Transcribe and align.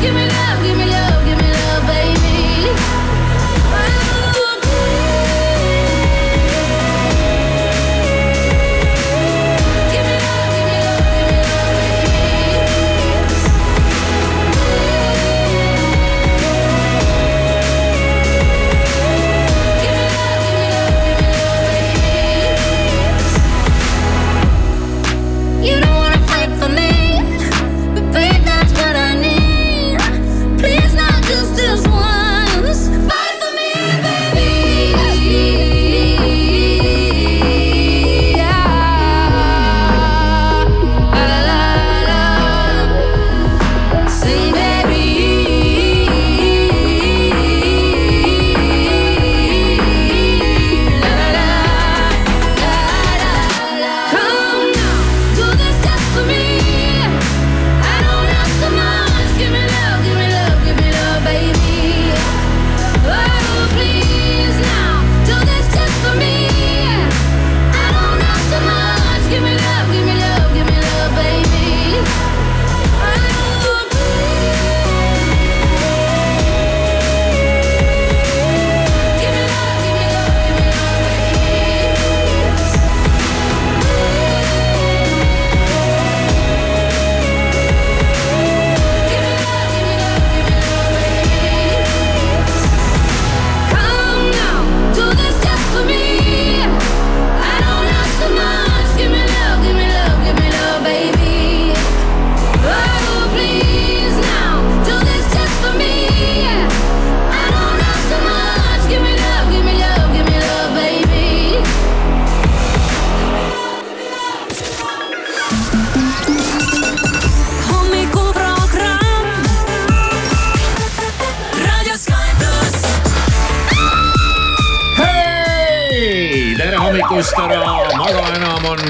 give 0.00 0.14
me 0.14 0.26
love, 0.26 0.62
give 0.62 0.76
me 0.78 0.86
love. 0.86 0.99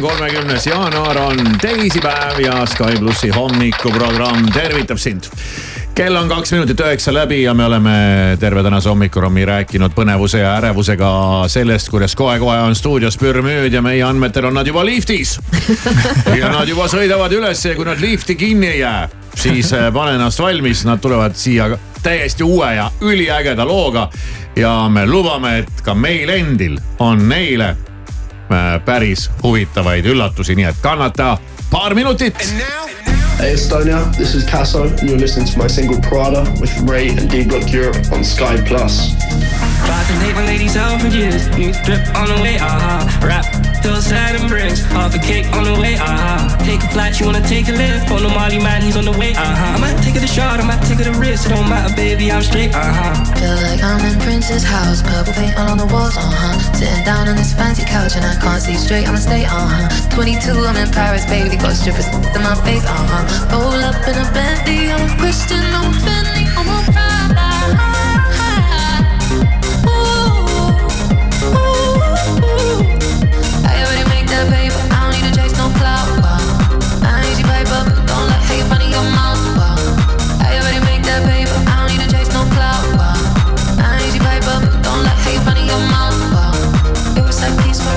Kolmekümnes 0.01 0.67
jaanuar 0.67 1.19
on 1.19 1.37
teisipäev 1.63 2.41
ja 2.41 2.67
Sky 2.67 2.99
plussi 2.99 3.31
hommikuprogramm 3.31 4.53
tervitab 4.53 4.99
sind. 4.99 5.23
kell 5.95 6.17
on 6.17 6.29
kaks 6.29 6.53
minutit 6.53 6.81
üheksa 6.81 7.15
läbi 7.15 7.43
ja 7.43 7.55
me 7.55 7.65
oleme 7.65 7.91
terve 8.41 8.63
tänase 8.63 8.89
hommikurammi 8.89 9.45
rääkinud 9.45 9.93
põnevuse 9.97 10.39
ja 10.39 10.55
ärevusega 10.57 11.11
sellest, 11.49 11.91
kuidas 11.91 12.17
kohe-kohe 12.17 12.59
on 12.59 12.75
stuudios 12.75 13.19
pürmüüd 13.19 13.73
ja 13.73 13.83
meie 13.83 14.03
andmetel 14.03 14.45
on 14.45 14.55
nad 14.55 14.67
juba 14.67 14.85
liftis. 14.85 15.41
ja 16.41 16.49
nad 16.49 16.69
juba 16.69 16.89
sõidavad 16.89 17.33
üles 17.37 17.65
ja 17.65 17.75
kui 17.77 17.85
nad 17.85 18.01
lifti 18.01 18.35
kinni 18.35 18.67
ei 18.67 18.81
jää, 18.81 19.09
siis 19.35 19.73
eh, 19.73 19.93
pane 19.93 20.17
ennast 20.17 20.41
valmis, 20.41 20.85
nad 20.85 21.03
tulevad 21.03 21.37
siia 21.37 21.69
täiesti 22.03 22.45
uue 22.45 22.75
ja 22.75 22.91
üliägeda 23.01 23.67
looga. 23.67 24.09
ja 24.57 24.89
me 24.89 25.07
lubame, 25.07 25.59
et 25.59 25.85
ka 25.85 25.95
meil 25.95 26.29
endil 26.29 26.81
on 26.99 27.29
neile 27.29 27.77
Äh, 27.77 27.90
päris 28.85 29.31
huvitavaid 29.43 30.05
üllatusi, 30.05 30.55
nii 30.55 30.65
et 30.65 30.77
kannata 30.83 31.39
paar 31.71 31.95
minutit. 31.95 32.37
Hey 33.39 33.55
Estonia, 33.55 34.03
this 34.17 34.35
is 34.35 34.45
Tasso 34.45 34.83
and 34.83 34.99
you're 35.09 35.19
listening 35.19 35.49
to 35.49 35.59
my 35.59 35.69
single 35.69 36.01
Prada 36.09 36.45
with 36.61 36.73
Ray 36.91 37.09
and 37.09 37.31
D 37.31 37.45
Block 37.45 37.73
Europe 37.73 37.97
on 38.13 38.25
Sky 38.25 38.61
Plus. 38.69 39.17
Tried 39.87 40.07
to 40.07 40.15
take 40.21 40.35
my 40.35 40.45
ladies 40.47 40.77
out 40.77 41.01
for 41.01 41.09
years, 41.09 41.49
new 41.57 41.73
drip 41.85 42.05
on 42.15 42.29
the 42.29 42.43
way, 42.43 42.59
aha. 42.59 43.07
Uh-huh. 43.07 43.27
Rap 43.27 43.70
Still 43.81 44.03
sad 44.03 44.37
and 44.37 44.45
bricks, 44.45 44.85
half 44.93 45.17
a 45.17 45.19
cake 45.19 45.49
on 45.57 45.65
the 45.65 45.73
way, 45.73 45.97
uh-huh. 45.97 46.53
Take 46.69 46.85
a 46.85 46.89
flight, 46.93 47.19
you 47.19 47.25
wanna 47.25 47.41
take 47.41 47.67
a 47.67 47.73
lift. 47.73 48.13
On 48.13 48.21
the 48.21 48.29
Molly 48.29 48.59
man, 48.61 48.83
he's 48.83 48.95
on 48.95 49.07
the 49.09 49.17
way, 49.17 49.33
uh-huh. 49.33 49.77
I 49.77 49.79
might 49.81 49.97
take 50.05 50.17
it 50.17 50.23
a 50.23 50.29
shot, 50.29 50.61
I 50.61 50.65
might 50.69 50.85
take 50.85 51.01
it 51.01 51.09
a 51.09 51.17
risk. 51.17 51.47
It 51.47 51.57
don't 51.57 51.67
matter, 51.67 51.89
baby, 51.97 52.31
I'm 52.31 52.43
straight, 52.43 52.75
uh-huh. 52.75 53.25
Feel 53.41 53.57
like 53.65 53.83
I'm 53.83 54.05
in 54.05 54.21
Prince's 54.21 54.63
house, 54.63 55.01
purple 55.01 55.33
paint 55.33 55.57
all 55.57 55.73
on 55.73 55.79
the 55.79 55.89
walls, 55.89 56.13
uh-huh. 56.13 56.61
Sitting 56.77 57.05
down 57.09 57.27
on 57.27 57.37
this 57.37 57.55
fancy 57.57 57.85
couch 57.89 58.17
and 58.17 58.25
I 58.25 58.37
can't 58.37 58.61
see 58.61 58.77
straight, 58.77 59.09
I'ma 59.09 59.17
stay, 59.17 59.49
uh-huh. 59.49 59.89
22, 60.13 60.61
I'm 60.61 60.77
in 60.77 60.93
Paris, 60.93 61.25
baby, 61.25 61.57
got 61.57 61.73
strippers 61.73 62.05
in 62.13 62.43
my 62.45 62.53
face, 62.61 62.85
uh-huh. 62.85 63.49
Roll 63.49 63.81
up 63.81 63.97
in 64.05 64.13
a 64.13 64.29
Bentley, 64.37 64.93
I'm 64.93 65.09
Christian, 65.17 65.65
I'm 65.73 65.97
Fendi, 66.05 66.40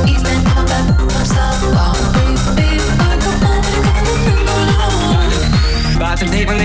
Island 0.02 0.53
to 6.26 6.32
take 6.32 6.48
my 6.48 6.56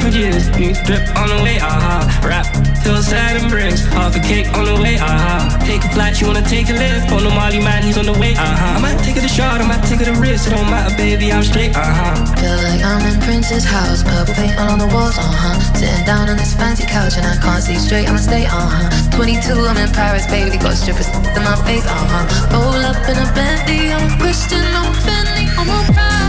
for 0.00 0.08
years. 0.08 0.48
New 0.56 0.72
drip 0.86 1.04
on 1.16 1.28
the 1.28 1.38
way, 1.42 1.58
aha. 1.60 2.06
Uh-huh. 2.06 2.28
Rap 2.28 2.46
till 2.82 2.96
sad 3.02 3.36
and 3.36 3.50
bricks. 3.50 3.84
Half 3.92 4.16
a 4.16 4.20
cake 4.20 4.48
on 4.56 4.64
the 4.64 4.76
way, 4.80 4.96
aha. 4.96 5.48
Uh-huh. 5.48 5.66
Take 5.66 5.84
a 5.84 5.90
flight, 5.92 6.20
you 6.20 6.26
wanna 6.26 6.46
take 6.46 6.68
a 6.70 6.76
lift. 6.76 7.12
On 7.12 7.22
the 7.22 7.30
Molly 7.30 7.60
man, 7.60 7.82
he's 7.82 7.98
on 7.98 8.06
the 8.06 8.16
way, 8.16 8.32
aha. 8.34 8.46
Uh-huh. 8.46 8.78
I 8.78 8.80
might 8.80 8.98
take 9.04 9.16
it 9.16 9.24
a 9.24 9.28
shot, 9.28 9.60
I 9.60 9.66
might 9.66 9.84
take 9.84 10.00
it 10.00 10.08
a 10.08 10.16
risk. 10.16 10.48
It 10.48 10.50
don't 10.54 10.68
matter, 10.70 10.94
baby, 10.96 11.32
I'm 11.32 11.42
straight, 11.42 11.76
aha. 11.76 12.14
Feel 12.40 12.56
like 12.64 12.82
I'm 12.84 13.02
in 13.04 13.20
Prince's 13.20 13.64
house. 13.64 14.02
Purple 14.02 14.34
paint 14.34 14.56
all 14.58 14.70
on 14.70 14.78
the 14.78 14.88
walls, 14.88 15.18
uh 15.18 15.24
huh. 15.24 15.56
Sitting 15.76 16.04
down 16.04 16.28
on 16.28 16.36
this 16.36 16.54
fancy 16.54 16.86
couch 16.86 17.16
and 17.16 17.26
I 17.26 17.36
can't 17.36 17.62
see 17.62 17.76
straight, 17.76 18.08
I'ma 18.08 18.18
stay, 18.18 18.46
uh 18.46 18.54
huh. 18.54 19.16
22, 19.16 19.66
I'm 19.66 19.76
in 19.76 19.90
Paris, 19.92 20.26
baby. 20.26 20.56
Got 20.56 20.76
strippers 20.76 21.08
in 21.08 21.42
my 21.44 21.56
face, 21.66 21.84
uh 21.84 22.06
huh. 22.12 22.24
Roll 22.54 22.80
up 22.80 22.96
in 23.08 23.16
a 23.18 23.26
Bentley, 23.36 23.92
I'm 23.92 24.08
a 24.08 24.16
Christian, 24.20 24.62
I'm 24.62 24.88
a 24.88 24.96
Fendi, 25.04 25.44
I'm 25.58 25.68
a. 25.68 26.21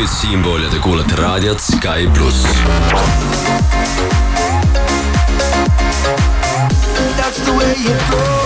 küürmüüt 0.00 0.18
siinpool 0.18 0.62
ja 0.62 0.70
te 0.70 0.78
kuulate 0.80 1.16
raadiot 1.16 1.60
Sky 1.60 2.08
pluss. 2.14 2.44
That's 7.16 7.40
the 7.44 7.52
way 7.52 8.39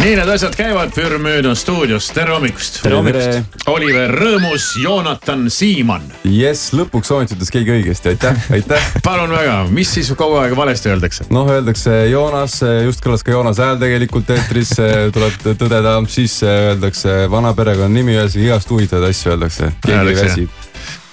nii 0.00 0.14
need 0.16 0.28
asjad 0.32 0.54
käivad, 0.56 0.92
Pürmüüd 0.96 1.44
on 1.44 1.56
stuudios, 1.56 2.06
tere 2.16 2.32
hommikust. 2.32 2.78
tere 2.82 2.96
hommikust. 2.96 3.58
Oliver 3.68 4.12
Rõõmus, 4.16 4.70
Joonatan 4.80 5.50
Siimann. 5.52 6.06
jess, 6.24 6.72
lõpuks 6.72 7.12
ometi 7.12 7.36
ütles 7.36 7.52
keegi 7.52 7.74
õigesti, 7.74 8.14
aitäh, 8.14 8.46
aitäh 8.56 8.86
palun 9.06 9.34
väga, 9.34 9.58
mis 9.68 9.92
siis 9.92 10.08
kogu 10.16 10.38
aeg 10.40 10.56
valesti 10.56 10.88
öeldakse? 10.94 11.28
noh, 11.34 11.50
öeldakse 11.52 11.98
Joonas, 12.08 12.56
just 12.86 13.04
kõlas 13.04 13.26
ka 13.26 13.36
Joonas 13.36 13.60
hääl 13.60 13.76
tegelikult 13.82 14.32
eetris, 14.32 14.72
tuleb 15.16 15.36
tõdeda, 15.50 15.98
siis 16.08 16.38
öeldakse 16.48 17.20
vana 17.30 17.52
perekonnanimi, 17.58 18.16
ühesõnaga 18.16 18.48
igast 18.48 18.72
huvitavaid 18.72 19.12
asju 19.12 19.36
öeldakse, 19.36 19.72
keegi 19.84 20.14
ei 20.14 20.20
väsi 20.24 20.48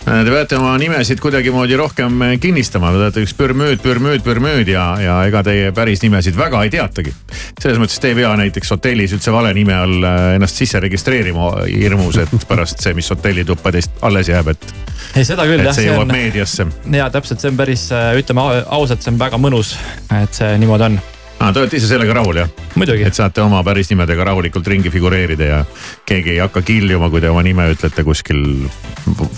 Te 0.08 0.32
peate 0.32 0.56
oma 0.56 0.72
nimesid 0.80 1.20
kuidagimoodi 1.20 1.76
rohkem 1.76 2.22
kinnistama, 2.40 2.94
te 2.94 3.00
olete 3.02 3.24
üks 3.26 3.34
pürmüüd, 3.36 3.82
pürmüüd, 3.84 4.22
pürmüüd 4.24 4.70
ja, 4.72 4.86
ja 5.04 5.18
ega 5.28 5.42
teie 5.44 5.74
päris 5.76 6.00
nimesid 6.00 6.38
väga 6.38 6.62
ei 6.64 6.72
teatagi. 6.72 7.12
selles 7.60 7.82
mõttes 7.82 8.00
te 8.00 8.14
ei 8.14 8.16
pea 8.16 8.32
näiteks 8.40 8.72
hotellis 8.72 9.18
üldse 9.18 9.34
vale 9.36 9.52
nime 9.58 9.76
all 9.76 10.08
äh, 10.08 10.30
ennast 10.38 10.62
sisse 10.62 10.80
registreerima 10.80 11.50
hirmus, 11.66 12.22
et 12.24 12.32
pärast 12.50 12.80
see, 12.86 12.96
mis 12.96 13.12
hotellituppa 13.12 13.76
teist 13.76 14.00
alles 14.08 14.32
jääb, 14.32 14.54
et. 14.56 14.66
ei, 15.12 15.28
seda 15.28 15.44
küll 15.50 15.66
jah. 15.68 15.76
see 15.76 15.90
jõuab 15.90 16.08
on... 16.08 16.16
meediasse. 16.16 16.70
ja 16.96 17.12
täpselt, 17.12 17.44
see 17.44 17.52
on 17.52 17.60
päris, 17.60 17.90
äh, 17.92 18.14
ütleme 18.22 18.48
ausalt, 18.64 19.04
see 19.04 19.12
on 19.12 19.20
väga 19.20 19.44
mõnus, 19.44 19.76
et 20.22 20.40
see 20.40 20.56
niimoodi 20.64 20.88
on 20.88 21.00
aa, 21.40 21.52
te 21.54 21.62
olete 21.62 21.78
ise 21.80 21.90
sellega 21.90 22.16
rahul 22.18 22.42
jah? 22.42 22.50
et 22.78 23.18
saate 23.18 23.42
oma 23.42 23.64
päris 23.66 23.92
nimedega 23.92 24.26
rahulikult 24.30 24.68
ringi 24.68 24.92
figureerida 24.94 25.50
ja 25.52 25.60
keegi 26.06 26.36
ei 26.36 26.42
hakka 26.44 26.62
kiljuma, 26.66 27.10
kui 27.14 27.22
te 27.22 27.30
oma 27.30 27.44
nime 27.46 27.70
ütlete 27.74 28.06
kuskil 28.08 28.42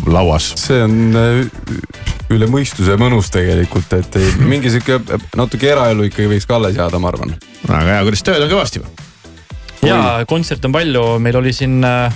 lauas. 0.07 0.53
see 0.59 0.81
on 0.83 0.97
äh, 1.19 1.43
üle 2.33 2.49
mõistuse 2.51 2.97
mõnus 3.01 3.31
tegelikult, 3.33 3.93
et 3.99 4.19
mingi 4.39 4.71
sihuke 4.73 5.19
natuke 5.37 5.71
eraelu 5.71 6.09
ikkagi 6.09 6.31
võiks 6.35 6.49
ka 6.49 6.59
alles 6.59 6.77
jääda, 6.79 7.01
ma 7.01 7.13
arvan. 7.13 7.37
väga 7.67 7.95
hea, 7.95 8.01
kuidas 8.07 8.25
tööd 8.27 8.43
on 8.45 8.51
kõvasti 8.57 8.83
või? 8.83 9.08
Ja 9.85 10.25
kontserte 10.27 10.67
on 10.67 10.75
palju, 10.75 11.03
meil 11.23 11.37
oli 11.39 11.53
siin, 11.55 11.79
äh, 11.85 12.13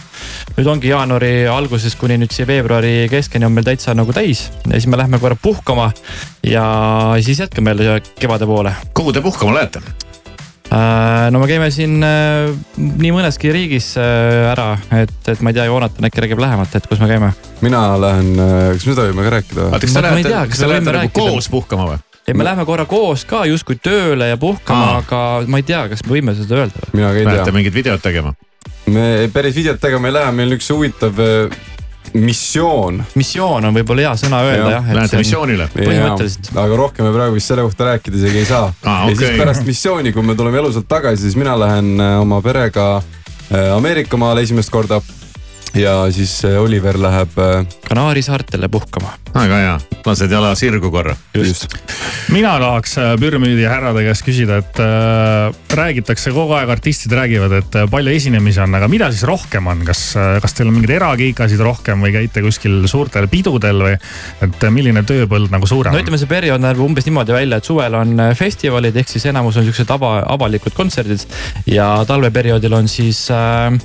nüüd 0.57 0.69
ongi 0.75 0.91
jaanuari 0.91 1.33
algusest 1.51 1.99
kuni 2.01 2.17
nüüd 2.21 2.33
siia 2.33 2.47
veebruari 2.49 3.09
keskeni 3.11 3.47
on 3.47 3.55
meil 3.55 3.67
täitsa 3.67 3.95
nagu 3.97 4.13
täis. 4.15 4.49
ja 4.65 4.75
siis 4.77 4.87
me 4.91 4.99
lähme 4.99 5.19
korra 5.19 5.37
puhkama 5.39 5.91
ja 6.47 6.65
siis 7.21 7.39
jätkame 7.39 7.73
jälle 7.75 8.01
kevade 8.19 8.45
poole. 8.45 8.75
kuhu 8.93 9.13
te 9.13 9.21
puhkama 9.21 9.55
lähete? 9.55 9.81
Äh, 10.73 11.31
no 11.31 11.39
me 11.39 11.47
käime 11.47 11.69
siin 11.71 11.99
äh, 12.03 12.49
nii 12.77 13.11
mõneski 13.13 13.51
riigis 13.53 13.93
ära, 13.97 14.73
et, 15.03 15.19
et 15.27 15.43
ma 15.43 15.51
ei 15.53 15.59
tea, 15.59 15.67
Joonatan 15.69 16.09
äkki 16.09 16.23
räägib 16.25 16.41
lähemalt, 16.41 16.75
et 16.75 16.87
kus 16.89 17.03
me 17.03 17.11
käime? 17.11 17.33
mina 17.61 17.85
lähen, 18.01 18.33
kas 18.37 18.87
me 18.87 18.95
seda 18.95 19.11
võime 19.11 19.27
ka 19.27 19.37
rääkida? 19.37 19.69
kas 19.77 20.59
te 20.59 20.71
lähete 20.71 20.97
nagu 20.97 21.13
koos 21.15 21.51
puhkama 21.53 21.93
või? 21.93 22.01
Ei, 22.27 22.33
me 22.33 22.43
läheme 22.43 22.65
korra 22.65 22.85
koos 22.89 23.25
ka 23.27 23.43
justkui 23.49 23.77
tööle 23.83 24.29
ja 24.31 24.39
puhkama, 24.39 24.97
aga 25.01 25.19
ma 25.47 25.59
ei 25.59 25.67
tea, 25.67 25.85
kas 25.91 26.03
me 26.05 26.15
võime 26.15 26.35
seda 26.37 26.63
öelda. 26.63 26.87
mina 26.93 27.11
ka 27.11 27.19
ei 27.19 27.25
tea. 27.25 27.35
Lähete 27.35 27.55
mingit 27.55 27.75
videot 27.75 28.03
tegema? 28.03 28.33
me 28.93 29.29
päris 29.33 29.55
videot 29.55 29.79
tegema 29.81 30.09
ei 30.09 30.17
lähe, 30.17 30.31
meil 30.35 30.55
üks 30.57 30.69
huvitav 30.71 31.19
äh, 31.23 31.57
missioon. 32.13 33.01
missioon 33.15 33.65
on 33.69 33.75
võib-olla 33.75 34.07
hea 34.07 34.13
sõna 34.25 34.43
öelda 34.45 34.69
jah 34.75 34.87
ja,. 34.89 34.97
Lähete 34.99 35.19
missioonile? 35.21 35.67
põhimõtteliselt. 35.73 36.51
aga 36.55 36.79
rohkem 36.79 37.07
me 37.07 37.15
praegu 37.15 37.37
vist 37.37 37.51
selle 37.51 37.65
kohta 37.67 37.89
rääkida 37.91 38.19
isegi 38.21 38.43
ei 38.43 38.47
saa 38.49 38.69
ah,. 38.69 39.03
Okay. 39.07 39.13
ja 39.13 39.19
siis 39.19 39.41
pärast 39.41 39.67
missiooni, 39.67 40.13
kui 40.15 40.25
me 40.25 40.37
tuleme 40.39 40.61
elusalt 40.63 40.87
tagasi, 40.91 41.25
siis 41.25 41.39
mina 41.39 41.57
lähen 41.59 41.95
äh, 41.99 42.15
oma 42.21 42.41
perega 42.45 42.87
äh, 42.99 43.73
Ameerika 43.75 44.19
maale 44.19 44.45
esimest 44.47 44.71
korda 44.73 45.01
ja 45.75 45.97
siis 46.13 46.41
Oliver 46.59 46.99
läheb. 47.01 47.37
Kanaari 47.87 48.21
saartele 48.21 48.69
puhkama. 48.69 49.17
väga 49.33 49.57
hea, 49.57 49.77
lased 50.05 50.31
jala 50.31 50.55
sirgu 50.55 50.91
korra. 50.91 51.15
just, 51.33 51.63
just 51.63 52.13
mina 52.31 52.53
tahaks 52.59 52.95
äh, 52.97 53.13
püramiidi 53.19 53.65
härrade 53.67 54.03
käest 54.05 54.23
küsida, 54.25 54.59
et 54.63 54.79
äh, 54.81 55.53
räägitakse 55.77 56.31
kogu 56.33 56.55
aeg, 56.57 56.71
artistid 56.73 57.13
räägivad, 57.15 57.55
et 57.59 57.77
äh, 57.77 57.87
palju 57.89 58.13
esinemisi 58.13 58.61
on, 58.63 58.73
aga 58.77 58.87
mida 58.91 59.09
siis 59.13 59.25
rohkem 59.27 59.67
on, 59.69 59.83
kas, 59.87 60.01
äh, 60.19 60.37
kas 60.43 60.55
teil 60.55 60.69
on 60.69 60.77
mingeid 60.77 60.95
erakiikasid 60.97 61.61
rohkem 61.63 62.03
või 62.03 62.13
käite 62.15 62.43
kuskil 62.45 62.81
suurtel 62.89 63.27
pidudel 63.31 63.83
või? 63.87 63.97
et 64.43 64.65
milline 64.73 65.03
tööpõld 65.07 65.53
nagu 65.53 65.69
suurem 65.69 65.93
on? 65.93 65.99
no 65.99 66.03
ütleme, 66.03 66.19
see 66.21 66.31
periood 66.31 66.63
näeb 66.63 66.81
umbes 66.83 67.07
niimoodi 67.07 67.35
välja, 67.35 67.59
et 67.59 67.69
suvel 67.69 67.97
on 67.99 68.23
festivalid 68.39 68.97
ehk 69.01 69.11
siis 69.13 69.27
enamus 69.31 69.59
on 69.59 69.67
siuksed 69.67 69.93
ava, 69.93 70.15
avalikud 70.33 70.75
kontserdid 70.77 71.25
ja 71.69 71.89
talveperioodil 72.07 72.79
on 72.79 72.89
siis 72.91 73.25
äh,, 73.33 73.75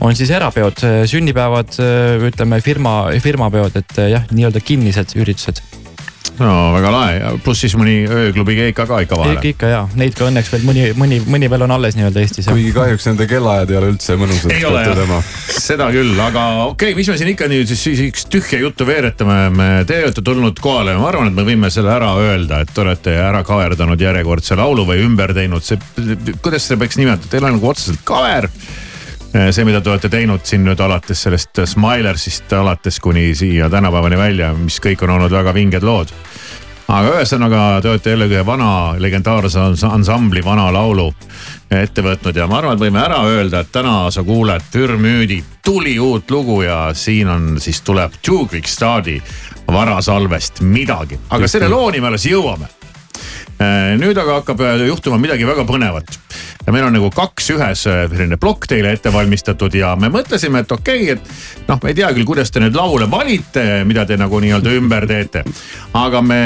on 0.00 0.16
siis 0.16 0.32
erapeod, 0.34 0.84
sünnipäevad, 1.30 1.76
ütleme 2.30 2.60
firma, 2.60 3.10
firmapeod, 3.22 3.76
et 3.76 4.00
jah, 4.10 4.26
nii-öelda 4.30 4.60
kinnised 4.60 5.16
üritused. 5.16 5.62
No 6.40 6.72
väga 6.72 6.90
lahe, 6.92 7.30
pluss 7.44 7.60
siis 7.60 7.74
mõni 7.76 8.06
ööklubi 8.08 8.54
keika 8.56 8.86
ka 8.88 9.02
ikka 9.04 9.16
vahele. 9.20 9.40
ikka 9.44 9.68
ja, 9.68 9.80
neid 9.98 10.14
ka 10.16 10.24
õnneks 10.30 10.48
veel 10.52 10.62
mõni, 10.64 10.84
mõni, 10.96 11.18
mõni 11.28 11.50
veel 11.52 11.64
on 11.66 11.74
alles 11.74 11.98
nii-öelda 11.98 12.22
Eestis. 12.22 12.48
kuigi 12.48 12.72
kahjuks 12.72 13.08
nende 13.10 13.26
kellaajad 13.28 13.72
ei 13.72 13.76
ole 13.76 13.90
üldse 13.92 14.16
mõnusad. 14.16 14.54
ei 14.54 14.64
ole 14.64 14.84
jah, 14.86 15.30
seda 15.52 15.90
küll, 15.92 16.14
aga 16.16 16.46
okei 16.70 16.92
okay,, 16.92 16.96
mis 16.96 17.12
me 17.12 17.18
siin 17.20 17.32
ikka 17.34 17.48
nüüd 17.52 17.68
siis, 17.68 17.82
siis 17.84 18.00
üks 18.06 18.24
tühja 18.32 18.60
juttu 18.62 18.88
veeretame, 18.88 19.38
me, 19.52 19.68
te 19.88 20.00
olete 20.06 20.24
tulnud 20.24 20.60
kohale. 20.64 20.96
Ja 20.96 21.02
ma 21.02 21.10
arvan, 21.12 21.28
et 21.28 21.36
me 21.36 21.44
võime 21.44 21.72
selle 21.72 21.92
ära 21.92 22.14
öelda, 22.20 22.62
et 22.64 22.72
te 22.72 22.84
olete 22.86 23.18
ära 23.20 23.44
kaverdanud 23.44 24.00
järjekordse 24.00 24.56
laulu 24.60 24.88
või 24.88 25.04
ümber 25.04 25.36
teinud, 25.36 25.66
see, 25.66 25.80
kuidas 26.40 26.68
seda 26.68 26.80
peaks 26.84 27.00
nimetama, 27.00 27.32
teil 27.32 27.50
on 27.50 27.58
nagu 27.58 27.74
otseselt 27.74 28.00
kaver 28.08 28.48
see, 29.30 29.64
mida 29.64 29.80
te 29.80 29.90
olete 29.90 30.08
teinud 30.10 30.44
siin 30.44 30.64
nüüd 30.66 30.80
alates 30.82 31.22
sellest 31.26 31.62
Smilersist 31.72 32.52
alates 32.52 33.00
kuni 33.00 33.30
siia 33.34 33.70
tänapäevani 33.70 34.18
välja, 34.18 34.52
mis 34.54 34.80
kõik 34.82 35.04
on 35.06 35.16
olnud 35.16 35.32
väga 35.32 35.54
vinged 35.54 35.86
lood. 35.86 36.10
Aga 36.90 37.12
ühesõnaga, 37.14 37.58
te 37.82 37.90
olete 37.92 38.10
jällegi 38.10 38.34
ühe 38.34 38.46
vana 38.46 38.96
legendaarse 38.98 39.60
ansambli 39.86 40.42
vana 40.42 40.72
laulu 40.74 41.06
ette 41.70 42.02
võtnud 42.02 42.34
ja 42.34 42.48
ma 42.50 42.58
arvan, 42.58 42.74
et 42.74 42.82
võime 42.82 42.98
ära 43.04 43.20
öelda, 43.30 43.60
et 43.62 43.70
täna 43.70 43.94
sa 44.10 44.24
kuuled 44.26 44.64
Pürmüüdi 44.72 45.38
tuli 45.62 45.94
uut 46.02 46.30
lugu 46.34 46.62
ja 46.64 46.88
siin 46.98 47.30
on 47.30 47.46
siis 47.62 47.78
tuleb 47.86 48.18
Two 48.26 48.48
Quick 48.50 48.66
Stardi 48.66 49.20
varasalvest 49.70 50.64
midagi, 50.66 51.20
aga 51.30 51.46
selle 51.48 51.70
looni 51.70 52.02
me 52.02 52.10
alles 52.10 52.26
jõuame. 52.26 52.66
Äh, 53.60 53.94
nüüd 54.00 54.18
aga 54.18 54.40
hakkab 54.40 54.64
juhtuma 54.88 55.20
midagi 55.20 55.46
väga 55.46 55.62
põnevat. 55.68 56.18
Ja 56.66 56.72
meil 56.72 56.84
on 56.84 56.94
nagu 56.94 57.10
kaks 57.14 57.50
ühes 57.54 57.84
äh, 57.88 58.04
selline 58.10 58.36
plokk 58.40 58.68
teile 58.70 58.92
ette 58.94 59.12
valmistatud 59.12 59.74
ja 59.74 59.94
me 60.00 60.10
mõtlesime, 60.12 60.62
et 60.64 60.72
okei 60.72 61.10
okay,, 61.12 61.16
et 61.16 61.68
noh, 61.68 61.80
me 61.82 61.92
ei 61.92 61.98
tea 61.98 62.10
küll, 62.14 62.28
kuidas 62.28 62.52
te 62.52 62.62
neid 62.62 62.76
laule 62.76 63.08
valite, 63.10 63.64
mida 63.88 64.04
te 64.06 64.18
nagu 64.20 64.40
nii-öelda 64.42 64.76
ümber 64.76 65.06
teete. 65.10 65.44
aga 65.96 66.22
me, 66.22 66.40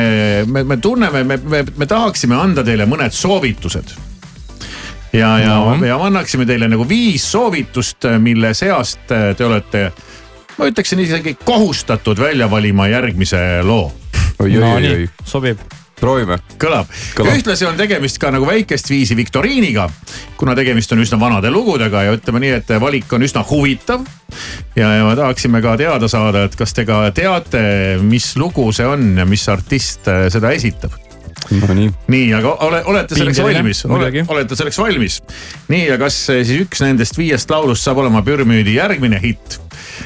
me, 0.47 0.65
me 0.65 0.77
tunneme, 0.77 1.25
me, 1.25 1.39
me, 1.43 1.65
me 1.77 1.91
tahaksime 1.91 2.39
anda 2.39 2.65
teile 2.67 2.87
mõned 2.91 3.15
soovitused 3.15 3.95
ja, 5.13 5.39
ja 5.43 5.55
no., 5.59 5.79
ja 5.87 5.99
annaksime 6.07 6.47
teile 6.47 6.69
nagu 6.71 6.89
viis 6.89 7.27
soovitust, 7.33 8.09
mille 8.19 8.55
seast 8.55 9.07
te 9.09 9.47
olete, 9.47 9.89
ma 10.59 10.71
ütleksin 10.71 11.03
isegi 11.05 11.37
kohustatud 11.45 12.21
välja 12.21 12.51
valima 12.51 12.89
järgmise 12.91 13.63
loo. 13.63 13.93
no 14.39 14.77
nii, 14.79 15.09
sobib 15.25 15.63
proovime. 16.01 16.39
kõlab, 16.61 16.91
kõlab., 17.17 17.39
ühtlasi 17.39 17.69
on 17.69 17.79
tegemist 17.79 18.19
ka 18.23 18.33
nagu 18.35 18.47
väikest 18.49 18.91
viisi 18.91 19.17
viktoriiniga, 19.19 19.89
kuna 20.41 20.57
tegemist 20.59 20.93
on 20.93 21.05
üsna 21.05 21.21
vanade 21.21 21.53
lugudega 21.53 22.05
ja 22.09 22.17
ütleme 22.17 22.43
nii, 22.45 22.53
et 22.61 22.75
valik 22.83 23.13
on 23.13 23.27
üsna 23.27 23.45
huvitav. 23.49 24.05
ja, 24.77 24.91
ja 24.99 25.07
me 25.07 25.17
tahaksime 25.17 25.63
ka 25.63 25.77
teada 25.81 26.09
saada, 26.09 26.45
et 26.49 26.57
kas 26.57 26.75
te 26.75 26.87
ka 26.89 27.07
teate, 27.15 27.65
mis 28.03 28.35
lugu 28.41 28.71
see 28.73 28.87
on 28.87 29.15
ja 29.19 29.27
mis 29.29 29.49
artist 29.49 30.09
äh, 30.11 30.27
seda 30.33 30.53
esitab 30.57 30.95
no 31.51 31.75
nii. 31.75 31.91
nii, 32.09 32.29
aga 32.37 32.55
ole, 32.67 32.81
olete 32.91 33.19
selleks 33.19 33.43
valmis, 33.43 33.85
olete 33.89 34.59
selleks 34.59 34.79
valmis? 34.81 35.21
nii, 35.69 35.85
ja 35.91 35.99
kas 36.01 36.19
äh, 36.33 36.43
siis 36.47 36.65
üks 36.67 36.83
nendest 36.85 37.19
viiest 37.19 37.51
laulust 37.53 37.85
saab 37.85 38.03
olema 38.05 38.25
Pürmüüdi 38.27 38.79
järgmine 38.79 39.21
hitt? 39.23 39.61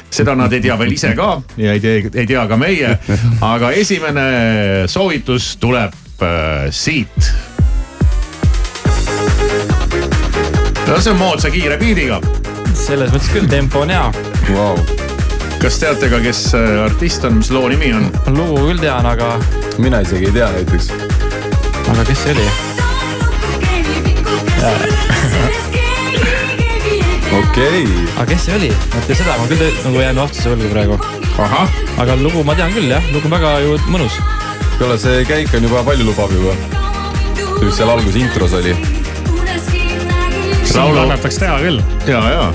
Seda 0.09 0.35
nad 0.35 0.53
ei 0.53 0.61
tea 0.61 0.77
veel 0.79 0.91
ise 0.93 1.13
ka 1.17 1.41
ja 1.63 1.73
ei 1.73 1.79
tea, 1.83 2.09
ei 2.13 2.27
tea 2.27 2.47
ka 2.47 2.57
meie. 2.57 2.97
aga 3.45 3.71
esimene 3.71 4.25
soovitus 4.87 5.57
tuleb 5.61 5.93
äh, 6.21 6.69
siit. 6.69 7.31
no 10.87 10.99
see 10.99 11.11
on 11.11 11.17
moodsa 11.19 11.51
kiire 11.53 11.77
biidiga. 11.81 12.21
selles 12.73 13.13
mõttes 13.13 13.31
küll, 13.33 13.47
tempo 13.49 13.83
on 13.85 13.93
hea 13.93 14.11
wow.. 14.55 14.77
kas 15.61 15.79
teate 15.81 16.09
ka, 16.11 16.19
kes 16.23 16.53
äh, 16.57 16.83
artist 16.85 17.25
on, 17.29 17.39
mis 17.41 17.51
loo 17.53 17.69
nimi 17.69 17.93
on? 17.93 18.09
lugu 18.33 18.67
küll 18.67 18.81
tean, 18.81 19.05
aga. 19.05 19.37
mina 19.77 20.01
isegi 20.05 20.25
ei 20.31 20.37
tea 20.41 20.51
näiteks. 20.57 20.91
aga 21.87 22.01
kes 22.09 22.19
see 22.25 22.33
oli? 22.37 22.47
okei 27.37 27.83
okay.. 27.83 28.05
aga 28.17 28.25
kes 28.31 28.45
see 28.45 28.55
oli? 28.55 28.69
vot 28.93 29.11
seda 29.13 29.35
ma 29.37 29.47
küll 29.49 29.65
nagu 29.85 30.01
jään 30.01 30.21
vastuse 30.21 30.53
võlgu 30.53 30.69
praegu. 30.73 30.97
aga 32.01 32.15
lugu 32.21 32.43
ma 32.47 32.55
tean 32.57 32.73
küll 32.73 32.89
jah, 32.89 33.11
lugu 33.13 33.29
on 33.29 33.35
väga 33.35 33.51
ju 33.65 33.75
mõnus. 33.93 34.17
kuule, 34.79 34.97
see 35.01 35.21
käik 35.29 35.53
on 35.57 35.67
juba 35.69 35.83
palju 35.85 36.07
lubav 36.09 36.33
juba. 36.33 36.55
mis 37.61 37.77
seal 37.77 37.93
alguses 37.93 38.17
intros 38.23 38.57
oli. 38.57 38.73
laulu 40.73 41.05
annataks 41.05 41.39
teha 41.43 41.61
küll. 41.67 41.85
ja, 42.09 42.23
ja. 42.33 42.49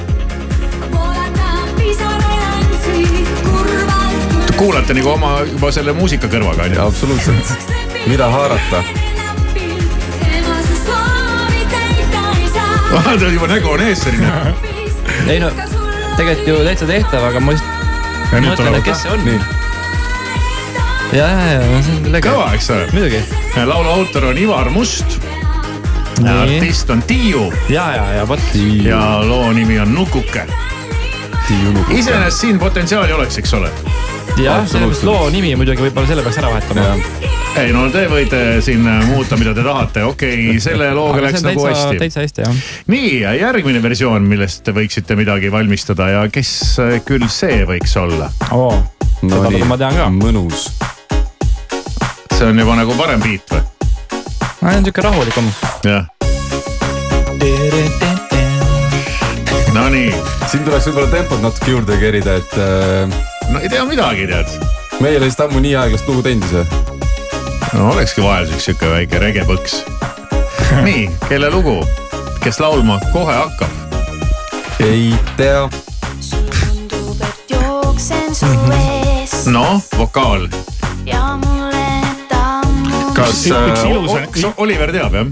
kuulate 4.59 4.95
nagu 4.95 5.15
oma 5.15 5.39
juba 5.55 5.73
selle 5.75 5.95
muusika 5.95 6.31
kõrvaga 6.31 6.67
on 6.69 6.79
ju? 6.79 6.85
absoluutselt, 6.91 7.73
mida 8.11 8.31
haarata 8.33 9.04
vaata 13.05 13.33
juba 13.33 13.51
nägu 13.51 13.71
on 13.75 13.87
ees 13.87 14.05
selline. 14.07 14.55
ei 15.27 15.41
no 15.43 15.51
tegelikult 16.17 16.49
ju 16.49 16.59
täitsa 16.65 16.87
tehtav, 16.87 17.25
aga 17.31 17.41
ma 17.43 17.57
just 17.57 17.65
ja 18.31 18.41
nüüd 18.41 18.53
mõtlen, 18.53 18.69
tuleb 18.69 18.81
et 18.81 18.87
kes 18.89 19.03
see 19.03 19.13
on. 19.15 19.21
ja, 21.15 21.29
ja, 21.29 21.61
ja 21.61 21.83
see 21.87 21.97
on 21.99 22.11
lege. 22.15 22.29
kõva, 22.29 22.49
eks 22.57 22.71
ole. 22.75 22.89
muidugi. 22.95 23.23
laulu 23.71 23.95
autor 23.99 24.31
on 24.33 24.41
Ivar 24.41 24.71
Must. 24.75 25.19
Artist 26.31 26.91
on 26.95 27.01
Tiiu 27.03 27.49
ja, 27.69 27.89
ja, 27.97 28.05
ja 28.21 28.27
vot. 28.29 28.43
ja 28.55 29.01
loo 29.27 29.53
nimi 29.53 29.81
on 29.83 29.95
Nukuke. 29.95 30.47
iseenesest 31.91 32.41
siin 32.41 32.59
potentsiaali 32.59 33.13
oleks, 33.13 33.39
eks 33.43 33.55
ole. 33.59 33.71
jah, 34.39 34.63
sellepärast 34.67 35.07
loo 35.07 35.31
nimi 35.35 35.57
muidugi 35.59 35.89
võib-olla 35.89 36.07
selle 36.11 36.23
peaks 36.27 36.39
ära 36.43 36.55
vahetama. 36.55 37.43
Ei 37.61 37.71
no 37.75 37.85
te 37.93 38.05
võite 38.11 38.39
siin 38.65 38.83
muuta, 39.09 39.37
mida 39.39 39.53
te 39.55 39.63
tahate, 39.65 40.03
okei 40.09 40.49
okay,, 40.49 40.61
selle 40.63 40.89
looga 40.97 41.23
läks 41.23 41.45
nagu 41.47 41.67
hästi. 41.69 41.99
täitsa 42.01 42.25
hästi 42.25 42.43
jah. 42.43 42.63
nii, 42.91 43.11
järgmine 43.39 43.83
versioon, 43.83 44.27
millest 44.29 44.65
te 44.67 44.75
võiksite 44.75 45.17
midagi 45.19 45.53
valmistada 45.55 46.09
ja 46.11 46.25
kes 46.33 46.51
äh, 46.83 46.97
küll 47.07 47.29
see 47.31 47.63
võiks 47.69 47.95
olla? 48.01 48.31
oo, 48.57 48.73
no 49.29 49.43
nii 49.55 49.69
ma 49.71 49.79
tean 49.81 49.99
ka., 50.01 50.09
mõnus. 50.15 50.67
see 52.35 52.49
on 52.49 52.59
juba 52.59 52.79
nagu 52.81 52.97
parem 52.99 53.23
beat 53.23 53.55
või? 53.55 53.63
see 54.59 54.75
on 54.81 54.89
siuke 54.89 55.07
rahulikum. 55.07 55.53
jah, 55.87 56.11
Nonii, 59.75 60.11
siin 60.51 60.63
tuleks 60.67 60.87
võib-olla 60.91 61.11
tempot 61.11 61.43
natuke 61.43 61.71
juurde 61.71 61.99
kerida, 62.03 62.39
et 62.43 62.59
äh, 62.59 63.23
no 63.51 63.63
ei 63.63 63.71
tea 63.71 63.87
midagi, 63.87 64.27
tead. 64.31 64.59
me 64.99 65.11
ei 65.13 65.21
ole 65.21 65.31
vist 65.31 65.43
ammu 65.43 65.63
nii 65.63 65.79
aeglast 65.85 66.11
lugu 66.11 66.27
teinud 66.27 66.51
ise. 66.51 66.94
No 67.73 67.91
olekski 67.93 68.23
vahelduseks 68.23 68.65
sihuke 68.69 68.91
väike 68.91 69.19
regepõks. 69.23 69.81
nii, 70.87 71.09
kelle 71.29 71.51
lugu, 71.51 71.79
kes 72.45 72.61
laulma 72.61 73.01
kohe 73.13 73.35
hakkab? 73.35 73.69
ei 74.85 75.15
tea. 75.37 75.69
noh, 79.53 79.83
vokaal, 79.99 80.49
kas 83.15 83.45
äh, 83.51 84.53
Oliver 84.57 84.93
teab 84.93 85.15
jah? 85.15 85.27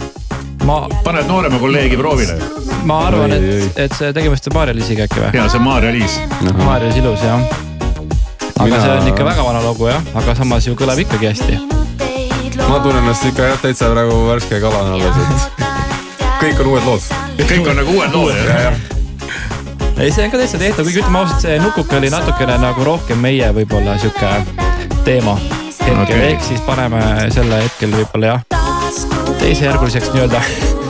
ma, 0.64 0.86
paned 1.04 1.26
noorema 1.26 1.58
kolleegi 1.58 1.96
proovile. 1.96 2.38
ma 2.84 3.00
arvan, 3.08 3.34
et, 3.36 3.78
et 3.78 3.98
see 3.98 4.12
tegemist 4.14 4.46
on 4.50 4.56
Maarja-Liisiga 4.60 5.08
äkki 5.08 5.20
või? 5.24 5.34
ja 5.36 5.48
see 5.48 5.60
on 5.60 5.66
Maarja-Liis. 5.66 6.18
Maarja-Liis 6.62 7.02
ilus 7.02 7.26
jah. 7.26 7.44
aga 8.56 8.64
Mina- 8.64 8.80
see 8.80 8.96
on 8.96 9.12
ikka 9.14 9.28
väga 9.32 9.46
vana 9.50 9.62
lugu 9.66 9.90
jah, 9.90 10.10
aga 10.14 10.38
samas 10.38 10.66
ju 10.70 10.78
kõlab 10.78 11.02
ikkagi 11.02 11.32
hästi. 11.32 11.71
Ma 12.68 12.80
tunnen 12.80 13.02
ennast 13.02 13.26
ikka 13.30 13.50
jah, 13.52 13.60
täitsa 13.62 13.90
praegu 13.92 14.18
värske 14.28 14.60
kalana 14.62 14.96
alles, 14.98 15.16
et 15.22 15.64
kõik 16.42 16.60
on 16.64 16.72
uued 16.74 16.86
lood. 16.88 17.08
kõik 17.40 17.72
on 17.72 17.80
nagu 17.82 17.96
uued 17.96 18.14
lood 18.16 18.44
jah? 18.50 18.78
ei, 19.96 20.10
see 20.10 20.26
on 20.26 20.30
ka 20.34 20.40
täitsa 20.42 20.60
tehtav, 20.62 20.86
kuigi 20.86 21.02
ütleme 21.02 21.24
ausalt, 21.24 21.42
see 21.44 21.58
Nukuke 21.62 21.98
oli 21.98 22.12
natukene 22.12 22.60
nagu 22.62 22.86
rohkem 22.86 23.20
meie 23.22 23.50
võib-olla 23.56 23.98
sihuke 24.02 24.36
teema 25.06 25.38
hetkel 25.82 26.02
Okei. 26.02 26.16
okay., 26.16 26.32
ehk 26.32 26.42
siis 26.42 26.60
paneme 26.66 27.02
selle 27.34 27.62
hetkel 27.64 27.92
võib-olla 27.96 28.26
jah, 28.26 28.42
teisejärguliseks 29.40 30.12
nii-öelda. 30.14 30.40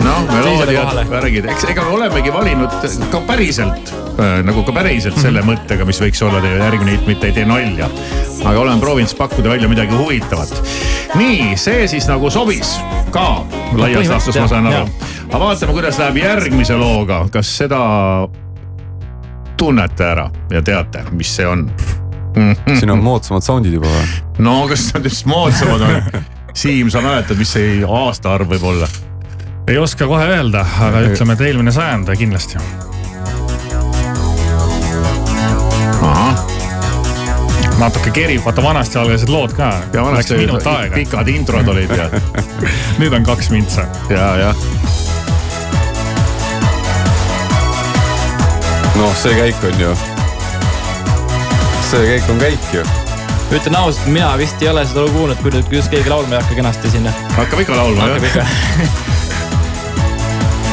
noh, 0.04 0.22
meloodiad 0.28 1.02
värgid, 1.10 1.50
eks 1.52 1.68
ega 1.70 1.84
me 1.86 1.96
olemegi 1.98 2.32
valinud 2.32 2.80
ka 3.12 3.20
päriselt 3.26 4.01
nagu 4.18 4.62
ka 4.66 4.72
päriselt 4.72 5.16
Mhm. 5.16 5.22
selle 5.22 5.42
mõttega, 5.46 5.86
mis 5.88 6.00
võiks 6.00 6.20
olla 6.26 6.40
teie 6.40 6.58
järgmine 6.58 6.96
hitt, 6.96 7.06
mitte 7.06 7.26
ei 7.26 7.32
tee 7.32 7.44
nalja. 7.48 7.88
aga 8.44 8.58
oleme 8.60 8.80
proovinud 8.80 9.08
siis 9.08 9.18
pakkuda 9.18 9.48
välja 9.54 9.68
midagi 9.68 9.94
huvitavat. 9.96 10.52
nii, 11.14 11.56
see 11.56 11.88
siis 11.88 12.08
nagu 12.08 12.30
sobis 12.30 12.76
ka 13.10 13.44
laias 13.76 14.08
laastus, 14.08 14.36
ma 14.40 14.48
saan 14.48 14.66
aru 14.66 14.86
aga 15.32 15.38
vaatame, 15.44 15.72
kuidas 15.72 15.98
läheb 15.98 16.16
järgmise 16.16 16.76
looga, 16.76 17.26
kas 17.32 17.56
seda 17.58 17.80
tunnete 19.56 20.04
ära 20.04 20.30
ja 20.50 20.62
teate, 20.62 21.04
mis 21.12 21.36
see 21.36 21.46
on? 21.46 21.66
siin 22.78 22.90
on 22.90 23.02
moodsamad 23.04 23.44
sound'id 23.44 23.74
juba 23.76 23.88
või? 23.92 24.06
no 24.44 24.62
kas 24.68 24.88
nad 24.94 25.04
just 25.08 25.26
moodsamad 25.28 25.80
on? 25.88 26.22
Siim, 26.52 26.90
sa 26.92 27.00
mäletad, 27.00 27.38
mis 27.40 27.52
see 27.54 27.80
aastaarv 27.88 28.50
võib 28.52 28.64
olla? 28.74 28.88
ei 29.68 29.78
oska 29.78 30.08
kohe 30.10 30.24
öelda, 30.28 30.64
aga 30.88 31.04
ütleme, 31.08 31.36
et 31.36 31.44
eelmine 31.48 31.72
sajand 31.72 32.10
kindlasti. 32.18 32.58
Natuke 37.82 38.12
kerib, 38.14 38.44
vaata 38.44 38.62
vanasti 38.62 38.98
algasid 38.98 39.28
lood 39.32 39.52
ka. 39.58 39.64
ja 39.64 40.02
Läks 40.02 40.06
vanasti 40.06 40.34
minut 40.38 40.66
aega, 40.70 40.94
pikad 40.94 41.28
introd 41.32 41.68
olid 41.72 41.90
ja, 41.96 42.04
nüüd 43.00 43.12
on 43.16 43.24
kaks 43.26 43.50
mintsa. 43.50 43.82
ja, 44.10 44.36
jah. 44.38 44.56
noh, 48.98 49.14
see 49.18 49.34
käik 49.38 49.56
on 49.66 49.80
ju. 49.82 49.90
see 51.90 52.02
käik 52.12 52.26
on 52.30 52.38
käik 52.44 52.64
ju. 52.76 52.82
ütlen 53.50 53.76
ausalt, 53.80 54.06
mina 54.14 54.30
vist 54.38 54.62
ei 54.62 54.68
ole 54.70 54.82
seda 54.86 55.00
lugu 55.08 55.18
kuulnud, 55.18 55.38
kui 55.42 55.50
nüüd, 55.56 55.66
kuidas 55.72 55.88
keegi 55.90 56.08
laulma 56.12 56.32
ei 56.38 56.42
hakka 56.44 56.54
kenasti 56.62 56.86
sinna. 56.94 57.10
hakkab 57.34 57.58
ikka 57.66 57.74
laulma 57.82 58.02
jah. 58.14 58.22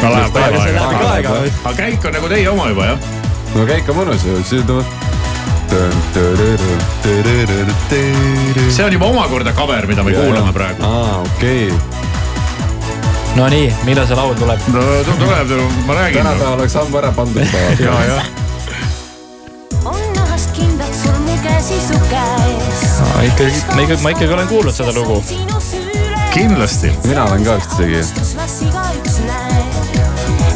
no 0.04 0.08
läheb 0.14 0.34
see 0.38 0.46
aega. 1.10 1.30
aga 1.42 1.78
käik 1.82 2.02
on 2.06 2.12
nagu 2.20 2.28
teie 2.38 2.48
oma 2.54 2.66
juba 2.70 2.84
jah? 2.94 3.00
no 3.56 3.62
käik 3.74 3.86
on 3.90 3.96
mõnus 4.04 4.22
ju, 4.30 4.38
siis 4.46 4.62
tuleb. 4.70 5.09
See 8.70 8.84
on 8.86 8.92
juba 8.92 9.06
omakorda 9.06 9.54
cover, 9.54 9.88
mida 9.88 10.04
me 10.04 10.12
kuulame 10.14 10.54
praegu. 10.54 10.84
aa, 10.84 11.22
okei. 11.22 11.74
Nonii, 13.36 13.76
millal 13.86 14.08
see 14.08 14.16
laul 14.18 14.34
tuleb? 14.40 14.60
no 14.74 14.82
tu- 15.06 15.18
tuleb, 15.20 15.50
ma 15.86 15.94
räägin. 15.94 16.18
tänapäeval 16.18 16.54
oleks 16.60 16.76
ammu 16.76 16.98
ära 16.98 17.12
pandud. 17.12 17.48
ja, 17.80 17.94
jah. 18.08 18.26
on 19.86 20.02
nahast 20.16 20.52
kindlad 20.58 20.94
sul 21.04 21.20
mu 21.26 21.38
käsi 21.44 21.78
su 21.88 22.00
käes. 22.10 22.82
ikkagi, 23.28 23.64
ma 23.76 23.82
ikkagi, 23.82 24.02
ma 24.04 24.10
ikkagi 24.10 24.34
olen 24.34 24.48
kuulnud 24.48 24.74
seda 24.74 24.94
lugu. 24.94 25.24
kindlasti. 26.34 26.92
mina 27.04 27.26
olen 27.26 27.44
ka 27.46 27.56
vist 27.56 27.72
isegi. 27.80 28.02
las 28.38 28.62
igaüks 28.62 29.22
näeb. 29.28 29.66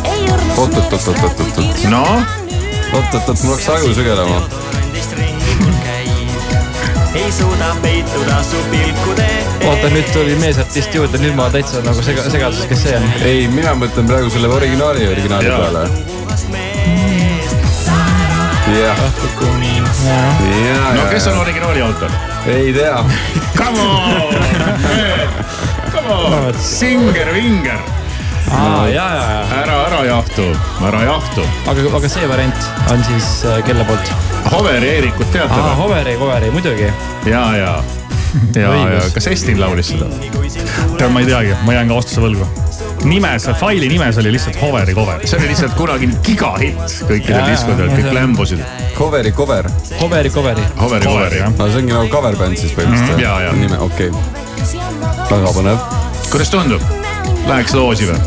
ei 0.03 0.25
õrnus 0.25 0.57
Oot, 0.57 0.73
oot, 0.73 0.93
oot, 0.93 1.07
oot, 1.07 1.23
oot, 1.23 1.39
oot, 1.39 1.57
oot. 1.57 1.87
noh, 1.89 2.21
oot-oot-oot, 2.93 3.43
mul 3.43 3.57
hakkas 3.57 3.69
aju 3.77 3.93
sügelema. 3.93 4.62
Ei 7.15 7.31
suuda 7.31 7.75
peituda 7.81 8.43
su 8.43 8.57
pilkude 8.71 9.27
oota, 9.67 9.89
nüüd 9.93 10.09
tuli 10.13 10.35
meesartist 10.41 10.95
juurde, 10.95 11.19
nüüd 11.21 11.35
ma 11.37 11.45
täitsa 11.53 11.81
nagu 11.85 12.01
sega, 12.05 12.25
segaduses, 12.33 12.65
kes 12.69 12.81
see 12.83 12.95
on. 12.97 13.05
ei, 13.27 13.45
mina 13.51 13.75
mõtlen 13.77 14.07
praegu 14.09 14.31
selle 14.33 14.49
originaali, 14.51 15.05
originaali 15.07 15.47
Jaa. 15.47 15.59
peale. 15.61 15.83
jah, 18.73 19.03
ja, 20.65 20.77
no 20.97 21.07
kes 21.11 21.27
on 21.31 21.37
originaali 21.45 21.81
autor? 21.85 22.11
ei 22.49 22.73
tea. 22.73 23.03
Come 23.57 23.79
on, 23.79 24.35
come 25.93 26.13
on, 26.13 26.53
Singer-Vinger, 26.59 27.79
aa, 28.51 28.87
ja, 28.87 29.05
ja, 29.15 29.23
ja. 29.31 29.41
ära, 29.63 29.77
ära 29.87 30.03
jahtu, 30.05 30.45
ära 30.87 31.03
jahtu. 31.07 31.45
aga, 31.71 31.81
aga 31.97 32.09
see 32.09 32.27
variant 32.29 32.69
on 32.91 33.03
siis 33.07 33.31
äh, 33.49 33.63
kelle 33.67 33.85
poolt? 33.87 34.11
Hover 34.51 34.83
Eerikut 34.83 35.31
teate 35.31 35.55
või? 35.55 35.75
Hoveri, 35.79 36.15
Hoveri, 36.19 36.49
muidugi. 36.51 36.89
ja, 37.25 37.43
ja, 37.57 37.73
ja, 38.55 38.73
ja 38.75 39.01
kas 39.13 39.27
Estin 39.31 39.59
laulis 39.61 39.93
seda? 39.93 40.09
tead, 40.97 41.09
ma 41.13 41.23
ei 41.23 41.29
teagi, 41.29 41.55
ma 41.65 41.73
jään 41.77 41.87
ka 41.93 41.95
vastuse 42.01 42.21
võlgu. 42.25 42.47
nimes, 43.07 43.47
faili 43.59 43.87
nimes 43.91 44.17
oli 44.21 44.31
lihtsalt 44.35 44.59
Hoveri 44.61 44.93
cover. 44.97 45.23
see 45.27 45.39
oli 45.39 45.47
lihtsalt 45.53 45.73
kunagi 45.79 46.09
gigahitt 46.27 46.83
kõikidel 47.09 47.39
jaa, 47.39 47.47
kõik 47.65 47.95
see- 48.03 48.13
lämbusid. 48.19 48.63
Coveri 48.97 49.31
cover, 49.31 49.65
Hoveri, 49.99 50.29
Hoveri. 50.35 50.67
Hoveri, 50.79 51.05
Hoveri. 51.09 51.37
jah. 51.41 51.49
aga 51.55 51.71
see 51.71 51.81
ongi 51.83 51.93
nagu 51.95 52.11
cover 52.13 52.35
bänd 52.43 52.57
siis 52.59 52.75
põhimõtteliselt 52.77 53.17
Mm, 53.17 53.23
jaa. 53.23 53.53
nime, 53.57 53.79
okei 53.79 54.09
okay., 54.09 54.79
väga 55.31 55.53
põnev. 55.55 55.77
kuidas 56.31 56.49
tundub? 56.53 56.81
Läheks 57.47 57.73
loosi 57.75 58.05
või? 58.07 58.19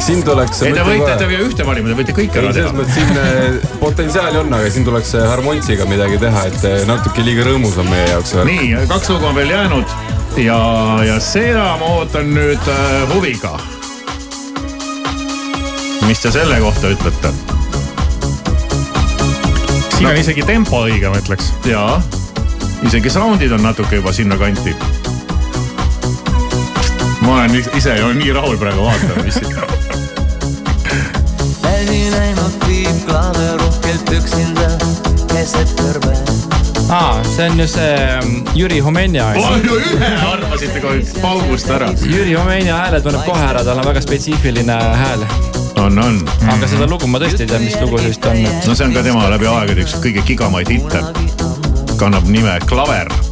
Siin 0.00 0.22
tuleks. 0.24 0.62
ei, 0.66 0.72
te 0.76 0.84
võite, 0.86 1.10
te 1.18 1.26
pea 1.28 1.42
ühte 1.44 1.66
valima, 1.66 1.90
te 1.92 1.98
võite 1.98 2.14
kõik 2.16 2.38
ära 2.40 2.50
ei, 2.50 2.56
selles 2.56 2.70
teha. 2.70 2.78
mõttes 2.78 2.96
siin 2.96 3.20
eh, 3.20 3.74
potentsiaali 3.82 4.40
on, 4.40 4.54
aga 4.60 4.70
siin 4.72 4.86
tuleks 4.86 5.12
eh, 5.18 5.26
harmontsiga 5.30 5.88
midagi 5.90 6.20
teha, 6.22 6.46
et 6.50 6.64
eh, 6.68 6.78
natuke 6.88 7.24
liiga 7.26 7.44
rõõmus 7.48 7.76
on 7.80 7.90
meie 7.90 8.08
jaoks. 8.12 8.34
nii, 8.48 8.72
kaks 8.90 9.12
lugu 9.12 9.30
on 9.30 9.36
veel 9.38 9.52
jäänud 9.54 9.94
ja, 10.40 10.58
ja 11.06 11.18
seda 11.22 11.74
ma 11.80 11.94
ootan 11.98 12.32
nüüd 12.34 12.70
äh, 12.70 13.14
huviga. 13.14 13.56
mis 16.06 16.22
te 16.22 16.32
selle 16.34 16.60
kohta 16.62 16.94
ütlete? 16.94 17.34
siin 19.96 20.08
on 20.08 20.16
isegi 20.16 20.46
tempo 20.48 20.84
õige, 20.86 21.10
ma 21.12 21.20
ütleks. 21.20 21.52
jaa, 21.68 22.00
isegi 22.86 23.12
sound'id 23.12 23.52
on 23.52 23.66
natuke 23.68 24.00
juba 24.00 24.14
sinnakanti. 24.16 24.76
Ma 27.30 27.36
olen 27.36 27.54
is- 27.54 27.70
ise 27.78 27.94
ju 27.98 28.08
nii 28.12 28.32
rahul 28.34 28.56
praegu, 28.58 28.82
vaatame, 28.84 29.22
mis 29.24 29.34
siin. 29.34 29.54
väsi 31.62 32.10
näinud 32.10 32.56
piiblane 32.66 33.46
rohkelt 33.60 34.10
üksinda 34.16 34.66
keset 35.30 35.70
kõrve. 35.78 36.16
aa, 36.90 37.22
see 37.36 37.46
on 37.50 37.60
ju 37.62 37.68
see 37.70 37.94
mm, 38.24 38.42
Jüri 38.54 38.80
Homenja. 38.82 39.28
palju 39.36 39.78
ühe 39.78 40.10
arvasite 40.32 40.82
kohe 40.82 41.00
paugust 41.22 41.70
ära. 41.70 41.92
Jüri 42.02 42.34
Homenja 42.34 42.82
hääle 42.82 43.00
tunneb 43.00 43.24
kohe 43.30 43.46
ära, 43.52 43.64
tal 43.64 43.78
on 43.78 43.86
väga 43.92 44.02
spetsiifiline 44.02 44.82
hääl. 45.04 45.26
on, 45.76 45.98
on. 45.98 46.22
aga 46.50 46.66
seda 46.74 46.90
lugu 46.90 47.06
ma 47.06 47.22
tõesti 47.22 47.46
ei 47.46 47.54
tea, 47.54 47.62
mis 47.62 47.78
lugu 47.80 48.02
see 48.02 48.10
vist 48.10 48.26
on, 48.26 48.42
no 48.66 48.74
see 48.74 48.90
on 48.90 48.98
ka 48.98 49.06
tema 49.06 49.30
läbi 49.30 49.46
aegade 49.54 49.86
üks 49.86 49.94
kõige 50.02 50.26
gigamaid 50.26 50.68
hitte. 50.74 51.06
kannab 52.00 52.26
nime 52.26 52.58
Klaver 52.66 53.29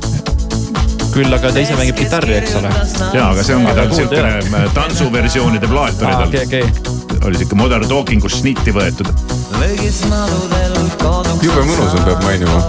küll 1.19 1.35
aga 1.35 1.51
ta 1.51 1.63
ise 1.63 1.75
mängib 1.79 1.97
kitarri, 1.99 2.37
eks 2.39 2.55
ole. 2.61 2.71
ja, 3.15 3.25
aga 3.33 3.43
see 3.47 3.57
ongi 3.57 3.73
tal 3.75 3.91
siukene 3.97 4.61
tantsuversioonide 4.77 5.71
plaat 5.71 6.03
oli 6.05 6.15
okei, 6.29 6.45
tal. 6.53 6.69
okei. 6.69 7.23
oli 7.27 7.41
siuke 7.41 7.59
Modern 7.59 7.89
Talking, 7.91 8.23
kus 8.23 8.39
snitti 8.39 8.75
võetud. 8.75 9.11
jube 11.43 11.65
mõnus 11.67 11.97
on, 11.99 12.05
peab 12.07 12.23
mainima. 12.23 12.61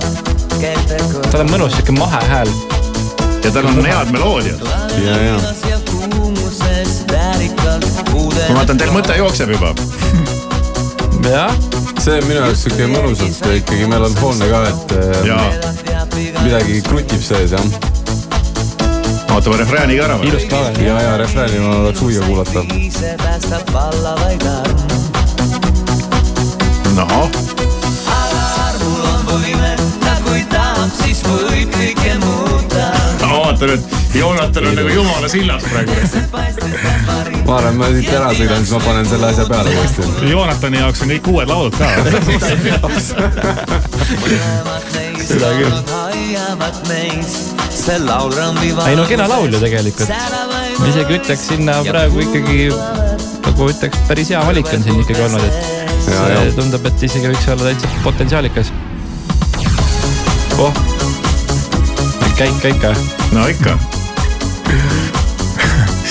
tal 1.30 1.44
on 1.44 1.52
mõnus 1.52 1.78
siuke 1.78 1.94
mahe 1.98 2.22
hääl. 2.32 2.54
ja 3.44 3.52
tal 3.54 3.70
on 3.70 3.84
head 3.86 4.14
meloodiad. 4.16 4.66
ja, 5.04 5.20
ja. 5.28 5.38
ma 8.50 8.56
vaatan, 8.64 8.82
teil 8.82 8.96
mõte 8.96 9.20
jookseb 9.20 9.54
juba. 9.54 9.76
jah, 11.30 11.54
see 12.02 12.18
on 12.18 12.26
minu 12.26 12.42
jaoks 12.42 12.66
siuke 12.66 12.90
mõnusalt 12.96 13.46
ikkagi 13.60 13.94
melanhoolne 13.94 14.50
ka, 14.50 14.66
et 14.74 14.98
äh, 14.98 16.42
midagi 16.42 16.82
krutib 16.90 17.22
sees 17.22 17.54
jah. 17.54 17.89
Ootame 19.36 19.58
refrääniga 19.62 20.02
ära 20.08 20.16
või? 20.20 20.26
ilus 20.32 20.46
klaver. 20.50 20.82
ja, 20.84 20.96
ja 21.02 21.18
refrääni 21.22 21.60
ma 21.60 21.76
oleks 21.84 22.02
huviga 22.02 22.22
kuulata. 22.26 22.60
noh, 26.96 27.30
ma 33.30 33.40
vaatan, 33.40 33.70
et 33.70 34.00
Joonatan 34.14 34.68
on 34.68 34.76
nagu 34.76 34.90
jumala 34.90 35.30
sillas 35.30 35.64
praegu. 35.64 35.92
ma 37.46 37.58
arvan, 37.58 37.76
ma 37.78 37.86
siit 37.94 38.14
ära 38.14 38.34
sõidan, 38.34 38.58
siis 38.66 38.72
ma 38.74 38.80
panen 38.86 39.06
selle 39.10 39.28
asja 39.30 39.46
peale 39.50 39.70
uuesti. 39.78 40.02
Joonatani 40.32 40.78
jaoks 40.82 41.02
on 41.06 41.10
kõik 41.14 41.26
uued 41.34 41.48
laulud 41.54 41.76
ka. 41.78 41.86
seda 45.30 45.50
küll. 45.60 45.74
Ei 48.90 48.96
no 49.00 49.08
kena 49.10 49.28
laul 49.32 49.52
ju 49.54 49.60
tegelikult. 49.62 50.10
ma 50.80 50.94
isegi 50.94 51.20
ütleks 51.20 51.50
sinna 51.54 51.82
praegu 51.88 52.24
ikkagi 52.28 52.72
nagu 53.50 53.70
ütleks, 53.74 54.08
päris 54.08 54.34
hea 54.36 54.42
valik 54.48 54.74
on 54.74 54.84
siin 54.86 55.04
ikkagi 55.04 55.28
olnud, 55.28 55.48
et 55.50 55.80
Ja, 56.10 56.26
see 56.42 56.54
tundub, 56.58 56.86
et 56.90 57.04
isegi 57.06 57.30
võiks 57.30 57.46
olla 57.52 57.70
täitsa 57.70 57.90
potentsiaalikas. 58.06 58.72
oh, 60.64 60.80
käik 62.40 62.56
ka 62.64 62.72
ikka. 62.72 62.94
no 63.36 63.46
ikka. 63.52 63.76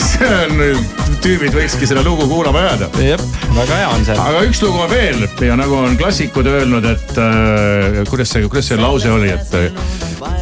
see 0.05 0.29
on 0.29 0.55
nüüd, 0.61 1.01
tüübid 1.25 1.57
võikski 1.57 1.89
seda 1.89 2.05
lugu 2.07 2.29
kuulama 2.31 2.63
jääda. 2.67 2.91
jep, 3.03 3.25
väga 3.57 3.81
hea 3.81 3.89
on 3.95 4.07
see. 4.07 4.19
aga 4.29 4.45
üks 4.47 4.63
lugu 4.63 4.85
on 4.85 4.93
veel 4.93 5.25
ja 5.49 5.59
nagu 5.59 5.81
on 5.81 5.99
klassikud 5.99 6.47
öelnud, 6.53 6.87
et 6.93 7.23
äh, 7.25 8.03
kuidas 8.11 8.37
see, 8.37 8.47
kuidas 8.47 8.71
see 8.71 8.79
lause 8.79 9.11
oli, 9.15 9.33
et, 9.35 9.59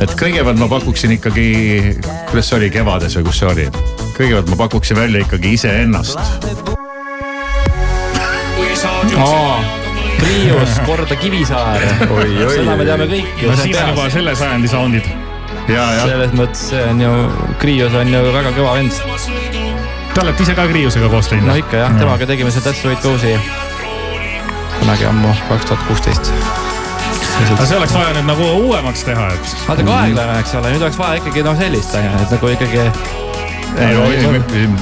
et 0.04 0.12
kõigepealt 0.18 0.58
ma 0.60 0.68
pakuksin 0.70 1.14
ikkagi, 1.16 1.46
kuidas 2.30 2.50
see 2.50 2.58
oli, 2.58 2.70
Kevades 2.74 3.16
või 3.18 3.28
kus 3.28 3.40
see 3.40 3.48
oli? 3.48 3.66
kõigepealt 4.16 4.50
ma 4.52 4.58
pakuksin 4.64 4.98
välja 4.98 5.22
ikkagi 5.24 5.52
iseennast. 5.56 6.18
Prius 10.16 10.78
korda 10.88 11.16
Kivisaar. 11.20 11.84
oi, 12.10 12.28
seda 12.50 12.74
me 12.76 12.82
oi, 12.82 12.88
teame 12.88 13.08
kõik 13.10 13.42
ju. 13.42 13.50
no 13.50 13.56
siin 13.60 13.76
on 13.80 13.92
juba 13.92 14.08
selle 14.12 14.36
sajandi 14.36 14.70
soundid. 14.72 15.08
ja, 15.68 15.84
ja 15.98 16.06
selles 16.08 16.36
mõttes 16.36 16.68
see 16.72 16.82
on 16.90 17.02
ju, 17.04 17.12
Krios 17.62 17.96
on 17.96 18.12
ju 18.12 18.22
väga 18.36 18.54
kõva 18.56 18.76
vend. 18.78 19.00
Te 20.16 20.24
olete 20.24 20.46
ise 20.46 20.56
ka 20.56 20.68
Kriusega 20.70 21.10
koos 21.12 21.28
teinud 21.32 21.52
no? 21.52 21.58
ikka 21.60 21.84
jah, 21.84 21.98
temaga 22.00 22.28
tegime 22.28 22.52
seda 22.54 22.70
That's 22.70 22.84
the 22.84 22.92
way 22.92 22.96
it 22.96 23.04
goes'i. 23.04 23.36
kunagi 24.80 25.08
ammu, 25.12 25.36
kaks 25.50 25.68
tuhat 25.72 25.84
kuusteist. 25.90 26.32
Aga 27.44 27.66
see 27.66 27.76
oleks 27.76 27.94
vaja 27.94 28.14
nüüd 28.16 28.28
nagu 28.28 28.48
uuemaks 28.64 29.04
teha, 29.06 29.28
et 29.34 29.54
vaata 29.66 29.84
kui 29.84 29.94
aeglane, 29.96 30.38
eks 30.40 30.56
ole, 30.58 30.72
nüüd 30.74 30.84
oleks 30.86 30.98
vaja 31.00 31.20
ikkagi 31.20 31.44
noh 31.46 31.56
sellist 31.58 31.94
on 31.98 32.06
ju, 32.06 32.12
et 32.22 32.34
nagu 32.36 32.52
ikkagi. 32.54 32.84
ei 33.76 33.92
no 33.94 34.06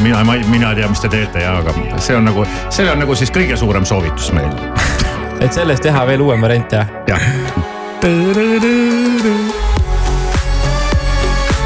mina, 0.03 0.23
ma, 0.25 0.39
mina 0.51 0.71
ei 0.71 0.81
tea, 0.81 0.89
mis 0.93 1.03
te 1.03 1.11
teete 1.13 1.43
ja, 1.43 1.57
aga 1.63 1.75
see 1.99 2.17
on 2.17 2.29
nagu, 2.31 2.47
see 2.75 2.87
on 2.91 3.03
nagu 3.03 3.19
siis 3.19 3.35
kõige 3.35 3.59
suurem 3.59 3.87
soovitus 3.89 4.31
meil. 4.37 4.55
et 5.41 5.53
sellest 5.53 5.83
teha 5.87 6.07
veel 6.11 6.23
uuem 6.25 6.47
variant 6.47 6.79
jah? 6.79 6.95
jah, 7.11 7.29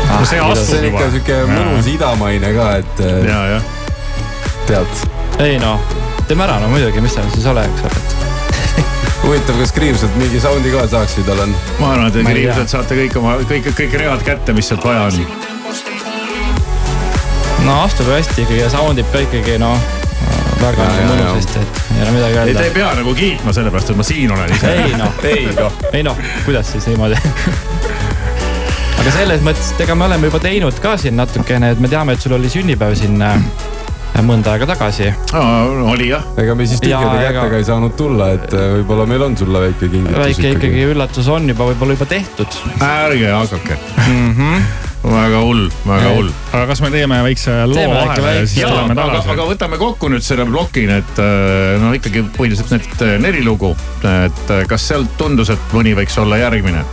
no 0.08 0.24
see 0.24 0.38
see 0.38 0.40
astub 0.40 0.78
on 0.78 0.88
ikka 0.88 1.04
juba. 1.04 1.12
siuke 1.16 1.38
mõnus 1.52 1.92
idamaine 1.92 2.54
ka, 2.56 2.70
et 2.80 3.04
äh, 3.04 3.20
ja, 3.28 3.44
ja. 3.54 3.60
tead. 4.70 5.06
ei 5.44 5.60
noh, 5.62 5.80
teeme 6.26 6.48
ära 6.48 6.60
no 6.62 6.72
muidugi, 6.72 7.04
mis 7.04 7.18
seal 7.18 7.28
siis 7.36 7.46
ole, 7.52 7.68
eks 7.68 7.88
ole. 7.90 8.37
huvitav, 9.22 9.58
kas 9.58 9.72
Kriimsalt 9.72 10.16
mingi 10.16 10.40
soundi 10.40 10.72
ka 10.72 10.86
saaks 10.90 11.18
või 11.18 11.26
tal 11.28 11.44
on? 11.44 11.54
ma 11.80 11.92
arvan, 11.94 12.10
et 12.10 12.18
inimesed 12.22 12.72
saate 12.72 12.98
kõik 12.98 13.16
oma, 13.20 13.36
kõik, 13.48 13.70
kõik 13.78 13.96
read 14.00 14.24
kätte, 14.26 14.54
mis 14.56 14.70
sealt 14.70 14.84
vaja 14.84 15.06
on. 15.08 15.22
no 17.66 17.80
astub 17.84 18.10
hästi 18.12 18.44
ikkagi 18.44 18.60
ja 18.62 18.70
sound 18.72 19.00
ib 19.02 19.10
ka 19.12 19.22
ikkagi 19.26 19.58
noh, 19.62 19.88
väga 20.62 20.88
mõnusasti, 21.10 21.62
et 21.62 21.82
ei 21.96 22.04
ole 22.04 22.14
midagi 22.16 22.34
ei, 22.34 22.36
te 22.36 22.50
öelda 22.50 22.66
ei. 22.66 22.74
pea 22.78 22.90
nagu 23.00 23.14
kiitma 23.18 23.54
sellepärast, 23.56 23.94
et 23.94 24.00
ma 24.00 24.06
siin 24.06 24.34
olen 24.36 24.54
ise. 24.56 24.74
ei 24.84 24.94
noh, 24.98 25.24
ei 25.32 25.48
noh. 25.56 25.82
ei 25.92 26.06
noh, 26.06 26.22
kuidas 26.46 26.72
siis 26.74 26.88
niimoodi 26.90 27.18
aga 28.98 29.14
selles 29.14 29.42
mõttes, 29.46 29.72
et 29.74 29.84
ega 29.86 29.98
me 29.98 30.08
oleme 30.08 30.30
juba 30.30 30.40
teinud 30.42 30.78
ka 30.82 30.96
siin 31.00 31.18
natukene, 31.18 31.74
et 31.74 31.82
me 31.82 31.90
teame, 31.90 32.14
et 32.14 32.24
sul 32.24 32.34
oli 32.38 32.50
sünnipäev 32.52 32.96
siin 32.98 33.20
äh, 33.22 33.38
mõnda 34.28 34.54
aega 34.54 34.66
tagasi. 34.68 35.12
oli 35.92 36.10
jah, 36.10 36.24
ega 36.40 36.56
me 36.58 36.66
siis 36.68 36.82
tühjade 36.82 37.22
ega- 37.22 37.44
kätega 37.44 37.60
ei 37.60 37.68
saanud 37.68 37.94
tulla, 37.98 38.32
et 38.36 38.52
äh, 38.52 38.66
võib-olla 38.78 39.06
meil 39.10 39.24
on 39.28 39.36
sulle 39.38 39.62
väike 39.68 39.88
kingitus 39.92 40.18
väike 40.24 40.52
ikkagi 40.56 40.84
üllatus 40.92 41.30
on 41.32 41.48
juba 41.48 41.70
võib-olla 41.70 41.96
juba 41.96 42.08
tehtud 42.10 42.60
ärge 42.84 43.30
hakake. 43.32 43.78
mm. 44.06 44.34
-hmm. 44.34 44.68
väga 45.12 45.42
hull, 45.46 45.68
väga 45.86 46.12
hull. 46.16 46.32
aga 46.52 46.66
kas 46.72 46.82
me 46.84 46.90
teeme 46.94 47.22
väikse 47.28 47.56
loo 47.70 47.86
vahele 47.94 48.34
ja 48.40 48.46
siis 48.46 48.66
tuleme 48.66 48.92
aga, 48.92 49.00
tagasi 49.02 49.34
aga? 49.36 49.48
võtame 49.52 49.80
kokku 49.84 50.12
nüüd 50.12 50.26
selle 50.26 50.46
ploki, 50.50 50.86
need 50.90 51.22
äh, 51.24 51.78
no 51.82 51.94
ikkagi 51.96 52.24
põhiliselt 52.36 52.74
need 52.74 53.02
äh, 53.06 53.16
neli 53.22 53.44
lugu. 53.44 53.74
et 54.02 54.54
äh, 54.54 54.64
kas 54.68 54.88
sealt 54.88 55.16
tundus, 55.20 55.50
et 55.54 55.74
mõni 55.76 55.94
võiks 55.98 56.18
olla 56.20 56.40
järgmine? 56.42 56.84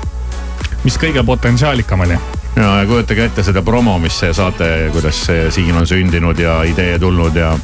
mis 0.86 0.98
kõige 1.02 1.26
potentsiaalikam 1.26 2.06
oli? 2.06 2.20
Ja 2.56 2.78
ja 2.80 2.86
kujutage 2.88 3.26
ette 3.26 3.44
seda 3.44 3.62
promo, 3.62 3.98
mis 4.00 4.20
see 4.20 4.34
saate, 4.34 4.70
kuidas 4.94 5.26
see 5.28 5.50
siin 5.52 5.76
on 5.78 5.88
sündinud 5.88 6.40
ja 6.40 6.62
idee 6.68 7.00
tulnud 7.00 7.36
ja 7.36 7.56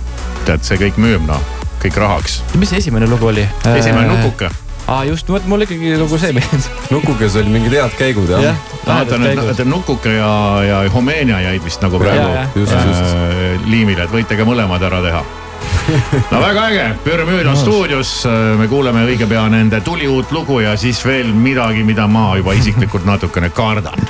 tead, 0.46 0.66
see 0.68 0.80
kõik 0.82 1.00
müüb 1.02 1.24
noh, 1.28 1.42
kõik 1.84 1.98
rahaks. 2.02 2.42
mis 2.60 2.72
see 2.72 2.82
esimene 2.84 3.08
lugu 3.10 3.32
oli? 3.32 3.46
esimene 3.76 4.08
nukuke. 4.10 4.50
aa 4.92 5.04
just, 5.08 5.30
vot 5.32 5.46
mul 5.48 5.64
ikkagi 5.64 5.96
nagu 6.02 6.20
see 6.20 6.34
meeldis. 6.36 6.70
nukukes 6.92 7.38
olid 7.40 7.54
mingid 7.54 7.78
head 7.78 7.96
käigud 8.00 8.32
jah 8.36 8.50
ja.. 8.50 8.56
vaata 8.86 9.20
nüüd, 9.22 9.44
et 9.54 9.64
Nukuke 9.68 10.18
ja, 10.18 10.32
ja 10.68 10.82
Homenia 10.94 11.40
jäid 11.48 11.64
vist 11.64 11.84
nagu 11.86 12.00
praegu 12.02 12.28
Ja, 12.28 12.42
ja. 12.42 12.48
Just, 12.56 12.74
just. 12.74 13.16
äh, 13.16 13.70
liimile, 13.70 14.10
et 14.10 14.14
võite 14.14 14.38
ka 14.40 14.48
mõlemad 14.48 14.84
ära 14.90 15.00
teha. 15.06 15.24
no 16.32 16.40
väga 16.42 16.64
äge, 16.68 16.86
Pürmüüd 17.06 17.48
on 17.48 17.58
stuudios, 17.58 18.16
me 18.60 18.68
kuuleme 18.68 19.06
õige 19.08 19.28
pea 19.30 19.46
nende 19.50 19.82
tuliuut 19.86 20.34
lugu 20.36 20.60
ja 20.66 20.76
siis 20.78 21.00
veel 21.06 21.32
midagi, 21.34 21.86
mida 21.88 22.08
ma 22.12 22.32
juba 22.38 22.58
isiklikult 22.58 23.06
natukene 23.08 23.54
kardan. 23.56 24.10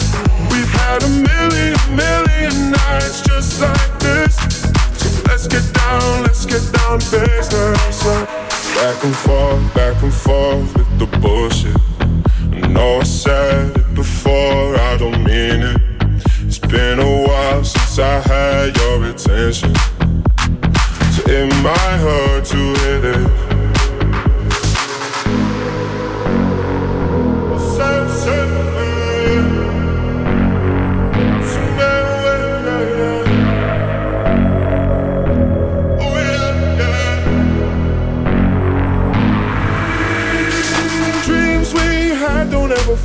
We've 0.49 0.73
had 0.83 1.03
a 1.03 1.09
million, 1.09 1.77
million 1.95 2.71
nights 2.71 3.21
just 3.21 3.61
like 3.61 3.99
this. 3.99 4.35
So 4.97 5.23
let's 5.27 5.47
get 5.47 5.65
down, 5.73 6.23
let's 6.23 6.45
get 6.45 6.63
down 6.73 6.99
to 6.99 7.19
business. 7.19 8.05
Uh. 8.05 8.25
Back 8.75 9.03
and 9.03 9.15
forth, 9.15 9.73
back 9.75 10.01
and 10.01 10.13
forth 10.13 10.75
with 10.75 10.99
the 10.99 11.05
bullshit. 11.19 11.77
I 12.63 12.67
know 12.67 12.99
I 12.99 13.03
said 13.03 13.77
it 13.77 13.93
before, 13.93 14.75
I 14.75 14.97
don't 14.97 15.23
mean 15.23 15.61
it. 15.61 15.81
It's 16.45 16.59
been 16.59 16.99
a 16.99 17.23
while 17.27 17.63
since 17.63 17.99
I 17.99 18.19
had 18.21 18.75
your 18.77 19.03
attention. 19.05 19.75
So 21.13 21.21
it 21.27 21.47
might 21.63 21.97
hurt 21.99 22.45
to 22.45 22.57
hear 22.57 23.01
this. 23.01 23.40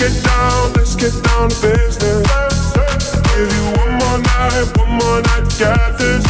Let's 0.00 0.14
get 0.14 0.24
down, 0.24 0.72
let's 0.72 0.96
get 0.96 1.12
down 1.24 1.50
to 1.50 1.60
business. 1.60 2.72
Give 3.34 3.52
you 3.52 3.64
one 3.82 3.92
more 4.00 4.18
night, 4.18 4.78
one 4.78 4.92
more 4.92 5.20
night 5.20 5.44
to 5.50 5.58
get 5.58 5.98
this. 5.98 6.24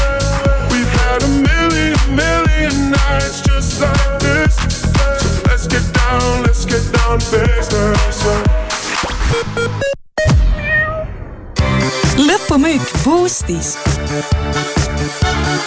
We've 0.72 0.90
had 0.98 1.22
a 1.22 1.28
million, 1.28 1.94
million 2.16 2.90
nights 2.90 3.40
just 3.42 3.80
like 3.80 4.18
this. 4.18 4.56
So 4.56 5.42
let's 5.46 5.68
get 5.68 5.86
down, 5.94 6.42
let's 6.42 6.64
get 6.64 6.82
down 6.92 7.20
to 7.20 7.30
business. 7.30 8.26
lõpumüük 12.16 12.90
Boostis. 13.04 13.76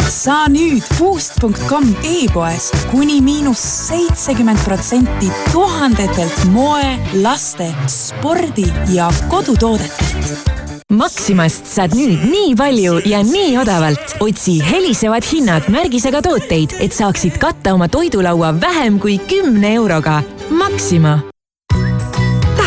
Saa 0.10 0.48
nüüd 0.52 0.84
Boost.com 1.00 1.90
e-poes 2.08 2.70
kuni 2.92 3.20
miinus 3.22 3.62
seitsekümmend 3.90 4.62
protsenti 4.68 5.32
tuhandetelt 5.52 6.46
moe, 6.54 6.94
laste, 7.24 7.72
spordi 7.92 8.68
ja 8.94 9.10
kodutoodetelt 9.32 10.54
Maximast 10.94 11.66
saad 11.66 11.96
nüüd 11.98 12.22
nii 12.30 12.54
palju 12.60 13.00
ja 13.10 13.24
nii 13.26 13.58
odavalt. 13.58 14.16
otsi 14.22 14.60
helisevad 14.62 15.26
hinnad 15.26 15.66
märgisega 15.74 16.22
tooteid, 16.22 16.78
et 16.80 16.94
saaksid 16.94 17.42
katta 17.42 17.74
oma 17.74 17.90
toidulaua 17.90 18.54
vähem 18.62 19.00
kui 19.02 19.18
kümne 19.18 19.74
euroga. 19.74 20.22
Maxima 20.50 21.33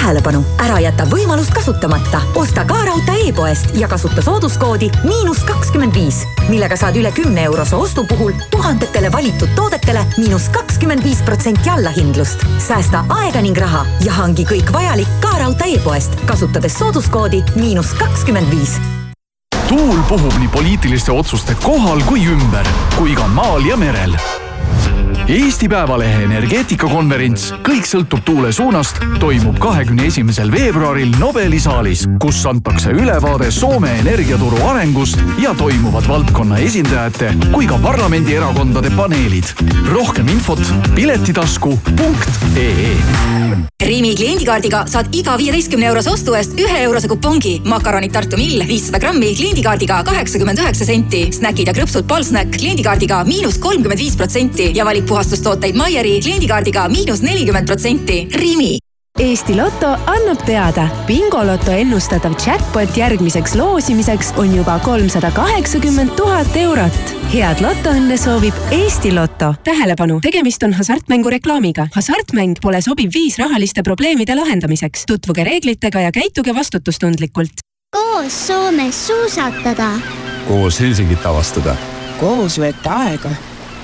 tähelepanu, 0.06 0.44
ära 0.62 0.76
jäta 0.78 1.02
võimalust 1.10 1.50
kasutamata. 1.50 2.20
osta 2.38 2.62
ka 2.64 2.76
raudtee 2.86 3.26
e-poest 3.26 3.74
ja 3.74 3.88
kasuta 3.90 4.22
sooduskoodi 4.22 4.86
miinus 5.02 5.40
kakskümmend 5.48 5.94
viis, 5.98 6.20
millega 6.48 6.76
saad 6.78 6.94
üle 7.00 7.10
kümne 7.10 7.42
eurose 7.48 7.74
ostu 7.76 8.04
puhul 8.06 8.30
tuhandetele 8.50 9.10
valitud 9.12 9.50
toodetele 9.58 10.04
miinus 10.16 10.46
kakskümmend 10.54 11.02
viis 11.02 11.24
protsenti 11.26 11.70
allahindlust. 11.70 12.46
säästa 12.68 13.02
aega 13.08 13.42
ning 13.42 13.58
raha 13.58 13.82
ja 14.04 14.12
hangi 14.12 14.46
kõik 14.46 14.70
vajalik 14.72 15.10
ka 15.20 15.34
raudtee 15.42 15.74
e-poest, 15.74 16.14
kasutades 16.26 16.78
sooduskoodi 16.78 17.42
miinus 17.56 17.90
kakskümmend 17.98 18.50
viis 18.54 18.78
tuul 19.68 19.98
puhub 20.08 20.38
nii 20.38 20.48
poliitiliste 20.48 21.12
otsuste 21.12 21.58
kohal 21.66 21.98
kui 22.06 22.28
ümber, 22.30 22.66
kui 22.94 23.18
ka 23.18 23.26
maal 23.26 23.66
ja 23.66 23.76
merel 23.76 24.14
Eesti 25.26 25.66
Päevalehe 25.66 26.20
energeetikakonverents 26.22 27.48
Kõik 27.66 27.82
sõltub 27.88 28.20
tuule 28.26 28.52
suunast 28.54 29.00
toimub 29.18 29.56
kahekümne 29.58 30.06
esimesel 30.06 30.52
veebruaril 30.54 31.16
Nobeli 31.18 31.58
saalis, 31.58 32.04
kus 32.22 32.44
antakse 32.46 32.94
ülevaade 32.94 33.50
Soome 33.50 33.90
energiaturu 34.04 34.60
arengust 34.70 35.18
ja 35.42 35.50
toimuvad 35.58 36.06
valdkonna 36.06 36.60
esindajate 36.62 37.32
kui 37.50 37.66
ka 37.66 37.74
parlamendierakondade 37.82 38.94
paneelid. 38.94 39.50
rohkem 39.90 40.30
infot 40.30 40.62
piletitasku.ee 40.94 42.94
Rimi 43.86 44.14
kliendikaardiga 44.16 44.86
saad 44.88 45.06
iga 45.14 45.36
viieteistkümne 45.38 45.86
eurose 45.90 46.10
ostu 46.10 46.34
eest 46.38 46.58
ühe 46.58 46.78
eurose 46.86 47.08
kupongi. 47.08 47.60
makaronid 47.64 48.12
Tartu 48.14 48.36
Mill 48.38 48.62
viissada 48.68 48.98
grammi 49.02 49.34
kliendikaardiga 49.36 50.04
kaheksakümmend 50.04 50.58
üheksa 50.62 50.84
senti. 50.84 51.32
snäkid 51.32 51.66
ja 51.66 51.74
krõpsud 51.74 52.06
Polsnäkk 52.08 52.56
kliendikaardiga 52.56 53.24
miinus 53.24 53.58
kolmkümmend 53.58 54.00
viis 54.00 54.16
protsenti 54.16 54.70
ja 54.74 54.84
valik 54.84 55.06
puhastustooteid 55.16 55.76
Maieri 55.76 56.20
kliendikaardiga 56.20 56.88
miinus 56.92 57.22
nelikümmend 57.22 57.66
protsenti. 57.66 58.28
Rimi 58.34 58.76
Eesti 59.20 59.54
Loto 59.56 59.88
annab 60.12 60.42
teada, 60.44 60.88
bingoloto 61.06 61.72
ennustatav 61.72 62.34
jackpot 62.46 62.96
järgmiseks 62.96 63.54
loosimiseks 63.56 64.34
on 64.36 64.50
juba 64.56 64.74
kolmsada 64.84 65.30
kaheksakümmend 65.30 66.12
tuhat 66.16 66.56
eurot. 66.60 67.14
head 67.32 67.62
lotoõnne 67.64 68.18
soovib 68.20 68.54
Eesti 68.70 69.14
Loto. 69.14 69.54
tähelepanu, 69.64 70.18
tegemist 70.20 70.62
on 70.62 70.72
hasartmängureklaamiga. 70.72 71.88
hasartmäng 71.94 72.54
pole 72.62 72.80
sobiv 72.80 73.10
viis 73.14 73.38
rahaliste 73.38 73.82
probleemide 73.82 74.34
lahendamiseks. 74.34 75.04
tutvuge 75.06 75.44
reeglitega 75.44 76.00
ja 76.00 76.12
käituge 76.12 76.54
vastutustundlikult. 76.54 77.64
koos 77.90 78.46
Soomes 78.46 79.06
suusatada. 79.06 79.90
koos 80.48 80.80
Helsingit 80.80 81.26
avastada. 81.26 81.76
koos 82.20 82.58
veeta 82.60 82.96
aega, 82.96 83.30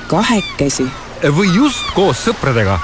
kahekesi. 0.07 0.87
Või 1.31 1.53
just 1.55 1.93
koos 1.95 2.25
sõpradega 2.27 2.81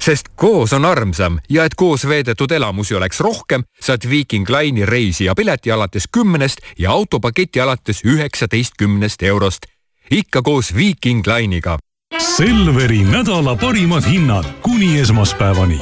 sest 0.00 0.30
koos 0.36 0.72
on 0.72 0.84
armsam 0.84 1.38
ja 1.50 1.64
et 1.64 1.74
koos 1.74 2.06
veedetud 2.08 2.52
elamusi 2.52 2.94
oleks 2.94 3.20
rohkem, 3.20 3.64
saad 3.80 4.06
Viiking 4.08 4.48
Line'i 4.48 4.86
reisi 4.86 5.24
ja 5.24 5.34
pileti 5.34 5.72
alates 5.72 6.08
kümnest 6.12 6.64
ja 6.78 6.90
autopaketi 6.90 7.60
alates 7.60 8.04
üheksateistkümnest 8.04 9.22
eurost. 9.22 9.66
ikka 10.10 10.42
koos 10.42 10.74
Viiking 10.74 11.26
Line'iga. 11.26 11.78
Selveri 12.18 13.04
nädala 13.04 13.56
parimad 13.56 14.04
hinnad 14.04 14.44
kuni 14.62 14.98
esmaspäevani. 15.00 15.80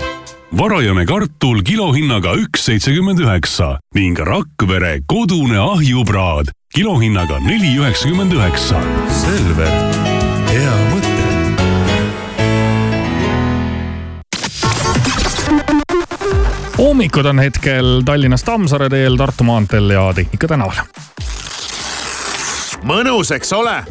varajane 0.59 1.07
kartul 1.07 1.63
kilohinnaga 1.63 2.33
üks 2.35 2.65
seitsekümmend 2.65 3.19
üheksa 3.19 3.79
ning 3.95 4.19
Rakvere 4.19 5.01
kodune 5.07 5.59
ahjupraad 5.59 6.47
kilohinnaga 6.75 7.39
neli 7.39 7.77
üheksakümmend 7.79 8.33
üheksa. 8.33 8.83
Selver, 9.09 9.73
ummikud 16.79 17.27
on 17.27 17.39
hetkel 17.39 18.03
Tallinnas 18.05 18.45
Tammsaare 18.45 18.89
teel, 18.89 19.17
Tartu 19.17 19.45
maanteel 19.45 19.91
ja 19.91 20.13
Tehnika 20.15 20.49
tänaval. 20.49 20.75
mõnus, 22.83 23.35
eks 23.35 23.53
ole? 23.53 23.85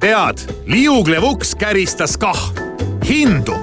tead, 0.00 0.38
liuglev 0.66 1.22
uks 1.24 1.54
käristas 1.54 2.16
kah 2.18 2.52
hindu. 3.08 3.54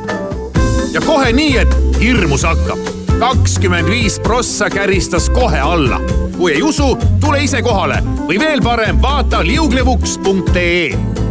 ja 0.91 1.01
kohe 1.01 1.34
nii, 1.34 1.58
et 1.58 1.75
hirmus 1.99 2.43
hakkab. 2.43 2.80
kakskümmend 3.19 3.89
viis 3.89 4.19
prossa 4.19 4.69
käristas 4.69 5.30
kohe 5.30 5.60
alla. 5.60 5.99
kui 6.38 6.54
ei 6.54 6.63
usu, 6.63 6.97
tule 7.19 7.43
ise 7.43 7.62
kohale 7.62 8.04
või 8.27 8.39
veel 8.39 8.62
parem, 8.62 9.01
vaata 9.01 9.43
liuglevuks.ee 9.45 11.31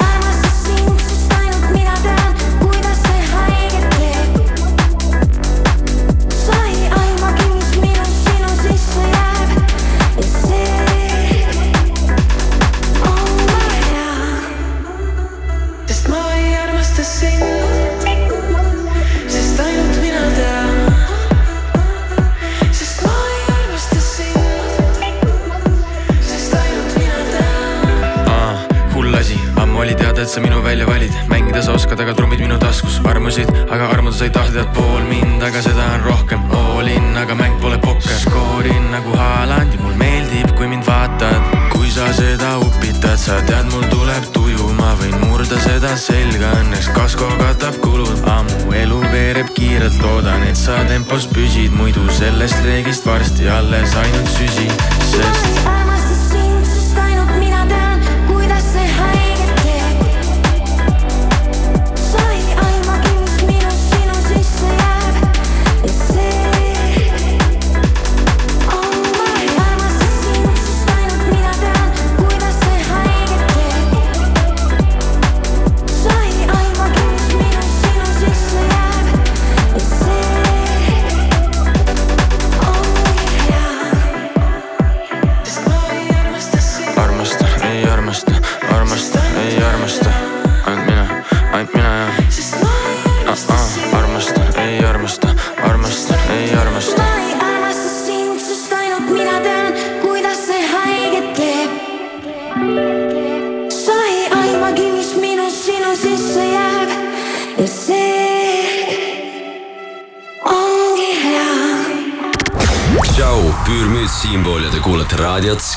Mängida 32.01 32.09
sa 32.09 32.09
oskad, 32.09 32.09
aga 32.09 32.13
trummid 32.13 32.39
minu 32.39 32.57
taskus 32.57 32.99
armusid, 33.05 33.49
aga 33.69 33.89
armuda 33.89 34.15
sa 34.15 34.25
ei 34.25 34.29
tahtnud, 34.29 34.73
pool 34.73 35.03
mind, 35.09 35.43
aga 35.43 35.61
seda 35.61 35.83
on 35.95 36.03
rohkem. 36.03 36.39
All 36.51 36.87
in, 36.87 37.17
aga 37.17 37.35
mäng 37.35 37.59
pole 37.61 37.77
pokker, 37.77 38.17
skoorin 38.17 38.91
nagu 38.91 39.11
Haaland 39.15 39.73
ja 39.73 39.79
mul 39.81 39.93
meeldib, 39.95 40.55
kui 40.57 40.67
mind 40.67 40.85
vaatad. 40.85 41.41
kui 41.71 41.89
sa 41.89 42.11
seda 42.13 42.57
upitad, 42.59 43.17
sa 43.17 43.41
tead, 43.45 43.69
mul 43.71 43.83
tuleb 43.89 44.25
tuju, 44.33 44.73
ma 44.77 44.95
võin 44.95 45.15
murda 45.25 45.59
seda 45.59 45.95
selga, 45.97 46.53
õnneks 46.61 46.89
kasko 46.95 47.27
katab 47.37 47.77
kulud, 47.81 48.23
ammu 48.25 48.73
elu 48.73 49.01
veereb 49.11 49.51
kiirelt, 49.53 50.01
loodan, 50.01 50.43
et 50.47 50.57
sa 50.57 50.81
tempos 50.87 51.27
püsid, 51.27 51.71
muidu 51.75 52.07
sellest 52.09 52.63
reegist 52.65 53.05
varsti 53.05 53.49
alles 53.49 53.95
ainult 53.95 54.35
süsi, 54.37 54.67
sest 55.13 55.80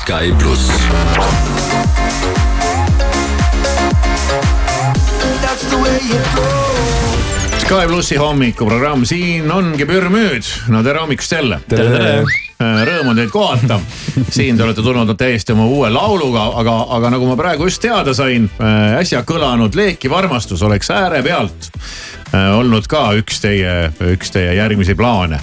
Sky 0.05 0.33
pluss. 0.39 0.69
Sky 7.57 7.87
plussi 7.87 8.15
hommikuprogramm, 8.21 9.01
siin 9.09 9.49
ongi 9.49 9.87
Pürmüüd, 9.89 10.45
no 10.69 10.83
tere 10.85 11.01
hommikust 11.01 11.33
jälle. 11.33 11.57
Tere, 11.65 11.87
tere. 11.89 12.13
Rõõm 12.85 13.09
on 13.15 13.17
teid 13.17 13.33
kohata. 13.33 13.79
siin 14.29 14.61
te 14.61 14.67
olete 14.67 14.85
tulnud 14.85 15.15
täiesti 15.17 15.57
oma 15.57 15.65
uue 15.65 15.89
lauluga, 15.89 16.51
aga, 16.61 16.77
aga 16.99 17.13
nagu 17.15 17.31
ma 17.31 17.39
praegu 17.41 17.65
just 17.65 17.81
teada 17.81 18.13
sain, 18.13 18.45
äsja 18.99 19.23
kõlanud 19.25 19.73
Leekiv 19.73 20.13
armastus 20.13 20.61
oleks 20.61 20.93
äärepealt 20.93 21.71
äh, 21.73 22.53
olnud 22.53 22.85
ka 22.85 23.07
üks 23.17 23.41
teie, 23.41 23.89
üks 24.13 24.37
teie 24.37 24.53
järgmisi 24.61 24.93
plaane 24.93 25.41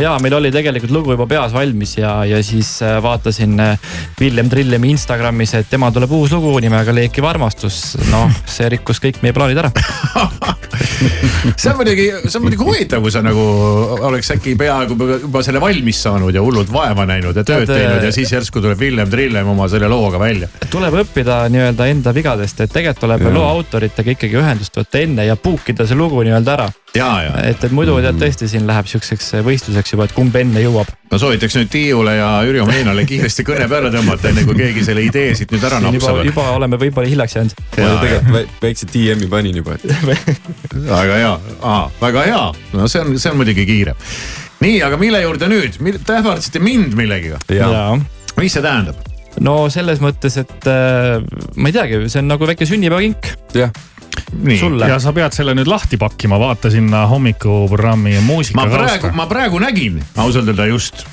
ja 0.00 0.14
meil 0.22 0.34
oli 0.38 0.50
tegelikult 0.54 0.94
lugu 0.94 1.14
juba 1.14 1.26
peas 1.30 1.54
valmis 1.54 1.96
ja, 1.98 2.16
ja 2.28 2.40
siis 2.44 2.76
äh, 2.82 2.96
vaatasin 3.02 3.60
äh, 3.60 3.78
Villem 4.20 4.50
Trillemi 4.50 4.90
Instagramis, 4.94 5.54
et 5.58 5.70
tema 5.70 5.90
tuleb 5.94 6.12
uus 6.12 6.34
lugu 6.34 6.56
nimega 6.62 6.94
Leekiv 6.94 7.26
armastus. 7.28 7.96
noh, 8.10 8.30
see 8.46 8.68
rikkus 8.74 9.02
kõik 9.02 9.22
meie 9.22 9.36
plaanid 9.36 9.64
ära. 9.64 9.72
see 11.60 11.70
on 11.70 11.78
muidugi, 11.80 12.06
see 12.26 12.38
on 12.38 12.46
muidugi 12.46 12.66
huvitav, 12.66 13.02
kui 13.04 13.12
sa 13.14 13.22
nagu 13.24 13.44
oleks 14.08 14.30
äkki 14.34 14.54
peaaegu 14.58 14.96
juba 15.26 15.42
selle 15.46 15.60
valmis 15.62 16.02
saanud 16.06 16.34
ja 16.34 16.42
hullult 16.44 16.72
vaeva 16.72 17.06
näinud 17.08 17.36
ja 17.36 17.44
tööd 17.44 17.66
Tead, 17.68 17.74
teinud 17.78 18.06
ja 18.08 18.12
siis 18.14 18.32
järsku 18.34 18.62
tuleb 18.64 18.80
Villem 18.80 19.10
Trillem 19.10 19.48
oma 19.54 19.68
selle 19.72 19.88
looga 19.90 20.20
välja. 20.20 20.48
tuleb 20.70 21.00
õppida 21.04 21.44
nii-öelda 21.52 21.88
enda 21.92 22.14
vigadest, 22.16 22.64
et 22.64 22.72
tegelikult 22.72 23.04
tuleb 23.04 23.26
loo 23.34 23.44
autoritega 23.48 24.14
ikkagi 24.14 24.40
ühendust 24.40 24.76
võtta 24.78 25.02
enne 25.02 25.26
ja 25.28 25.36
puukida 25.36 25.86
see 25.88 25.98
lugu 25.98 26.22
nii-öelda 26.24 26.56
ära. 26.56 26.68
ja, 26.94 27.10
ja. 27.26 27.32
et, 27.50 27.64
et 27.64 27.74
muidu 27.74 27.96
tead 28.04 28.20
tõesti 28.20 28.48
siin 28.50 28.66
läheb 28.68 28.88
siukseks 28.90 29.34
võistluseks 29.46 29.94
juba, 29.94 30.08
et 30.08 30.16
kumb 30.16 30.36
enne 30.40 30.62
jõuab. 30.64 30.90
ma 31.10 31.20
soovitaks 31.20 31.58
nüüd 31.60 31.72
Tiiule 31.74 32.16
ja 32.18 32.30
Ürjo 32.48 32.66
Meinale 32.68 33.06
kiiresti 33.08 33.46
kõne 33.46 33.68
peale 33.70 33.92
tõmmata, 33.94 34.30
enne 34.30 34.46
kui 34.48 34.58
keegi 34.58 34.86
selle 34.86 35.04
idee 35.06 35.34
siit 35.38 35.52
nüüd 35.54 35.64
ära 35.64 35.80
napsab. 35.84 36.22
juba 36.26 36.48
oleme 36.56 36.80
võib-olla 36.80 37.10
hiljaks 37.10 37.38
jäänud. 37.38 37.58
ma 37.76 37.96
tegelikult 38.04 38.38
vä- 38.38 38.46
väikse 38.62 38.90
DM-i 38.92 39.30
panin 39.30 39.62
juba, 39.62 39.78
et 39.78 39.84
väga 40.72 41.18
hea, 41.20 41.32
väga 42.00 42.26
hea, 42.28 42.42
no 42.74 42.88
see 42.90 43.02
on, 43.04 43.14
see 43.18 43.32
on 43.32 43.40
muidugi 43.40 43.66
kiire. 43.68 43.96
nii, 44.64 44.78
aga 44.86 44.98
mille 45.00 45.20
juurde 45.24 45.48
nüüd, 45.50 45.80
te 46.06 46.18
ähvardasite 46.18 46.62
mind 46.62 46.94
millegiga. 46.98 47.40
mis 48.38 48.54
see 48.56 48.64
tähendab? 48.64 49.00
no 49.42 49.56
selles 49.72 50.00
mõttes, 50.02 50.38
et 50.40 50.68
äh, 50.70 51.18
ma 51.56 51.70
ei 51.70 51.76
teagi, 51.76 52.04
see 52.08 52.22
on 52.22 52.30
nagu 52.32 52.48
väike 52.48 52.68
sünnipäevakink. 52.68 53.34
jah. 53.58 53.74
Sulle 54.58 54.88
ja 54.88 54.98
sa 55.02 55.12
pead 55.16 55.34
selle 55.36 55.54
nüüd 55.56 55.70
lahti 55.70 55.98
pakkima, 56.00 56.38
vaata 56.40 56.70
sinna 56.72 57.04
hommikuprogrammi 57.10 58.18
muusika 58.24 58.60
ma 58.60 58.68
praegu, 58.70 59.14
ma 59.16 59.26
praegu 59.30 59.62
nägin 59.62 60.02
ausalt 60.20 60.50
öelda 60.50 60.66
just. 60.70 61.04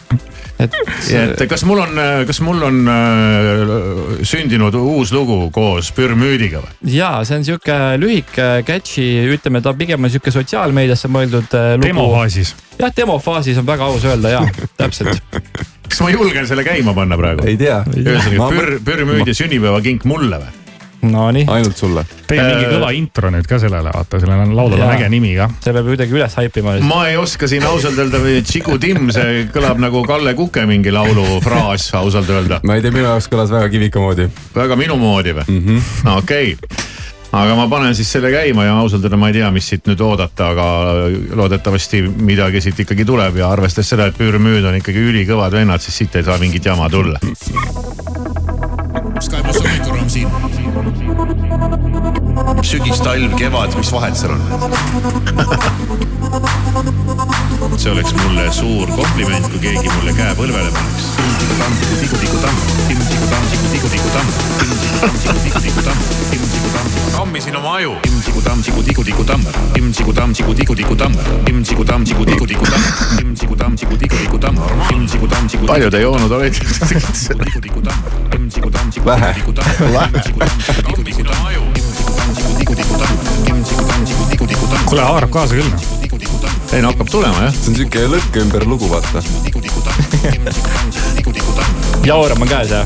et, 0.61 0.75
et 1.09 1.43
kas 1.49 1.63
mul 1.65 1.81
on, 1.81 1.99
kas 2.27 2.41
mul 2.45 2.61
on 2.67 2.81
äh, 2.91 3.63
sündinud 4.27 4.75
uus 4.77 5.13
lugu 5.15 5.39
koos 5.53 5.91
Pürmüüdiga 5.97 6.61
või? 6.61 6.75
ja 6.97 7.13
see 7.27 7.39
on 7.39 7.47
sihuke 7.47 7.77
lühike 8.01 8.49
catchy, 8.67 9.07
ütleme, 9.33 9.63
ta 9.65 9.73
pigem 9.77 10.05
on 10.05 10.13
sihuke 10.13 10.33
sotsiaalmeediasse 10.33 11.11
mõeldud 11.11 11.57
äh, 11.57 11.73
lugu. 11.77 11.89
demofaasis. 11.89 12.55
jah, 12.77 12.93
demofaasis 12.97 13.61
on 13.61 13.69
väga 13.69 13.89
aus 13.89 14.07
öelda 14.07 14.35
ja 14.37 14.45
täpselt. 14.77 15.21
kas 15.89 16.01
ma 16.05 16.13
julgen 16.13 16.47
selle 16.49 16.65
käima 16.67 16.93
panna 16.97 17.17
praegu? 17.19 17.47
ei 17.49 17.57
tea. 17.59 17.81
ühesõnaga 17.97 18.51
Pür, 18.53 18.73
Pürmüüdi 18.85 19.37
sünnipäevakink 19.37 20.05
mulle 20.09 20.43
või? 20.45 20.61
Nonii. 21.01 21.45
ainult 21.47 21.77
sulle. 21.77 22.05
tee 22.27 22.41
mingi 22.43 22.67
kõva 22.69 22.91
intro 22.95 23.31
nüüd 23.33 23.47
ka 23.49 23.57
sellele, 23.61 23.89
vaata, 23.93 24.19
sellel 24.21 24.43
on 24.45 24.53
laulul 24.55 24.81
on 24.81 24.93
äge 24.93 25.09
nimi 25.09 25.33
ka. 25.37 25.49
see 25.63 25.73
peab 25.73 25.89
kuidagi 25.89 26.17
üles 26.17 26.37
haipima. 26.37 26.75
ma 26.85 27.01
ei 27.09 27.17
oska 27.17 27.49
siin 27.49 27.65
ausalt 27.67 27.97
öelda, 28.01 28.21
Chiku 28.47 28.77
Timm, 28.81 29.09
see 29.15 29.45
kõlab 29.53 29.81
nagu 29.81 30.03
Kalle 30.07 30.35
Kuke 30.37 30.65
mingi 30.69 30.93
laulufraas 30.93 31.89
ausalt 32.01 32.29
öelda. 32.29 32.61
ma 32.67 32.77
ei 32.77 32.85
tea, 32.85 32.93
minu 32.93 33.07
jaoks 33.09 33.29
kõlas 33.31 33.53
väga 33.53 33.69
kivika 33.73 34.03
moodi. 34.03 34.29
väga 34.55 34.77
minu 34.79 34.97
moodi 35.01 35.35
või 35.37 35.47
mm? 35.47 35.61
-hmm. 35.67 36.17
okei 36.17 36.53
okay. 36.53 36.77
aga 37.31 37.55
ma 37.57 37.67
panen 37.71 37.95
siis 37.95 38.11
selle 38.11 38.31
käima 38.33 38.67
ja 38.67 38.77
ausalt 38.83 39.03
öelda 39.07 39.17
ma 39.17 39.31
ei 39.31 39.39
tea, 39.39 39.51
mis 39.51 39.71
siit 39.73 39.89
nüüd 39.89 40.01
oodata, 40.05 40.51
aga 40.53 40.67
loodetavasti 41.35 42.03
midagi 42.29 42.61
siit 42.61 42.85
ikkagi 42.85 43.05
tuleb 43.05 43.41
ja 43.41 43.49
arvestades 43.49 43.89
seda, 43.95 44.11
et 44.11 44.19
Püürmüüd 44.19 44.67
on 44.67 44.77
ikkagi 44.81 45.09
ülikõvad 45.13 45.57
vennad, 45.57 45.81
siis 45.81 46.03
siit 46.03 46.15
ei 46.15 46.27
saa 46.27 46.37
mingit 46.37 46.65
jama 46.65 46.89
tulla. 46.89 47.19
Siin. 50.12 50.28
sügis, 52.67 53.00
talv, 53.00 53.36
kevad, 53.39 53.78
mis 53.80 53.91
vahet 53.95 54.17
seal 54.19 54.36
on? 54.36 54.41
see 57.82 57.91
oleks 57.91 58.13
mulle 58.13 58.44
suur 58.54 58.89
kompliment, 58.94 59.48
kui 59.50 59.60
keegi 59.60 59.89
mulle 59.96 60.12
käe 60.13 60.36
põlvele 60.38 60.70
paneks. 60.76 61.06
tammisin 67.15 67.58
oma 67.58 67.72
aju. 67.80 67.96
palju 75.74 75.89
te 75.89 76.02
joonud 76.04 76.32
olete? 76.38 76.60
vähe. 79.10 79.34
kuule, 84.86 85.02
haarab 85.02 85.32
kaasa 85.32 85.56
küll. 85.56 86.61
Ei 86.73 86.81
no 86.81 86.88
hakkab 86.88 87.10
tulema 87.12 87.43
jah. 87.43 87.53
see 87.53 87.71
on 87.71 87.75
siuke 87.75 88.03
lõkke 88.07 88.41
ümber 88.45 88.63
lugu, 88.67 88.88
vaata. 88.91 89.21
jaurab 92.07 92.41
on 92.41 92.47
käes 92.47 92.71
ja. 92.71 92.86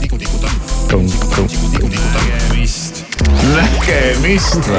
nägemist, 2.15 3.04
nägemist. 3.54 4.69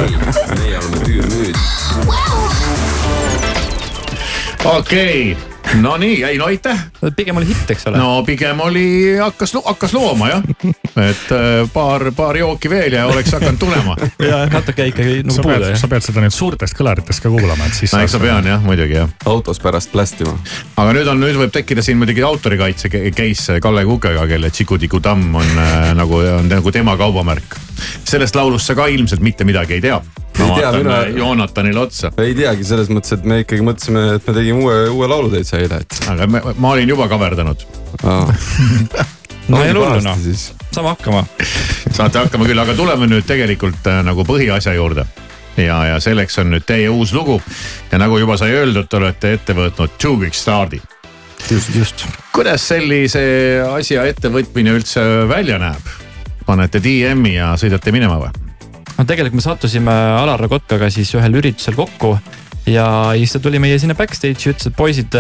meie 0.59 0.79
oleme 0.79 0.99
Küürmüüt. 1.07 1.57
okei, 4.64 5.37
no 5.75 5.97
nii, 5.97 6.25
ei 6.25 6.39
no 6.39 6.45
aitäh. 6.45 6.79
pigem 7.17 7.37
oli 7.37 7.47
hitt, 7.47 7.71
eks 7.71 7.87
ole. 7.87 7.99
no 7.99 8.23
pigem 8.27 8.61
oli, 8.61 9.17
hakkas, 9.21 9.55
hakkas 9.65 9.95
looma 9.95 10.29
jah. 10.31 10.43
et 11.03 11.33
äh, 11.35 11.69
paar, 11.73 12.11
paar 12.17 12.37
jooki 12.37 12.71
veel 12.71 12.97
ja 12.99 13.07
oleks 13.07 13.33
hakanud 13.33 13.59
tulema. 13.61 13.97
ja 14.31 14.45
natuke 14.53 14.89
ikkagi 14.93 15.21
sa 15.21 15.29
nagu 15.29 15.49
pead 15.49 15.67
puudu, 15.67 15.81
sa 15.83 15.91
pead 15.93 16.07
seda 16.09 16.25
nüüd 16.25 16.37
suurtest 16.37 16.79
kõlaritest 16.79 17.25
ka 17.25 17.33
kuulama, 17.33 17.69
et 17.69 17.79
siis. 17.79 17.95
no 17.95 18.03
eks 18.05 18.17
ma 18.19 18.23
pean 18.27 18.51
jah, 18.53 18.65
muidugi 18.65 18.99
jah. 18.99 19.15
autos 19.27 19.61
pärast 19.63 19.93
plästima. 19.93 20.37
aga 20.77 20.97
nüüd 20.97 21.13
on, 21.13 21.23
nüüd 21.23 21.41
võib 21.41 21.55
tekkida 21.55 21.85
siin 21.85 22.01
muidugi 22.01 22.25
autorikaitse 22.27 22.91
case 23.17 23.61
Kalle 23.63 23.87
Kukega, 23.89 24.27
kelle 24.31 24.51
Tšikudiku 24.51 25.01
tamm 25.05 25.35
on 25.43 25.63
äh, 25.63 25.95
nagu, 25.99 26.23
on 26.41 26.51
nagu 26.51 26.75
tema 26.75 26.97
kaubamärk. 26.97 27.59
Sellest 28.05 28.37
laulust 28.39 28.67
sa 28.71 28.75
ka 28.79 28.87
ilmselt 28.93 29.21
mitte 29.25 29.45
midagi 29.49 29.79
ei 29.79 29.85
tea. 29.85 29.99
ma 30.01 30.45
Ei 30.45 30.51
tea, 30.61 30.71
vaatan 30.71 30.79
mina- 30.83 31.01
mina... 31.07 31.19
Joonatanile 31.19 31.81
otsa. 31.81 32.12
ei 32.23 32.35
teagi 32.37 32.65
selles 32.65 32.91
mõttes, 32.93 33.12
et 33.17 33.25
me 33.25 33.41
ikkagi 33.45 33.65
mõtlesime, 33.65 34.07
et 34.19 34.27
me 34.29 34.35
tegime 34.37 34.62
uue, 34.65 34.79
uue 34.93 35.09
laulu 35.09 35.31
täitsa 35.33 35.59
eile, 35.62 35.81
et. 35.87 36.01
aga 36.12 36.27
me, 36.31 36.43
ma 36.57 36.75
olin 36.77 36.89
juba 36.89 37.09
kaverdanud 37.09 37.67
no 39.49 39.62
ei 39.62 39.71
ole 39.71 39.79
hullu 39.87 40.03
noh, 40.05 40.19
saame 40.75 40.89
hakkama. 40.93 41.23
saate 41.95 42.19
hakkama 42.25 42.49
küll, 42.49 42.61
aga 42.61 42.75
tuleme 42.77 43.09
nüüd 43.11 43.27
tegelikult 43.29 43.87
äh, 43.91 44.03
nagu 44.07 44.25
põhiasja 44.29 44.75
juurde. 44.77 45.07
ja, 45.57 45.79
ja 45.93 46.01
selleks 46.03 46.39
on 46.43 46.51
nüüd 46.53 46.67
teie 46.69 46.91
uus 46.93 47.15
lugu 47.17 47.39
ja 47.93 48.01
nagu 48.03 48.19
juba 48.21 48.37
sai 48.37 48.53
öeldud, 48.59 48.89
te 48.91 48.99
olete 49.01 49.33
ette 49.39 49.57
võtnud 49.57 49.97
Two 50.03 50.17
Big 50.21 50.35
Stardi. 50.37 50.81
just, 51.51 51.75
just. 51.75 52.05
kuidas 52.35 52.67
sellise 52.69 53.23
asja 53.71 54.05
ettevõtmine 54.11 54.77
üldse 54.77 55.05
välja 55.31 55.59
näeb? 55.62 55.95
Panete 56.47 56.81
DM-i 56.83 57.37
ja 57.37 57.53
sõidate 57.61 57.95
minema 57.95 58.19
või? 58.23 58.33
no 58.97 59.05
tegelikult 59.05 59.41
me 59.41 59.45
sattusime 59.45 59.95
Alar 60.23 60.49
Kotkaga 60.51 60.91
siis 60.93 61.13
ühel 61.19 61.41
üritusel 61.41 61.77
kokku 61.79 62.17
ja 62.67 62.87
siis 63.15 63.33
ta 63.33 63.41
tuli 63.43 63.61
meie 63.63 63.79
sinna 63.79 63.95
backstage'i, 63.99 64.51
ütles, 64.51 64.69
et 64.69 64.77
poisid, 64.77 65.17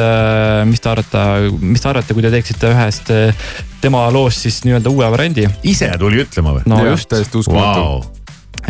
mis 0.66 0.82
te 0.82 0.90
arvate, 0.90 1.22
mis 1.62 1.82
te 1.82 1.90
arvate, 1.90 2.16
kui 2.16 2.24
te 2.24 2.32
teeksite 2.34 2.72
ühest 2.72 3.12
äh, 3.14 3.48
tema 3.82 4.06
loost 4.14 4.46
siis 4.46 4.60
nii-öelda 4.66 4.92
uue 4.92 5.10
variandi. 5.12 5.46
ise 5.62 5.90
tuli 6.00 6.22
ütlema 6.24 6.56
või? 6.56 6.66
no 6.70 6.82
just. 6.88 7.08
täiesti 7.12 7.38
uskumatu 7.38 7.84
wow. 7.84 8.04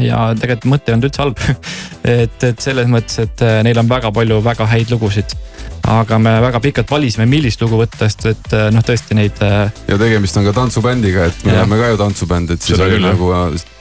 ja 0.03 0.29
tegelikult 0.39 0.71
mõte 0.75 0.93
ei 0.93 0.97
olnud 0.97 1.09
üldse 1.09 1.25
halb 1.25 1.43
et, 2.17 2.49
et 2.51 2.65
selles 2.69 2.91
mõttes, 2.93 3.21
et 3.25 3.45
äh, 3.47 3.61
neil 3.67 3.81
on 3.81 3.89
väga 3.91 4.13
palju 4.13 4.43
väga 4.45 4.69
häid 4.75 4.93
lugusid. 4.93 5.37
Aga 5.87 6.19
me 6.19 6.35
väga 6.43 6.61
pikalt 6.61 6.91
valisime, 6.91 7.27
millist 7.31 7.63
lugu 7.63 7.79
võtta, 7.81 8.07
sest 8.07 8.27
et 8.31 8.55
äh, 8.57 8.69
noh, 8.75 8.85
tõesti 8.87 9.17
neid. 9.19 9.41
ja 9.41 9.99
tegemist 9.99 10.37
on 10.37 10.47
ka 10.49 10.55
tantsubändiga, 10.57 11.27
et 11.31 11.45
me 11.45 11.53
Jah. 11.53 11.63
oleme 11.63 11.81
ka 11.81 11.91
ju 11.93 12.01
tantsubänd, 12.01 12.51
et 12.51 12.63
siis 12.63 12.77
Seda 12.77 12.89
oli 12.89 12.99
küll, 12.99 13.07
nagu 13.07 13.33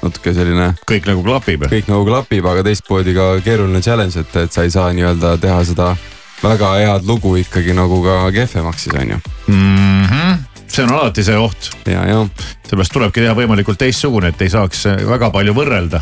natuke 0.06 0.34
selline. 0.34 0.72
kõik 0.86 1.10
nagu 1.10 1.24
klapib. 1.26 1.70
kõik 1.72 1.90
nagu 1.92 2.06
klapib, 2.08 2.50
aga 2.52 2.66
teistpidi 2.68 3.16
ka 3.18 3.30
keeruline 3.46 3.82
challenge, 3.82 4.20
et, 4.22 4.36
et 4.46 4.54
sa 4.54 4.68
ei 4.68 4.74
saa 4.74 4.92
nii-öelda 4.94 5.38
teha 5.42 5.64
seda 5.66 5.96
väga 6.44 6.74
head 6.80 7.08
lugu 7.08 7.36
ikkagi 7.42 7.74
nagu 7.74 8.02
ka 8.04 8.18
kehvemaks 8.36 8.84
siis 8.84 8.96
on 8.96 9.10
ju 9.10 9.20
mm. 9.48 10.06
-hmm. 10.06 10.38
see 10.68 10.84
on 10.84 10.94
alati 10.94 11.24
see 11.24 11.38
oht. 11.38 11.72
ja, 11.86 12.06
ja. 12.06 12.28
sellepärast 12.68 12.94
tulebki 12.94 13.22
teha 13.22 13.34
võimalikult 13.34 13.78
teistsugune, 13.78 14.28
et 14.28 14.42
ei 14.42 14.50
saaks 14.50 14.86
väga 15.08 15.32
palju 15.32 15.54
võrrelda 15.54 16.02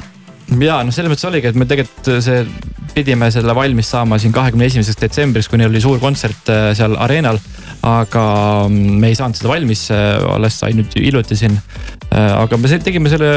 ja 0.61 0.79
noh, 0.85 0.93
selles 0.93 1.11
mõttes 1.11 1.27
oligi, 1.29 1.49
et 1.49 1.57
me 1.57 1.67
tegelikult 1.69 2.09
see, 2.23 2.43
pidime 2.93 3.29
selle 3.33 3.55
valmis 3.57 3.89
saama 3.89 4.19
siin 4.21 4.33
kahekümne 4.35 4.67
esimeseks 4.69 4.99
detsembriks, 5.01 5.49
kui 5.49 5.61
neil 5.61 5.71
oli 5.71 5.81
suur 5.83 6.01
kontsert 6.03 6.51
äh, 6.53 6.71
seal 6.77 6.97
areenal. 7.01 7.41
aga 7.83 8.21
mm, 8.69 8.99
me 9.01 9.09
ei 9.11 9.15
saanud 9.19 9.35
seda 9.35 9.49
valmis, 9.51 9.89
alles 9.91 10.59
sai 10.61 10.71
nüüd 10.77 10.93
hiljuti 10.95 11.35
siin. 11.35 11.57
aga 12.13 12.57
me 12.57 12.77
tegime 12.79 13.09
selle 13.11 13.31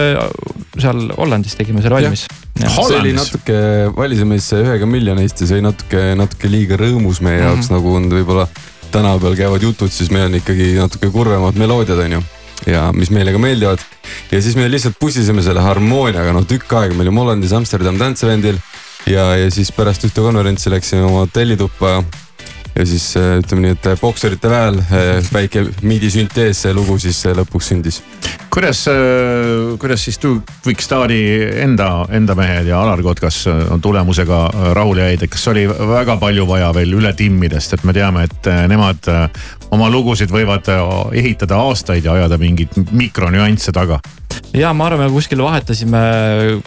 seal 0.79 1.09
Hollandis 1.16 1.57
tegime 1.59 1.83
selle 1.83 1.98
valmis. 1.98 2.26
see 2.61 3.00
oli 3.00 3.16
natuke, 3.16 3.59
valisime 3.96 4.38
siis 4.38 4.61
ühega 4.61 4.87
miljonist 4.87 5.42
ja 5.42 5.50
see 5.50 5.59
oli 5.59 5.66
natuke, 5.66 6.07
natuke 6.20 6.52
liiga 6.52 6.79
rõõmus 6.81 7.20
meie 7.24 7.42
jaoks 7.42 7.66
mm, 7.66 7.74
-hmm. 7.74 7.76
nagu 7.76 7.94
on 7.98 8.09
võib-olla 8.12 8.48
tänapäeval 8.94 9.37
käivad 9.37 9.62
jutud, 9.66 9.90
siis 9.90 10.12
meil 10.14 10.29
on 10.31 10.38
ikkagi 10.38 10.74
natuke 10.79 11.11
kurvemad 11.11 11.59
meloodiad, 11.59 12.05
on 12.07 12.18
ju 12.18 12.22
ja 12.64 12.88
mis 12.97 13.11
meile 13.14 13.35
ka 13.35 13.40
meeldivad. 13.42 13.83
ja 14.31 14.42
siis 14.42 14.57
me 14.57 14.69
lihtsalt 14.71 14.99
pussisime 15.01 15.45
selle 15.45 15.64
harmooniaga, 15.64 16.33
no 16.33 16.45
tükk 16.49 16.73
aega, 16.81 16.95
me 16.95 17.05
olime 17.07 17.23
Hollandis 17.23 17.53
Amsterdam 17.57 17.99
Dancelandil. 18.01 18.61
ja, 19.07 19.29
ja 19.37 19.51
siis 19.51 19.73
pärast 19.73 20.07
ühte 20.09 20.25
konverentsi 20.25 20.73
läksime 20.73 21.05
oma 21.07 21.27
hotellituppa. 21.27 22.01
Ja 22.78 22.86
siis 22.86 23.16
äh, 23.16 23.38
ütleme 23.40 23.64
nii, 23.64 23.76
et 23.76 23.88
bokserite 24.00 24.50
väel 24.50 24.78
äh, 24.80 25.20
väike 25.32 25.64
miidisüntees, 25.86 26.64
see 26.64 26.74
lugu 26.76 26.98
siis 27.00 27.22
äh, 27.26 27.36
lõpuks 27.36 27.70
sündis. 27.72 28.02
kuidas, 28.52 28.86
kuidas 29.80 30.04
siis 30.04 30.18
Two 30.18 30.40
Big 30.64 30.80
Stari 30.80 31.20
enda, 31.62 32.06
enda 32.10 32.34
mehed 32.38 32.70
ja 32.70 32.80
Alar 32.80 33.02
Kotkas 33.04 33.42
on 33.46 33.80
tulemusega 33.84 34.38
rahule 34.76 35.10
jäid, 35.10 35.26
et 35.26 35.32
kas 35.32 35.48
oli 35.52 35.66
väga 35.68 36.16
palju 36.20 36.46
vaja 36.48 36.70
veel 36.74 36.96
üle 36.96 37.12
timmida, 37.16 37.60
sest 37.60 37.76
et 37.76 37.84
me 37.84 37.92
teame, 37.96 38.24
et 38.24 38.48
nemad 38.68 39.10
oma 39.76 39.90
lugusid 39.92 40.32
võivad 40.32 40.70
ehitada 41.12 41.60
aastaid 41.66 42.08
ja 42.08 42.16
ajada 42.16 42.40
mingeid 42.40 42.76
mikronüansse 42.92 43.76
taga 43.76 44.00
ja 44.56 44.72
ma 44.76 44.86
arvan, 44.88 45.06
me 45.06 45.12
kuskil 45.12 45.40
vahetasime 45.44 46.00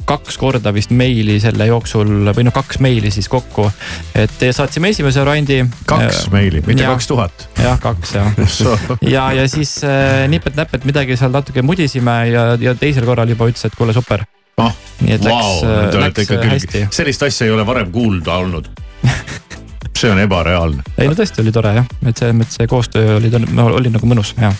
kaks 0.09 0.37
korda 0.39 0.73
vist 0.75 0.91
meili 0.95 1.39
selle 1.41 1.69
jooksul 1.69 2.31
või 2.35 2.45
noh, 2.47 2.55
kaks 2.55 2.79
meili 2.83 3.11
siis 3.13 3.29
kokku. 3.31 3.69
et 4.17 4.45
saatsime 4.55 4.91
esimese 4.93 5.23
variandi. 5.23 5.61
kaks 5.89 6.27
meili, 6.33 6.63
mitte 6.67 6.85
kaks 6.85 7.09
tuhat. 7.09 7.47
jah, 7.63 7.79
kaks 7.81 8.15
jah 8.15 8.41
ja, 9.15 9.29
ja 9.39 9.47
siis 9.49 9.79
äh, 9.83 10.25
nipet-näpet 10.31 10.85
midagi 10.89 11.17
seal 11.19 11.33
natuke 11.33 11.63
mudisime 11.65 12.19
ja, 12.29 12.45
ja 12.61 12.75
teisel 12.77 13.07
korral 13.09 13.29
juba 13.29 13.49
ütles, 13.49 13.65
et 13.65 13.77
kuule 13.77 13.95
super. 13.95 14.25
noh, 14.59 14.75
nii 15.01 15.17
et 15.17 15.25
läks 15.25 15.49
wow, 15.63 15.65
wow,, 15.65 16.01
läks 16.05 16.33
hästi. 16.53 16.85
sellist 16.93 17.25
asja 17.29 17.49
ei 17.49 17.55
ole 17.55 17.65
varem 17.67 17.91
kuulda 17.95 18.41
olnud 18.43 18.69
see 19.99 20.11
on 20.11 20.19
ebareaalne. 20.21 20.83
ei 20.97 21.09
no 21.09 21.17
tõesti 21.17 21.41
oli 21.43 21.55
tore 21.55 21.73
jah, 21.81 21.93
et 22.05 22.17
selles 22.17 22.37
mõttes 22.37 22.59
see 22.59 22.69
koostöö 22.69 23.17
oli, 23.17 23.31
oli 23.69 23.95
nagu 23.95 24.09
mõnus, 24.09 24.35
jah 24.39 24.55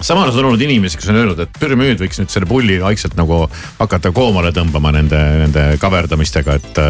samas 0.00 0.36
on 0.36 0.44
olnud 0.50 0.60
inimesi, 0.64 0.98
kes 0.98 1.10
on 1.12 1.20
öelnud, 1.20 1.42
et 1.44 1.60
pürümüüd 1.60 2.00
võiks 2.02 2.18
nüüd 2.20 2.32
selle 2.32 2.48
pulli 2.50 2.80
vaikselt 2.82 3.16
nagu 3.18 3.44
hakata 3.78 4.12
koomale 4.14 4.52
tõmbama 4.56 4.94
nende, 4.94 5.20
nende 5.44 5.68
kaverdamistega, 5.82 6.58
et. 6.60 6.82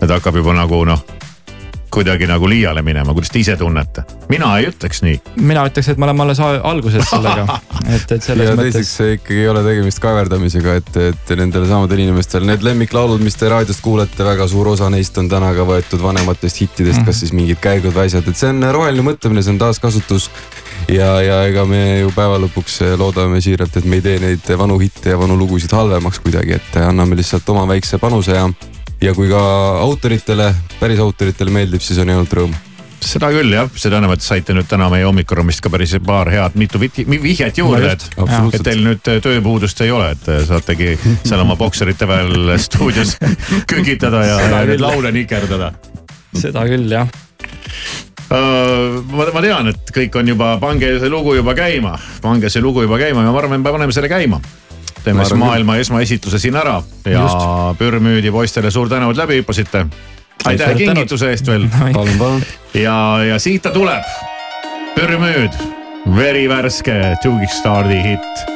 et 0.00 0.08
hakkab 0.08 0.38
juba 0.40 0.54
nagu 0.56 0.78
noh, 0.88 1.02
kuidagi 1.90 2.28
nagu 2.30 2.48
liiale 2.48 2.82
minema, 2.86 3.14
kuidas 3.16 3.32
te 3.32 3.40
ise 3.42 3.56
tunnete? 3.60 4.04
mina 4.30 4.50
ei 4.58 4.68
ütleks 4.70 5.02
nii. 5.04 5.20
mina 5.36 5.64
ütleks, 5.68 5.90
et 5.92 5.98
me 5.98 6.08
oleme 6.08 6.24
alles 6.26 6.40
alguses 6.40 7.08
sellega, 7.10 7.58
et, 7.96 8.12
et 8.16 8.22
selles 8.22 8.50
ja 8.50 8.56
mõttes. 8.56 8.78
teiseks 8.78 9.16
ikkagi 9.16 9.40
ei 9.42 9.50
ole 9.50 9.64
tegemist 9.66 10.02
kaverdamisega, 10.02 10.76
et, 10.80 10.96
et 11.10 11.34
nendele 11.40 11.68
samadele 11.70 12.06
inimestele 12.08 12.48
need 12.48 12.64
lemmiklaulud, 12.66 13.22
mis 13.24 13.38
te 13.38 13.50
raadiost 13.50 13.84
kuulete, 13.84 14.24
väga 14.26 14.48
suur 14.50 14.72
osa 14.74 14.90
neist 14.92 15.18
on 15.20 15.28
täna 15.32 15.52
ka 15.56 15.66
võetud 15.68 16.02
vanematest 16.02 16.64
hittidest 16.64 17.00
mm, 17.00 17.02
-hmm. 17.02 17.10
kas 17.10 17.20
siis 17.24 17.34
mingid 17.36 17.62
käigud 17.62 17.94
või 17.96 18.06
asjad, 18.10 18.28
et 18.28 18.38
see 18.38 18.50
on 18.52 18.64
roheline 18.72 19.06
mõtlemine, 19.10 19.42
see 19.42 19.54
on 19.54 19.62
taaskasutus 19.62 20.30
ja, 20.88 21.20
ja 21.22 21.42
ega 21.48 21.64
me 21.68 22.00
ju 22.00 22.12
päeva 22.14 22.38
lõpuks 22.42 22.80
loodame 22.98 23.40
siiralt, 23.44 23.76
et 23.76 23.84
me 23.84 24.00
ei 24.00 24.04
tee 24.04 24.18
neid 24.22 24.52
vanu 24.58 24.78
hitte 24.80 25.14
ja 25.14 25.18
vanu 25.20 25.36
lugusid 25.38 25.72
halvemaks 25.74 26.22
kuidagi, 26.24 26.58
et 26.60 26.82
anname 26.82 27.18
lihtsalt 27.18 27.48
oma 27.52 27.66
väikse 27.68 27.98
panuse 27.98 28.36
ja. 28.36 28.48
Ja 29.00 29.14
kui 29.16 29.30
ka 29.30 29.40
autoritele, 29.80 30.50
päris 30.80 31.00
autoritele 31.00 31.52
meeldib, 31.54 31.82
siis 31.84 32.00
on 32.02 32.12
ainult 32.12 32.34
rõõm. 32.36 32.52
Seda 33.00 33.30
küll 33.32 33.54
jah, 33.54 33.68
seda 33.80 33.96
enam, 33.96 34.12
et 34.12 34.20
saite 34.20 34.52
nüüd 34.52 34.68
täna 34.68 34.90
meie 34.92 35.06
hommikuruumist 35.08 35.62
ka 35.64 35.70
päris 35.72 35.94
paar 36.04 36.28
head 36.28 36.58
mitu 36.60 36.76
vihjet, 36.80 37.56
juurde, 37.56 37.94
et, 37.94 38.04
et 38.52 38.64
teil 38.66 38.82
nüüd 38.84 39.00
tööpuudust 39.00 39.80
ei 39.86 39.92
ole, 39.94 40.10
et 40.12 40.28
saategi 40.48 40.92
seal 41.24 41.40
oma 41.40 41.56
bokserite 41.56 42.08
väel 42.08 42.52
stuudios 42.60 43.16
küngitada 43.72 44.20
ja, 44.26 44.36
ja 44.44 44.62
neid 44.68 44.84
laule 44.84 45.14
nikerdada. 45.16 45.72
seda 46.36 46.66
küll 46.68 46.92
jah. 46.92 47.08
Uh, 48.30 49.00
ma, 49.10 49.24
ma 49.32 49.40
tean, 49.42 49.72
et 49.72 49.90
kõik 49.96 50.20
on 50.20 50.28
juba, 50.30 50.52
pange 50.62 50.92
see 51.00 51.10
lugu 51.10 51.32
juba 51.40 51.56
käima, 51.56 51.96
pange 52.22 52.52
see 52.52 52.62
lugu 52.62 52.84
juba 52.84 53.00
käima 53.00 53.24
ja 53.24 53.32
ma 53.32 53.40
arvan, 53.40 53.64
me 53.64 53.72
paneme 53.72 53.96
selle 53.96 54.12
käima. 54.12 54.38
Teeme 55.04 55.24
siis 55.24 55.38
maailma 55.38 55.76
esmaesitluse 55.80 56.38
siin 56.38 56.56
ära 56.56 56.80
ja 57.08 57.26
Pürmüüdi 57.78 58.32
poistele 58.32 58.70
suur 58.70 58.88
tänu, 58.88 59.10
et 59.10 59.16
läbi 59.16 59.40
hüppasite. 59.40 59.86
aitäh 60.44 60.74
kingituse 60.76 61.30
eest 61.30 61.46
veel. 61.46 61.68
palun, 61.96 62.18
palun. 62.18 62.42
ja, 62.74 62.96
ja 63.24 63.38
siit 63.38 63.62
ta 63.62 63.70
tuleb. 63.70 64.04
Pürmüüd, 64.94 65.56
verivärske 66.16 67.16
Two 67.22 67.38
Gig 67.38 67.52
Stardi 67.54 68.02
hitt 68.02 68.46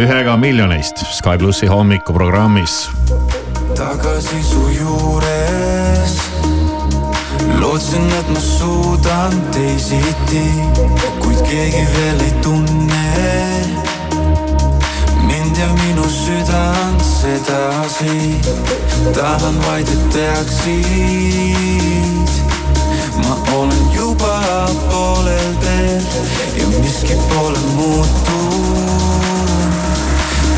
ühega 0.00 0.36
miljonist 0.36 1.04
Sky 1.12 1.38
plussi 1.38 1.66
hommikuprogrammis. 1.66 2.88
tagasi 3.76 4.42
su 4.42 4.68
juures 4.78 6.16
lootsin, 7.60 8.08
et 8.20 8.28
ma 8.28 8.40
suudan 8.40 9.36
teisiti, 9.52 10.44
kuid 11.20 11.42
keegi 11.48 11.84
veel 11.96 12.20
ei 12.20 12.32
tunne 12.42 13.79
südant 16.50 17.02
sedasi. 17.02 18.40
tahan 19.14 19.56
vaid, 19.66 19.88
et 19.88 20.10
teaksid, 20.12 20.70
ma 23.22 23.34
olen 23.54 23.92
juba 23.94 24.66
poolel 24.90 25.54
teel 25.60 26.02
ja 26.56 26.66
miski 26.82 27.14
pole 27.28 27.58
muutunud. 27.76 29.72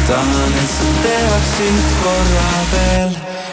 tahan, 0.06 0.52
et 0.62 0.70
sa 0.76 0.88
teaksid 1.02 1.86
korra 2.02 2.52
veel 2.72 3.12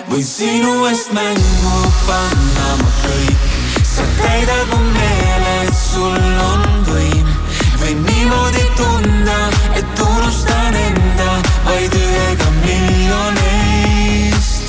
võin 0.10 0.26
sinu 0.26 0.86
eest 0.86 1.12
mängu 1.12 1.78
panna 2.08 2.70
ma 2.82 2.90
kõik. 3.04 3.40
sa 3.84 4.04
täidad 4.22 4.68
mu 4.72 4.80
meele, 4.94 5.54
et 5.68 5.76
sul 5.92 6.18
on 6.52 6.62
võim. 6.88 7.28
võin 7.82 8.00
niimoodi 8.06 8.66
tunda, 8.76 9.40
et 9.76 10.00
unustan 10.00 10.74
enda 10.88 11.59
vaid 11.70 11.94
ühega 11.94 12.50
miljonist. 12.64 14.68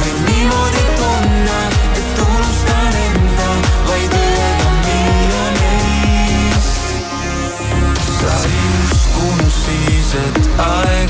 võin 0.00 0.18
niimoodi 0.28 0.82
tunne, 0.98 1.60
et 2.00 2.16
unustan 2.26 2.92
enda 3.04 3.48
vaid 3.90 4.12
ühega 4.20 4.68
miljonist. 4.88 6.84
sa 8.18 8.32
ei 8.50 8.66
uskunud 8.82 9.54
siis, 9.62 10.10
et 10.26 10.42
aeg. 10.68 11.01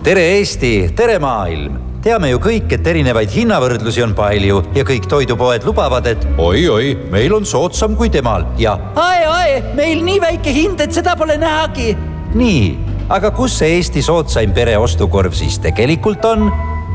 tere 0.00 0.22
Eesti, 0.38 0.90
tere 0.96 1.18
maailm! 1.20 1.74
teame 2.00 2.30
ju 2.30 2.38
kõik, 2.40 2.70
et 2.72 2.86
erinevaid 2.88 3.28
hinnavõrdlusi 3.34 4.00
on 4.00 4.14
palju 4.16 4.62
ja 4.72 4.84
kõik 4.88 5.04
toidupoed 5.10 5.66
lubavad, 5.68 6.06
et 6.08 6.22
oi-oi, 6.40 6.94
meil 7.12 7.34
on 7.36 7.44
soodsam 7.44 7.92
kui 7.98 8.08
temal 8.08 8.46
ja 8.56 8.78
ae-ae, 8.96 9.58
meil 9.76 10.00
nii 10.06 10.22
väike 10.22 10.54
hind, 10.56 10.80
et 10.80 10.96
seda 10.96 11.12
pole 11.20 11.36
nähagi. 11.36 11.92
nii, 12.32 12.64
aga 13.12 13.28
kus 13.36 13.58
see 13.60 13.76
Eesti 13.76 14.00
soodsaim 14.06 14.56
pereostukorv 14.56 15.36
siis 15.36 15.60
tegelikult 15.60 16.24
on? 16.24 16.48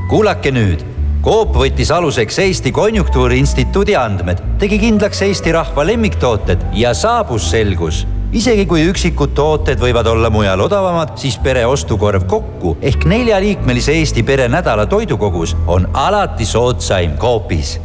kuulake 0.09 0.49
nüüd 0.55 0.81
Coop 1.25 1.53
võttis 1.57 1.89
aluseks 1.93 2.41
Eesti 2.41 2.73
Konjunktuuriinstituudi 2.73 3.93
andmed, 3.97 4.41
tegi 4.61 4.81
kindlaks 4.81 5.21
Eesti 5.25 5.53
rahva 5.53 5.85
lemmiktooted 5.85 6.71
ja 6.77 6.97
saabus 6.97 7.51
selgus 7.53 8.05
isegi 8.35 8.65
kui 8.67 8.83
üksikud 8.89 9.33
tooted 9.35 9.79
võivad 9.79 10.07
olla 10.11 10.29
mujal 10.29 10.61
odavamad, 10.67 11.15
siis 11.19 11.39
pere 11.39 11.65
ostukorv 11.65 12.27
kokku 12.27 12.77
ehk 12.81 13.07
neljaliikmelise 13.07 13.95
Eesti 13.95 14.23
pere 14.27 14.47
nädala 14.51 14.85
toidukogus 14.85 15.55
on 15.67 15.89
alati 15.93 16.45
soodsaim 16.45 17.17
Coopis 17.17 17.77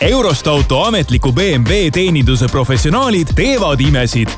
Eurostauto 0.00 0.84
ametliku 0.84 1.32
BMW 1.32 1.90
teeninduse 1.92 2.46
professionaalid 2.48 3.28
teevad 3.36 3.80
imesid. 3.80 4.28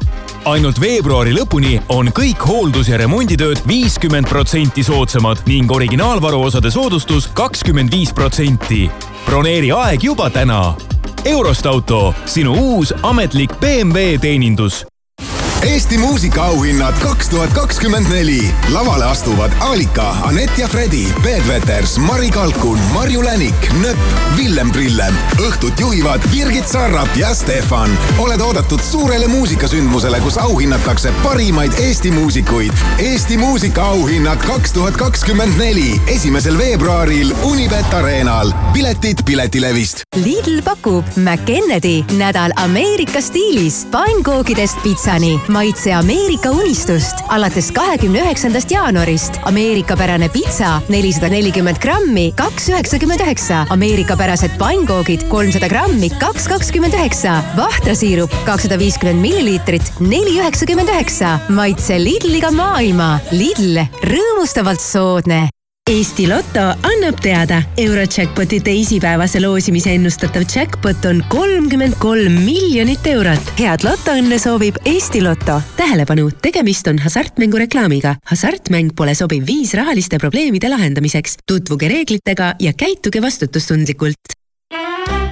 ainult 0.44 0.80
veebruari 0.80 1.32
lõpuni 1.32 1.80
on 1.88 2.08
kõik 2.08 2.42
hooldus- 2.46 2.88
ja 2.88 2.96
remonditööd 2.98 3.62
viiskümmend 3.68 4.28
protsenti 4.28 4.82
soodsamad 4.82 5.38
ning 5.46 5.70
originaalvaruosade 5.70 6.70
soodustus 6.70 7.28
kakskümmend 7.28 7.90
viis 7.90 8.12
protsenti. 8.12 8.90
broneeri 9.26 9.72
aeg 9.72 10.02
juba 10.02 10.30
täna. 10.30 10.74
Eurost 11.24 11.66
auto, 11.66 12.14
sinu 12.26 12.52
uus 12.52 12.94
ametlik 13.02 13.50
BMW 13.60 14.18
teenindus 14.18 14.91
Eesti 15.62 15.98
muusikaauhinnad 15.98 16.98
kaks 16.98 17.28
tuhat 17.28 17.52
kakskümmend 17.52 18.06
neli. 18.08 18.54
lavale 18.72 19.04
astuvad 19.04 19.52
Alika, 19.60 20.10
Anett 20.10 20.58
ja 20.58 20.68
Fredi, 20.68 21.06
Peet 21.22 21.48
Veters, 21.48 21.98
Mari 21.98 22.30
Kalkun, 22.30 22.78
Marju 22.92 23.24
Länik, 23.24 23.72
Nõpp, 23.72 23.98
Villem 24.36 24.72
Prillem. 24.72 25.14
õhtut 25.38 25.80
juhivad 25.80 26.20
Birgit 26.30 26.68
Sarrap 26.68 27.16
ja 27.16 27.34
Stefan. 27.34 27.98
oled 28.18 28.40
oodatud 28.40 28.80
suurele 28.90 29.26
muusikasündmusele, 29.26 30.20
kus 30.20 30.38
auhinnatakse 30.38 31.12
parimaid 31.22 31.72
Eesti 31.78 32.10
muusikuid. 32.10 32.72
Eesti 32.98 33.36
muusikaauhinnad 33.36 34.42
kaks 34.46 34.72
tuhat 34.72 34.96
kakskümmend 34.96 35.58
neli, 35.58 36.00
esimesel 36.06 36.58
veebruaril 36.58 37.34
Unibet 37.42 37.94
Arenal. 37.94 38.52
piletid 38.72 39.22
Piletilevist. 39.24 40.02
Lidl 40.24 40.62
pakub 40.64 41.04
McKennedy 41.16 42.02
nädal 42.18 42.50
Ameerika 42.56 43.20
stiilis 43.20 43.86
pannkoogidest 43.90 44.82
pitsani. 44.82 45.40
Maitse 45.53 45.92
Ameerika 45.94 46.50
unistust 46.50 47.20
alates 47.28 47.68
kahekümne 47.74 48.22
üheksandast 48.24 48.70
jaanuarist. 48.70 49.38
ameerikapärane 49.44 50.28
pitsa 50.32 50.80
nelisada 50.88 51.28
nelikümmend 51.28 51.80
grammi, 51.82 52.32
kaks 52.36 52.68
üheksakümmend 52.68 53.20
üheksa. 53.20 53.66
ameerikapärased 53.70 54.59
pannkoogid 54.59 55.28
kolmsada 55.28 55.68
grammi, 55.68 56.11
kaks 56.18 56.48
kakskümmend 56.48 56.94
üheksa. 56.94 57.42
vahtrasiirup 57.57 58.34
kakssada 58.46 58.78
viiskümmend 58.78 59.20
milliliitrit, 59.20 59.92
neli 60.00 60.38
üheksakümmend 60.40 60.88
üheksa. 60.88 61.38
maitse 61.48 62.05
Lidliga 62.05 62.50
maailma. 62.50 63.18
Lidl, 63.32 63.84
rõõmustavalt 64.03 64.80
soodne 64.80 65.48
Eesti 65.91 66.28
Loto 66.28 66.61
annab 66.87 67.18
teada, 67.20 67.57
Eurojackpoti 67.76 68.61
teisipäevase 68.61 69.41
loosimise 69.43 69.91
ennustatav 69.95 70.43
jackpot 70.57 71.05
on 71.05 71.24
kolmkümmend 71.28 71.97
kolm 71.99 72.33
miljonit 72.45 73.07
eurot. 73.07 73.51
head 73.59 73.83
lotoõnne 73.83 74.39
soovib 74.39 74.78
Eesti 74.87 75.22
Loto. 75.22 75.59
tähelepanu, 75.76 76.30
tegemist 76.43 76.87
on 76.87 76.99
hasartmängureklaamiga. 76.99 78.14
hasartmäng 78.30 78.95
pole 78.97 79.14
sobiv 79.14 79.47
viis 79.47 79.74
rahaliste 79.74 80.18
probleemide 80.18 80.68
lahendamiseks. 80.68 81.37
tutvuge 81.47 81.89
reeglitega 81.89 82.55
ja 82.61 82.72
käituge 82.72 83.22
vastutustundlikult. 83.22 84.39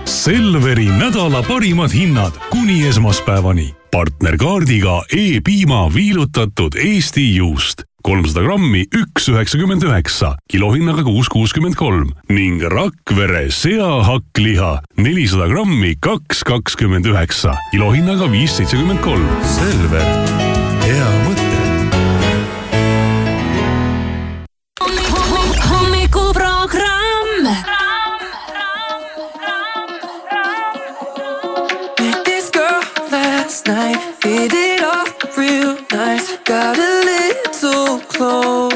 Selveri 0.04 0.86
nädala 0.86 1.42
parimad 1.42 1.92
hinnad 1.92 2.32
kuni 2.50 2.86
esmaspäevani. 2.88 3.74
partnerkaardiga 3.90 5.02
E-piima 5.12 5.94
viilutatud 5.94 6.74
Eesti 6.74 7.36
juust 7.36 7.89
kolmsada 8.04 8.44
grammi, 8.46 8.84
üks 8.96 9.28
üheksakümmend 9.28 9.82
üheksa, 9.86 10.34
kilohinnaga 10.50 11.04
kuus 11.06 11.28
kuuskümmend 11.32 11.78
kolm 11.78 12.12
ning 12.30 12.62
Rakvere 12.62 13.48
seahakkliha 13.54 14.72
nelisada 14.98 15.48
grammi, 15.52 15.94
kaks 16.00 16.44
kakskümmend 16.46 17.08
üheksa, 17.10 17.56
kilohinnaga 17.72 18.32
viis 18.32 18.56
seitsekümmend 18.58 19.02
kolm. 19.04 19.26
Selver, 19.56 20.06
night, 33.70 33.98
hit 34.24 34.52
it 34.52 34.82
off 34.82 35.10
real 35.38 35.76
nice. 35.92 36.26
Got 36.44 36.76
a 36.78 36.92
little 37.10 38.00
close, 38.12 38.72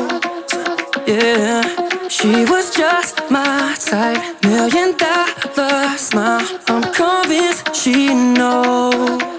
yeah. 1.07 1.62
She 2.09 2.32
was 2.53 2.66
just 2.74 3.14
my 3.30 3.74
type, 3.90 4.22
million 4.45 4.97
dollar 4.97 5.97
smile. 5.99 6.47
I'm 6.68 6.84
convinced 6.92 7.74
she 7.74 8.14
knows. 8.14 9.34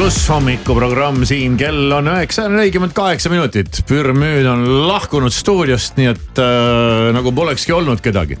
Pluss 0.00 0.30
hommikuprogramm 0.32 1.26
siin, 1.28 1.58
kell 1.60 1.90
on 1.92 2.06
üheksa 2.08 2.46
nelikümmend 2.48 2.94
kaheksa 2.96 3.28
minutit. 3.28 3.82
Pürmüüd 3.84 4.46
on 4.48 4.62
lahkunud 4.88 5.34
stuudiost, 5.34 5.98
nii 6.00 6.08
et 6.14 6.40
äh, 6.40 7.10
nagu 7.12 7.34
polekski 7.36 7.74
olnud 7.76 8.00
kedagi. 8.00 8.38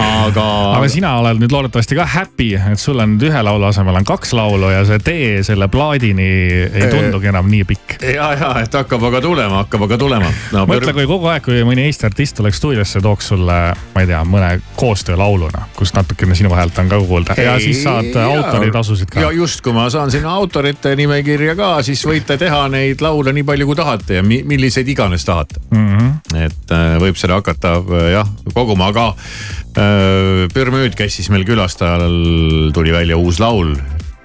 Aga. 0.00 0.44
aga 0.78 0.88
sina 0.90 1.12
oled 1.20 1.40
nüüd 1.42 1.52
loodetavasti 1.54 1.96
ka 1.98 2.06
happy, 2.08 2.54
et 2.72 2.80
sul 2.80 3.00
on 3.02 3.14
nüüd 3.14 3.28
ühe 3.28 3.42
laulu 3.46 3.68
asemel 3.68 3.98
on 4.00 4.06
kaks 4.08 4.34
laulu 4.36 4.70
ja 4.72 4.82
see 4.88 5.00
tee 5.04 5.28
selle 5.46 5.68
plaadini 5.72 6.28
ei 6.66 6.88
tundugi 6.92 7.30
enam 7.30 7.48
nii 7.50 7.64
pikk. 7.68 7.96
ja, 8.14 8.30
ja, 8.38 8.50
et 8.64 8.74
hakkab 8.74 9.04
aga 9.10 9.20
tulema, 9.24 9.62
hakkab 9.64 9.86
aga 9.88 9.98
tulema 10.00 10.30
no,. 10.54 10.64
mõtle, 10.70 10.94
kui 10.96 11.06
kogu 11.10 11.30
aeg, 11.32 11.44
kui 11.46 11.62
mõni 11.66 11.86
Eesti 11.88 12.08
artist 12.08 12.38
tuleks 12.38 12.60
stuudiosse, 12.60 13.02
tooks 13.04 13.30
sulle, 13.32 13.58
ma 13.94 14.04
ei 14.04 14.10
tea, 14.10 14.22
mõne 14.28 14.50
koostöölauluna, 14.80 15.68
kus 15.76 15.94
natukene 15.96 16.36
sinu 16.38 16.52
häält 16.54 16.78
on 16.82 16.90
ka 16.92 17.00
kuulda 17.04 17.38
ja 17.40 17.56
siis 17.62 17.82
saad 17.84 18.14
autoritasusid 18.24 19.12
ka. 19.12 19.22
ja 19.26 19.32
just, 19.34 19.62
kui 19.64 19.76
ma 19.76 19.86
saan 19.92 20.12
sinna 20.14 20.34
autorite 20.34 20.94
nimekirja 20.98 21.56
ka, 21.58 21.74
siis 21.86 22.02
võite 22.08 22.38
teha 22.40 22.64
neid 22.72 23.04
laule 23.04 23.34
nii 23.36 23.46
palju, 23.46 23.68
kui 23.70 23.78
tahate 23.78 24.20
ja 24.20 24.26
mi 24.26 24.42
milliseid 24.46 24.88
iganes 24.88 25.24
tahate 25.24 25.60
mm. 25.70 25.86
-hmm. 25.98 26.40
et 26.46 26.74
äh, 26.74 26.96
võib 27.02 27.18
seda 27.20 27.38
hakata 27.40 27.76
äh, 27.78 28.10
jah 28.18 28.28
koguma, 28.54 28.90
aga 28.92 29.12
Pürmüüd 29.74 30.94
käis 30.94 31.16
siis 31.18 31.30
meil 31.34 31.42
külastajal, 31.48 32.04
tuli 32.74 32.92
välja 32.94 33.16
uus 33.18 33.40
laul. 33.42 33.74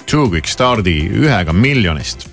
Two 0.05 0.29
Quick 0.29 0.49
Stardi 0.49 1.03
ühega 1.09 1.53
miljonist 1.53 2.27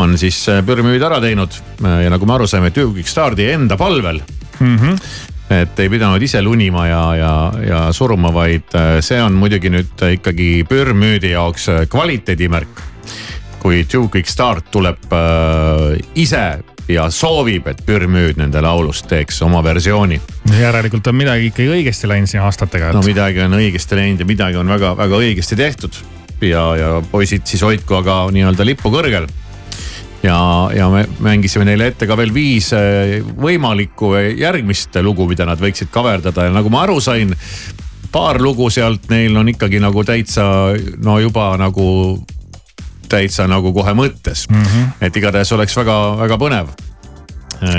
on 0.00 0.16
siis 0.20 0.38
äh, 0.48 0.62
Pürmüüd 0.64 1.02
ära 1.04 1.20
teinud 1.20 1.56
ja 1.82 2.08
nagu 2.12 2.28
me 2.28 2.36
aru 2.36 2.46
saime, 2.48 2.72
Two 2.72 2.92
Quick 2.94 3.08
Stardi 3.08 3.50
enda 3.52 3.76
palvel 3.80 4.22
mm. 4.60 4.78
-hmm 4.78 5.28
et 5.52 5.80
ei 5.80 5.90
pidanud 5.92 6.22
ise 6.22 6.42
lunima 6.42 6.86
ja, 6.86 7.02
ja, 7.16 7.32
ja 7.66 7.80
suruma, 7.92 8.32
vaid 8.34 8.74
äh, 8.78 9.00
see 9.04 9.20
on 9.22 9.36
muidugi 9.36 9.70
nüüd 9.72 10.04
ikkagi 10.16 10.64
Pürmüüdi 10.68 11.34
jaoks 11.34 11.68
äh, 11.68 11.84
kvaliteedimärk. 11.90 12.88
kui 13.62 13.84
Two 13.84 14.08
Quick 14.08 14.28
Start 14.28 14.70
tuleb 14.70 15.12
äh, 15.12 15.98
ise 16.14 16.62
ja 16.88 17.06
soovib, 17.10 17.66
et 17.70 17.82
Pürmüüd 17.86 18.40
nende 18.40 18.62
laulust 18.64 19.06
teeks 19.10 19.42
oma 19.46 19.62
versiooni. 19.64 20.20
järelikult 20.58 21.06
on 21.06 21.16
midagi 21.16 21.50
ikkagi 21.50 21.68
õigesti 21.76 22.10
läinud 22.10 22.30
siin 22.30 22.42
aastatega 22.42 22.90
et.... 22.90 22.96
no 22.96 23.04
midagi 23.06 23.44
on 23.44 23.54
õigesti 23.58 23.98
läinud 23.98 24.24
ja 24.24 24.26
midagi 24.28 24.58
on 24.58 24.68
väga-väga 24.68 25.22
õigesti 25.22 25.56
tehtud. 25.56 26.02
ja, 26.40 26.64
ja 26.76 26.90
poisid 27.10 27.46
siis 27.46 27.62
hoidku 27.62 28.00
aga 28.00 28.24
nii-öelda 28.34 28.66
lippu 28.66 28.90
kõrgel 28.90 29.28
ja, 30.22 30.38
ja 30.74 30.88
me 30.90 31.06
mängisime 31.20 31.66
neile 31.68 31.92
ette 31.92 32.06
ka 32.10 32.16
veel 32.18 32.34
viis 32.34 32.72
eh, 32.76 33.20
võimalikku 33.22 34.14
järgmist 34.38 34.98
lugu, 35.02 35.26
mida 35.30 35.46
nad 35.48 35.62
võiksid 35.62 35.90
kaverdada 35.94 36.48
ja 36.48 36.54
nagu 36.54 36.70
ma 36.72 36.84
aru 36.86 37.00
sain. 37.00 37.34
paar 38.12 38.42
lugu 38.42 38.70
sealt 38.70 39.08
neil 39.10 39.36
on 39.36 39.48
ikkagi 39.48 39.80
nagu 39.80 40.04
täitsa 40.04 40.44
no 41.04 41.18
juba 41.18 41.56
nagu 41.56 42.18
täitsa 43.12 43.46
nagu 43.50 43.74
kohe 43.76 43.94
mõttes 43.98 44.46
mm. 44.50 44.64
-hmm. 44.64 45.04
et 45.08 45.20
igatahes 45.20 45.52
oleks 45.52 45.76
väga-väga 45.76 46.40
põnev 46.40 46.72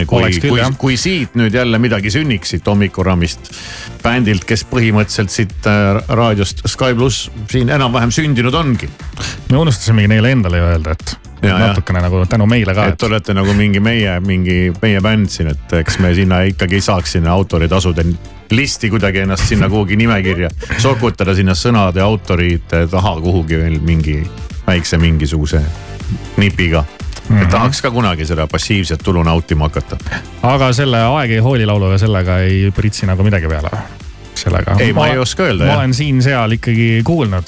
kui, 0.08 0.30
kui, 0.40 0.62
kui 0.80 0.98
siit 1.00 1.36
nüüd 1.40 1.56
jälle 1.56 1.80
midagi 1.82 2.12
sünniks 2.14 2.54
siit 2.54 2.68
hommikurammist 2.68 3.52
bändilt, 4.04 4.46
kes 4.48 4.66
põhimõtteliselt 4.70 5.34
siit 5.34 5.68
äh, 5.70 6.00
raadiost 6.08 6.64
Sky 6.70 6.96
pluss 6.96 7.28
siin 7.52 7.72
enam-vähem 7.74 8.14
sündinud 8.14 8.56
ongi. 8.56 8.90
me 9.52 9.58
unustasimegi 9.58 10.14
neile 10.16 10.32
endale 10.38 10.62
ju 10.62 10.70
öelda, 10.72 10.96
et 10.96 11.33
natukene 11.44 12.02
nagu 12.02 12.24
tänu 12.30 12.48
meile 12.50 12.76
ka. 12.76 12.86
et 12.92 12.98
te 12.98 13.06
olete 13.06 13.34
nagu 13.34 13.54
mingi 13.54 13.80
meie, 13.84 14.20
mingi 14.20 14.74
meie 14.82 15.02
bänd 15.02 15.30
siin, 15.34 15.52
et 15.54 15.76
eks 15.82 16.00
me 16.00 16.14
sinna 16.16 16.44
ikkagi 16.50 16.82
saaks 16.82 17.18
sinna 17.18 17.34
autoritasude 17.36 18.06
listi 18.54 18.90
kuidagi 18.90 19.24
ennast 19.26 19.48
sinna 19.50 19.70
kuhugi 19.70 19.98
nimekirja 20.00 20.50
sokutada 20.78 21.36
sinna 21.36 21.56
sõnade 21.58 22.02
autorite 22.04 22.86
taha 22.92 23.16
kuhugi 23.22 23.60
veel 23.60 23.80
mingi 23.82 24.22
väikse 24.68 24.98
mingisuguse 24.98 25.62
nipiga 26.38 26.86
Mm 27.30 27.38
-hmm. 27.38 27.44
et 27.44 27.50
tahaks 27.50 27.82
ka 27.82 27.92
kunagi 27.92 28.26
seda 28.26 28.48
passiivset 28.48 29.00
tulu 29.04 29.24
nautima 29.24 29.64
hakata. 29.64 29.98
aga 30.42 30.74
selle 30.74 31.00
Aeg 31.00 31.32
ei 31.32 31.38
hooli 31.38 31.66
lauluga, 31.66 31.98
sellega 31.98 32.40
ei 32.40 32.72
pritsi 32.76 33.06
nagu 33.06 33.24
midagi 33.24 33.48
peale 33.48 33.70
või? 33.72 33.80
sellega. 34.36 34.76
ei, 34.80 34.94
ma 34.94 35.08
ei 35.08 35.18
oska 35.18 35.44
öelda. 35.44 35.64
ma 35.64 35.70
jah. 35.70 35.78
olen 35.78 35.94
siin-seal 35.94 36.52
ikkagi 36.52 37.02
kuulnud. 37.04 37.44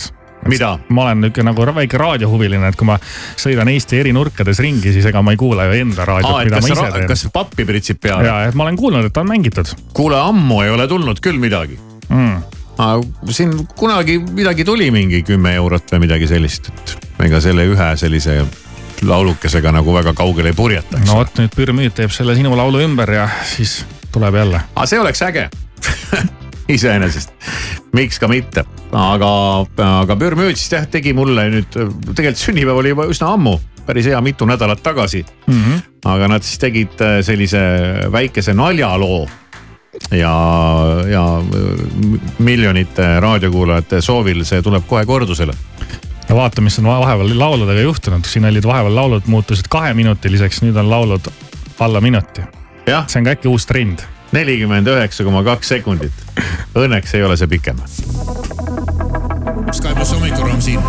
Mida? 0.49 0.71
ma 0.89 1.05
olen 1.07 1.21
nihuke 1.25 1.45
nagu 1.45 1.67
väike 1.75 1.99
raadiohuviline, 1.99 2.71
et 2.71 2.79
kui 2.79 2.87
ma 2.89 2.97
sõidan 3.41 3.69
Eesti 3.71 3.99
eri 4.01 4.13
nurkades 4.15 4.59
ringi, 4.63 4.93
siis 4.95 5.07
ega 5.09 5.23
ma 5.25 5.35
ei 5.35 5.39
kuula 5.39 5.67
ju 5.69 5.79
enda 5.81 6.05
raadiot, 6.07 6.43
mida 6.49 6.61
ma 6.61 6.73
ise 6.73 6.89
teen. 6.97 7.07
kas 7.11 7.25
pappi 7.33 7.65
pritsib 7.67 8.01
peale? 8.01 8.27
ja, 8.27 8.37
et 8.49 8.57
ma 8.57 8.67
olen 8.67 8.77
kuulnud, 8.79 9.09
et 9.09 9.17
on 9.21 9.29
mängitud. 9.29 9.73
kuule, 9.93 10.19
ammu 10.19 10.61
ei 10.65 10.73
ole 10.73 10.87
tulnud 10.91 11.21
küll 11.23 11.41
midagi 11.41 11.79
mm.. 12.09 12.43
siin 13.31 13.57
kunagi 13.75 14.19
midagi 14.19 14.67
tuli, 14.67 14.91
mingi 14.93 15.23
kümme 15.25 15.55
eurot 15.61 15.95
või 15.95 16.05
midagi 16.07 16.29
sellist, 16.29 16.69
et 16.69 16.95
ega 17.29 17.41
selle 17.43 17.67
ühe 17.71 17.91
sellise 17.99 18.43
laulukesega 19.05 19.73
nagu 19.75 19.93
väga 19.93 20.13
kaugele 20.17 20.53
ei 20.53 20.57
purjeta. 20.57 21.01
no 21.07 21.19
vot 21.21 21.41
nüüd 21.41 21.53
Pürmüüd 21.55 21.97
teeb 21.97 22.13
selle 22.15 22.35
sinu 22.37 22.55
laulu 22.57 22.81
ümber 22.85 23.11
ja 23.11 23.27
siis 23.49 23.83
tuleb 24.13 24.35
jälle. 24.35 24.61
aga 24.75 24.87
see 24.89 24.99
oleks 25.01 25.21
äge 25.25 25.49
iseenesest, 26.75 27.33
miks 27.93 28.19
ka 28.19 28.29
mitte, 28.31 28.65
aga, 28.95 29.29
aga 30.01 30.17
Pürmüüd 30.19 30.59
siis 30.59 30.71
jah 30.71 30.85
tegi 30.91 31.13
mulle 31.17 31.47
nüüd, 31.51 31.79
tegelikult 32.13 32.41
sünnipäev 32.41 32.81
oli 32.81 32.93
juba 32.93 33.07
üsna 33.11 33.33
ammu, 33.35 33.57
päris 33.85 34.07
hea 34.09 34.21
mitu 34.23 34.47
nädalat 34.49 34.83
tagasi 34.83 35.25
mm. 35.47 35.53
-hmm. 35.63 35.81
aga 36.11 36.27
nad 36.27 36.43
siis 36.43 36.59
tegid 36.61 37.01
äh, 37.01 37.19
sellise 37.25 37.59
väikese 38.11 38.53
naljaloo 38.53 39.27
ja, 40.11 40.35
ja 41.11 41.23
miljonite 42.39 43.19
raadiokuulajate 43.19 44.01
soovil 44.01 44.43
see 44.43 44.61
tuleb 44.61 44.87
kohe 44.87 45.05
kordusele 45.05 45.53
ja 46.29 46.35
vaata, 46.35 46.61
mis 46.61 46.79
on 46.79 46.87
vahepeal 46.89 47.39
lauludega 47.39 47.81
juhtunud, 47.81 48.25
siin 48.25 48.45
olid 48.45 48.65
vahepeal 48.65 48.95
laulud 48.95 49.27
muutusid 49.27 49.69
kaheminutiliseks, 49.69 50.63
nüüd 50.65 50.77
on 50.79 50.89
laulud 50.89 51.29
alla 51.79 52.01
minuti. 52.01 52.41
see 52.85 53.19
on 53.19 53.25
ka 53.25 53.35
äkki 53.35 53.47
uus 53.47 53.65
trend. 53.65 53.99
Nelikümmend 54.35 54.87
üheksa 54.91 55.23
koma 55.27 55.43
kaks 55.47 55.71
sekundit. 55.75 56.25
Õnneks 56.75 57.15
ei 57.15 57.23
ole 57.23 57.39
see 57.39 57.47
pikem. 57.55 57.79
Sky 59.75 59.91
pluss 59.95 60.11
hommikuraam 60.13 60.61
siin. 60.61 60.79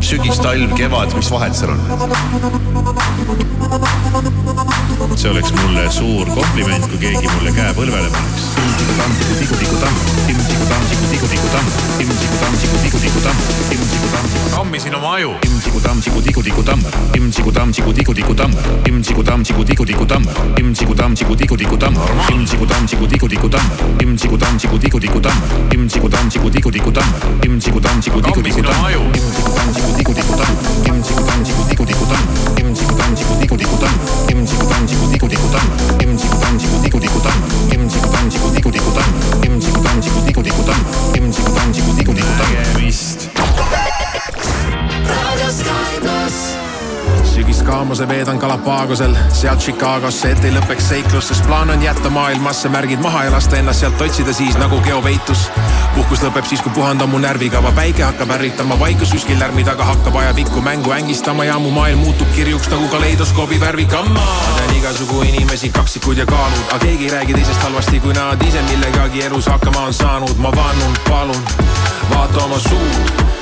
sügis, 0.00 0.38
talv, 0.38 0.74
kevad, 0.78 1.14
mis 1.16 1.30
vahet 1.30 1.56
seal 1.58 1.70
on? 1.74 1.80
see 5.16 5.30
oleks 5.30 5.52
mulle 5.58 5.90
suur 5.90 6.30
kompliment, 6.30 6.86
kui 6.86 6.98
keegi 7.02 7.26
mulle 7.34 7.52
käe 7.58 7.74
põlvele 7.78 8.10
paneks. 8.14 8.44
tammisin 14.54 14.94
oma 14.94 15.14
aju. 15.14 15.34
Nägemist. 42.52 43.28
Sügiskaamuse 47.42 48.08
veedan 48.08 48.36
Galapagosel, 48.38 49.16
sealt 49.34 49.60
Chicagosse, 49.60 50.30
et 50.30 50.44
ei 50.46 50.52
lõpeks 50.54 50.84
seiklus, 50.92 51.26
sest 51.32 51.46
plaan 51.48 51.72
on 51.74 51.80
jätta 51.82 52.10
maailmasse 52.14 52.70
märgid 52.70 53.02
maha 53.02 53.24
ja 53.24 53.32
lasta 53.34 53.58
ennast 53.58 53.82
sealt 53.82 54.00
otsida 54.00 54.32
siis 54.32 54.54
nagu 54.60 54.78
geopeitus. 54.86 55.48
puhkus 55.94 56.22
lõpeb 56.22 56.46
siis, 56.46 56.62
kui 56.62 56.70
puhand 56.76 57.02
on 57.02 57.10
mu 57.10 57.18
närvikava, 57.18 57.72
päike 57.74 58.04
hakkab 58.06 58.30
ärritama, 58.36 58.78
vaikus 58.78 59.10
kuskil 59.16 59.42
lärmi 59.42 59.64
taga 59.66 59.84
hakkab 59.90 60.20
ajapikku 60.22 60.62
mängu 60.62 60.94
ängistama 60.94 61.44
ja 61.44 61.58
mu 61.58 61.74
maailm 61.74 61.98
muutub 62.06 62.30
kirjuks 62.36 62.70
nagu 62.70 62.88
kaleidoskoobi 62.94 63.60
värvikamma. 63.60 64.20
ma 64.20 64.56
tean 64.60 64.76
igasugu 64.76 65.22
inimesi, 65.22 65.74
kaksikud 65.74 66.22
ja 66.22 66.26
kaalud, 66.26 66.64
aga 66.70 66.78
keegi 66.86 67.10
ei 67.10 67.10
räägi 67.10 67.34
teisest 67.34 67.62
halvasti, 67.62 68.00
kui 68.00 68.14
nad 68.14 68.46
ise 68.46 68.62
millegagi 68.70 69.26
elus 69.26 69.46
hakkama 69.46 69.86
on 69.90 69.94
saanud. 69.94 70.36
ma 70.38 70.56
vannun, 70.56 70.98
palun, 71.08 71.44
vaata 72.10 72.44
oma 72.44 72.58
suud 72.58 73.41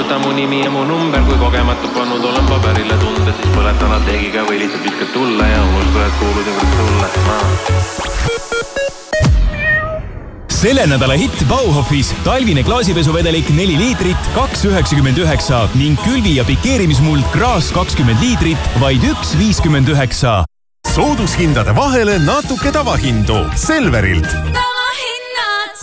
Kustuta 0.00 0.18
mu 0.18 0.32
nimi 0.32 0.64
ja 0.64 0.70
mu 0.70 0.84
number, 0.84 1.20
kui 1.28 1.36
kogemata 1.38 1.88
pannud 1.92 2.24
olen 2.24 2.46
paberile 2.48 2.96
tunded, 3.02 3.34
siis 3.36 3.50
põleta 3.52 3.88
nad 3.90 4.06
leegiga 4.08 4.46
või 4.48 4.62
lihtsalt 4.62 4.86
viskad 4.86 5.10
tulle 5.12 5.48
ja 5.48 5.60
unusta, 5.60 6.06
et 6.06 6.14
kuulusin 6.20 6.54
kord 6.56 6.72
sulle. 6.78 7.08
selle 10.60 10.86
nädala 10.86 11.16
hitt 11.16 11.44
Bauhofis 11.48 12.14
talvine 12.24 12.62
klaasipesuvedelik 12.64 13.48
neli 13.56 13.76
liitrit, 13.80 14.32
kaks 14.34 14.64
üheksakümmend 14.70 15.20
üheksa 15.20 15.66
ning 15.74 16.00
külvi- 16.04 16.36
ja 16.36 16.44
pikeerimismuld 16.48 17.24
Graas 17.36 17.68
kakskümmend 17.72 18.24
liitrit, 18.24 18.72
vaid 18.80 19.04
üks 19.04 19.36
viiskümmend 19.36 19.88
üheksa 19.88 20.44
soodushindade 20.94 21.76
vahele 21.76 22.18
natuke 22.24 22.72
tavahindu 22.72 23.44
Selverilt. 23.56 24.79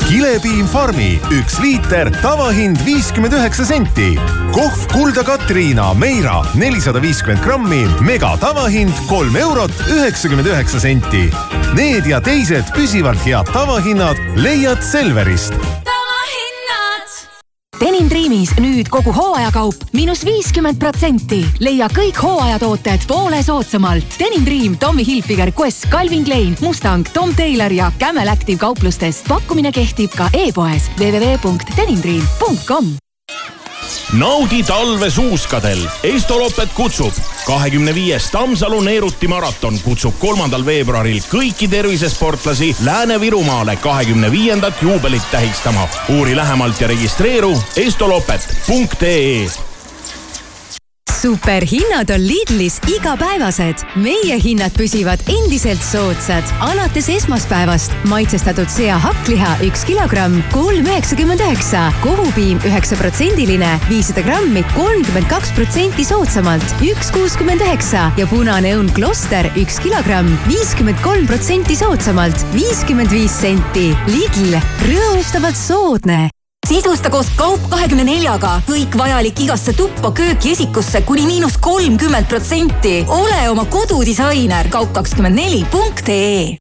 Kilepiim 0.06 0.68
Farmi 0.68 1.20
üks 1.32 1.58
liiter, 1.62 2.12
tavahind 2.22 2.82
viiskümmend 2.86 3.34
üheksa 3.34 3.66
senti. 3.66 4.20
kohv 4.56 4.88
Kulda 4.94 5.24
Katriina 5.24 5.94
Meira 5.94 6.42
nelisada 6.56 7.02
viiskümmend 7.02 7.44
grammi, 7.44 7.86
mega 8.02 8.36
tavahind 8.42 8.94
kolm 9.10 9.36
eurot 9.36 9.74
üheksakümmend 9.88 10.48
üheksa 10.48 10.80
senti. 10.80 11.28
Need 11.76 12.06
ja 12.06 12.22
teised 12.22 12.74
püsivalt 12.76 13.26
head 13.26 13.54
tavahinnad 13.54 14.18
leiad 14.36 14.82
Selverist 14.82 15.77
Dreamis 18.28 18.50
nüüd 18.60 18.90
kogu 18.92 19.14
hooajakaup 19.16 19.86
miinus 19.96 20.26
viiskümmend 20.28 20.76
protsenti. 20.82 21.38
leia 21.64 21.88
kõik 21.96 22.20
hooajatooted 22.20 23.06
poole 23.08 23.40
soodsamalt. 23.40 24.04
Denim 24.20 24.44
Dream, 24.44 24.76
Tommy 24.76 25.08
Hilfiger, 25.08 25.54
Quest, 25.56 25.88
Calvin 25.88 26.28
Klein, 26.28 26.60
Mustang, 26.60 27.08
Tom 27.16 27.32
Taylor 27.40 27.72
ja 27.72 27.88
Camel 28.00 28.28
Active 28.28 28.60
kauplustest. 28.60 29.24
pakkumine 29.32 29.72
kehtib 29.72 30.12
ka 30.12 30.28
e-poes 30.36 30.92
www.denimdream.com. 31.00 33.07
Naudi 34.14 34.64
talve 34.64 35.10
suuskadel, 35.10 35.90
Estoloppet 36.04 36.74
kutsub. 36.74 37.14
kahekümne 37.46 37.96
viies 37.96 38.32
Tammsalu 38.32 38.82
Neeruti 38.82 39.28
maraton 39.28 39.80
kutsub 39.80 40.20
kolmandal 40.20 40.66
veebruaril 40.66 41.22
kõiki 41.32 41.68
tervisesportlasi 41.70 42.76
Lääne-Virumaale 42.86 43.76
kahekümne 43.76 44.32
viiendat 44.32 44.82
juubelit 44.82 45.32
tähistama. 45.32 45.88
uuri 46.10 46.36
lähemalt 46.36 46.82
ja 46.82 46.88
registreeru 46.88 47.64
estoloppet.ee 47.76 49.67
superhinnad 51.22 52.10
on 52.14 52.28
Lidlis 52.28 52.78
igapäevased. 52.88 53.84
meie 53.96 54.38
hinnad 54.44 54.72
püsivad 54.78 55.22
endiselt 55.28 55.82
soodsad. 55.84 56.44
alates 56.60 57.10
esmaspäevast 57.10 57.92
maitsestatud 58.10 58.70
sea 58.70 59.00
hakkliha 59.02 59.56
üks 59.66 59.86
kilogramm, 59.86 60.42
kolm 60.54 60.86
üheksakümmend 60.86 61.42
üheksa, 61.42 61.88
kohupiim 62.04 62.62
üheksaprotsendiline, 62.66 63.80
viissada 63.90 64.22
grammi, 64.22 64.64
kolmkümmend 64.76 65.30
kaks 65.32 65.52
protsenti 65.58 66.06
soodsamalt, 66.06 66.78
üks 66.86 67.12
kuuskümmend 67.16 67.66
üheksa 67.66 68.12
ja 68.18 68.30
punane 68.30 68.76
õun 68.78 68.94
Kloster 68.94 69.50
üks 69.58 69.82
kilogramm, 69.84 70.30
viiskümmend 70.48 71.02
kolm 71.02 71.28
protsenti 71.30 71.76
soodsamalt, 71.76 72.46
viiskümmend 72.54 73.12
viis 73.12 73.42
senti. 73.42 73.90
Lidl, 74.14 74.60
rõõmustavalt 74.86 75.58
soodne 75.58 76.28
sisusta 76.68 77.10
koos 77.10 77.30
Kaup 77.40 77.70
kahekümne 77.72 78.04
neljaga 78.08 78.58
kõik 78.68 78.96
vajalik 79.00 79.40
igasse 79.46 79.74
tuppa, 79.78 80.12
kööki, 80.12 80.52
esikusse 80.58 81.02
kuni 81.08 81.26
miinus 81.28 81.58
kolmkümmend 81.58 82.28
protsenti. 82.28 83.06
ole 83.08 83.50
oma 83.50 83.66
kodudisainer 83.66 84.70
kaup 84.70 84.94
kakskümmend 84.94 85.36
neli 85.36 85.66
punkt 85.72 86.10
ee 86.10 86.58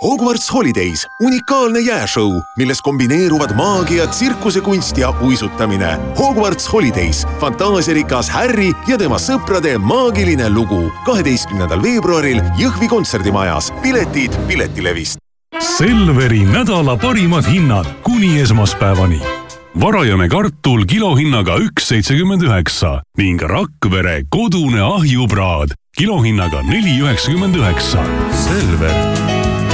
Hogwarts 0.00 0.46
Holidays, 0.48 1.02
unikaalne 1.20 1.82
jääšõu, 1.84 2.38
milles 2.56 2.78
kombineeruvad 2.80 3.50
maagia, 3.52 4.06
tsirkusekunst 4.08 4.98
ja 4.98 5.10
uisutamine. 5.20 5.98
Hogwarts 6.16 6.72
Holidays, 6.72 7.26
fantaasiarikas 7.40 8.30
Harry 8.32 8.70
ja 8.88 8.96
tema 8.98 9.18
sõprade 9.20 9.76
maagiline 9.78 10.48
lugu. 10.48 10.90
kaheteistkümnendal 11.04 11.82
veebruaril 11.82 12.40
Jõhvi 12.56 12.88
kontserdimajas. 12.88 13.72
piletid 13.82 14.32
Piletilevist. 14.48 15.18
Selveri 15.60 16.44
nädala 16.44 16.96
parimad 16.96 17.44
hinnad 17.44 17.86
kuni 18.02 18.40
esmaspäevani. 18.40 19.39
Varajane 19.74 20.28
kartul 20.28 20.84
kilohinnaga 20.84 21.58
üks 21.62 21.90
seitsekümmend 21.92 22.42
üheksa 22.42 23.00
ning 23.18 23.42
Rakvere 23.42 24.24
kodune 24.30 24.82
ahjupraad 24.82 25.74
kilohinnaga 25.98 26.62
neli 26.66 26.98
üheksakümmend 27.02 27.54
üheksa. 27.54 28.04
Selver, 28.44 28.96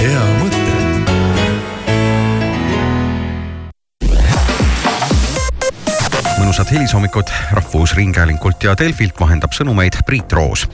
hea 0.00 0.24
mõte. 0.40 0.64
mõnusat 6.36 6.70
hilishommikut 6.70 7.32
Rahvusringhäälinkult 7.52 8.62
ja 8.64 8.76
Delfilt 8.78 9.18
vahendab 9.20 9.52
sõnumeid 9.56 9.98
Priit 10.06 10.32
Roos 10.32 10.68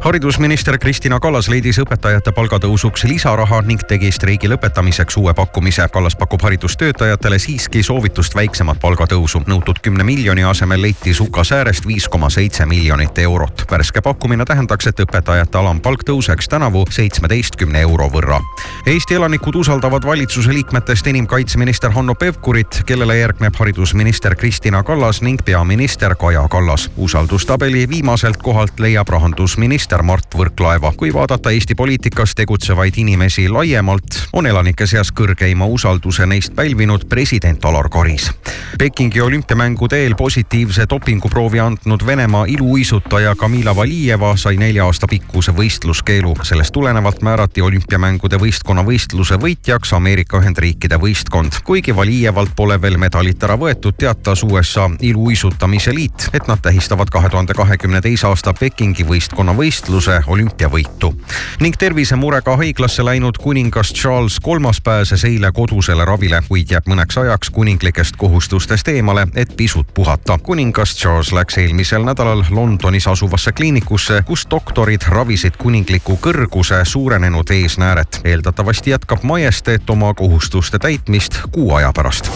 haridusminister 0.00 0.78
Kristina 0.78 1.20
Kallas 1.20 1.48
leidis 1.48 1.78
õpetajate 1.82 2.32
palgatõusuks 2.32 3.04
lisaraha 3.08 3.60
ning 3.66 3.82
tegi 3.88 4.10
streigi 4.12 4.48
lõpetamiseks 4.50 5.16
uue 5.18 5.32
pakkumise. 5.34 5.86
Kallas 5.92 6.16
pakub 6.16 6.42
haridustöötajatele 6.42 7.38
siiski 7.38 7.82
soovitust 7.82 8.34
väiksemat 8.34 8.78
palgatõusu. 8.80 9.42
nõutud 9.46 9.80
kümne 9.82 10.04
miljoni 10.04 10.44
asemel 10.44 10.82
leiti 10.82 11.14
sukasäärest 11.14 11.86
viis 11.86 12.08
koma 12.08 12.30
seitse 12.30 12.66
miljonit 12.66 13.18
eurot. 13.18 13.64
värske 13.70 14.00
pakkumine 14.00 14.44
tähendaks, 14.44 14.86
et 14.86 15.00
õpetajate 15.00 15.58
alampalk 15.58 16.04
tõuseks 16.04 16.48
tänavu 16.48 16.84
seitsmeteistkümne 16.90 17.80
euro 17.80 18.08
võrra. 18.08 18.40
Eesti 18.86 19.14
elanikud 19.14 19.54
usaldavad 19.54 20.04
valitsuse 20.04 20.52
liikmetest 20.52 21.06
enim 21.06 21.26
kaitseminister 21.26 21.90
Hanno 21.90 22.14
Pevkurit, 22.14 22.82
kellele 22.86 23.18
järgneb 23.18 23.54
haridusminister 23.56 24.36
Kristina 24.36 24.82
Kallas 24.82 25.22
ning 25.22 25.44
peaminister 25.44 26.14
Kaja 26.14 26.48
Kallas. 26.48 26.90
usaldustabeli 26.96 27.88
viimaselt 27.88 28.36
kohalt 28.36 28.80
leiab 28.80 29.08
rahandusminister 29.08 29.87
peaminister 29.88 30.02
Mart 30.02 30.34
Võrklaeva. 30.34 30.92
kui 30.96 31.12
vaadata 31.12 31.50
Eesti 31.50 31.74
poliitikas 31.74 32.34
tegutsevaid 32.34 32.94
inimesi 32.96 33.48
laiemalt, 33.48 34.28
on 34.32 34.46
elanike 34.46 34.86
seas 34.86 35.10
kõrgeima 35.12 35.64
usalduse 35.64 36.26
neist 36.26 36.54
pälvinud 36.54 37.06
president 37.08 37.64
Alar 37.64 37.88
Karis. 37.88 38.30
Pekingi 38.78 39.20
olümpiamängude 39.20 40.02
eel 40.04 40.14
positiivse 40.14 40.86
dopinguproovi 40.90 41.60
andnud 41.60 42.04
Venemaa 42.06 42.44
iluuisutaja 42.48 43.34
Kamila 43.34 43.76
Valijeva 43.76 44.36
sai 44.36 44.56
nelja 44.56 44.84
aasta 44.84 45.06
pikkuse 45.06 45.52
võistluskeelu. 45.52 46.34
sellest 46.42 46.72
tulenevalt 46.72 47.22
määrati 47.22 47.62
olümpiamängude 47.62 48.36
võistkonna 48.36 48.84
võistluse 48.84 49.40
võitjaks 49.40 49.94
Ameerika 49.96 50.38
Ühendriikide 50.38 50.96
võistkond. 51.00 51.62
kuigi 51.64 51.96
Valijevalt 51.96 52.50
pole 52.56 52.80
veel 52.82 52.98
medalit 52.98 53.42
ära 53.42 53.56
võetud, 53.56 53.96
teatas 53.98 54.42
USA 54.42 54.90
iluuisutamise 55.00 55.94
liit, 55.94 56.28
et 56.32 56.46
nad 56.46 56.60
tähistavad 56.60 57.10
kahe 57.10 57.28
tuhande 57.28 57.54
kahekümne 57.54 58.00
teise 58.00 58.26
aasta 58.26 58.52
Pekingi 58.52 59.04
võistkonna 59.04 59.56
võistlust 59.56 59.77
võistluse 59.78 60.22
olümpiavõitu. 60.26 61.14
ning 61.60 61.76
tervisemurega 61.76 62.56
haiglasse 62.56 63.04
läinud 63.04 63.38
kuningas 63.38 63.92
Charles 63.92 64.40
Kolmas 64.40 64.80
pääses 64.80 65.24
eile 65.24 65.52
kodusele 65.52 66.04
ravile, 66.04 66.42
kuid 66.48 66.70
jääb 66.70 66.88
mõneks 66.90 67.20
ajaks 67.20 67.50
kuninglikest 67.50 68.16
kohustustest 68.16 68.88
eemale, 68.88 69.26
et 69.34 69.56
pisut 69.56 69.86
puhata. 69.94 70.38
kuningas 70.38 70.96
Charles 70.96 71.32
läks 71.32 71.58
eelmisel 71.58 72.04
nädalal 72.04 72.44
Londonis 72.50 73.06
asuvasse 73.06 73.52
kliinikusse, 73.52 74.22
kus 74.26 74.46
doktorid 74.50 75.02
ravisid 75.08 75.56
kuningliku 75.56 76.18
kõrguse 76.22 76.84
suurenenud 76.84 77.50
eesnääret. 77.50 78.20
eeldatavasti 78.24 78.90
jätkab 78.90 79.22
majesteet 79.22 79.90
oma 79.90 80.14
kohustuste 80.14 80.78
täitmist 80.78 81.40
kuu 81.52 81.74
aja 81.74 81.92
pärast. 81.92 82.30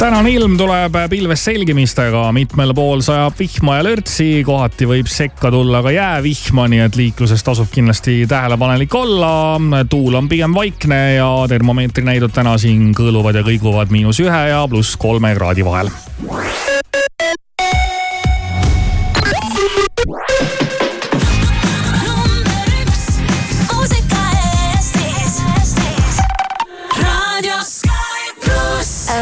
Tänane 0.00 0.30
ilm 0.32 0.54
tuleb 0.56 0.94
pilves 1.12 1.42
selgimistega, 1.44 2.22
mitmel 2.32 2.72
pool 2.74 3.02
sajab 3.04 3.36
vihma 3.38 3.76
ja 3.76 3.84
lörtsi, 3.84 4.28
kohati 4.46 4.88
võib 4.88 5.10
sekka 5.12 5.50
tulla 5.52 5.82
ka 5.84 5.92
jäävihma, 5.92 6.64
nii 6.72 6.80
et 6.86 6.96
liikluses 6.96 7.44
tasub 7.44 7.68
kindlasti 7.72 8.24
tähelepanelik 8.30 8.94
olla. 8.94 9.60
tuul 9.90 10.14
on 10.14 10.28
pigem 10.28 10.54
vaikne 10.54 11.00
ja 11.14 11.28
termomeetri 11.48 12.04
näidud 12.04 12.32
täna 12.32 12.56
siin 12.58 12.94
kõõluvad 12.96 13.42
ja 13.42 13.44
kõiguvad 13.44 13.92
miinus 13.92 14.24
ühe 14.24 14.42
ja 14.54 14.64
pluss 14.68 14.96
kolme 14.96 15.34
kraadi 15.36 15.64
vahel. 15.64 15.92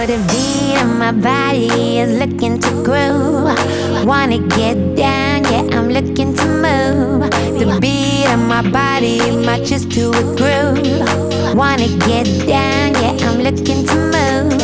The 0.08 0.16
beat 0.32 0.80
of 0.80 0.88
my 0.96 1.12
body 1.12 1.98
is 1.98 2.18
looking 2.18 2.58
to 2.58 2.70
groove. 2.82 4.06
Wanna 4.06 4.38
get 4.38 4.96
down, 4.96 5.44
yeah, 5.44 5.76
I'm 5.76 5.90
looking 5.90 6.34
to 6.34 6.46
move. 6.46 7.28
The 7.60 7.76
beat 7.78 8.24
of 8.32 8.40
my 8.40 8.62
body 8.70 9.18
matches 9.44 9.84
to 9.84 10.08
a 10.08 10.22
groove. 10.38 11.54
Wanna 11.54 11.88
get 12.08 12.24
down, 12.46 12.94
yeah, 13.02 13.28
I'm 13.28 13.42
looking 13.42 13.84
to 13.84 13.96
move. 14.14 14.58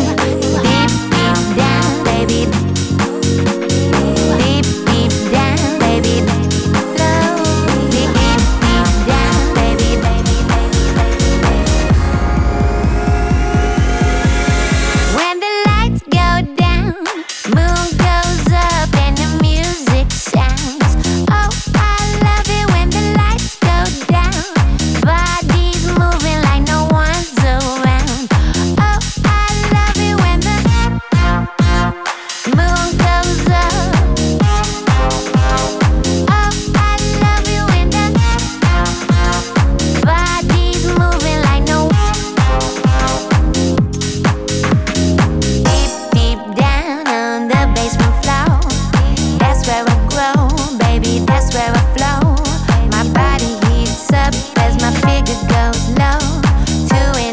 Deep, 0.65 0.93
deep 1.13 1.57
down, 1.61 2.05
baby, 2.05 2.49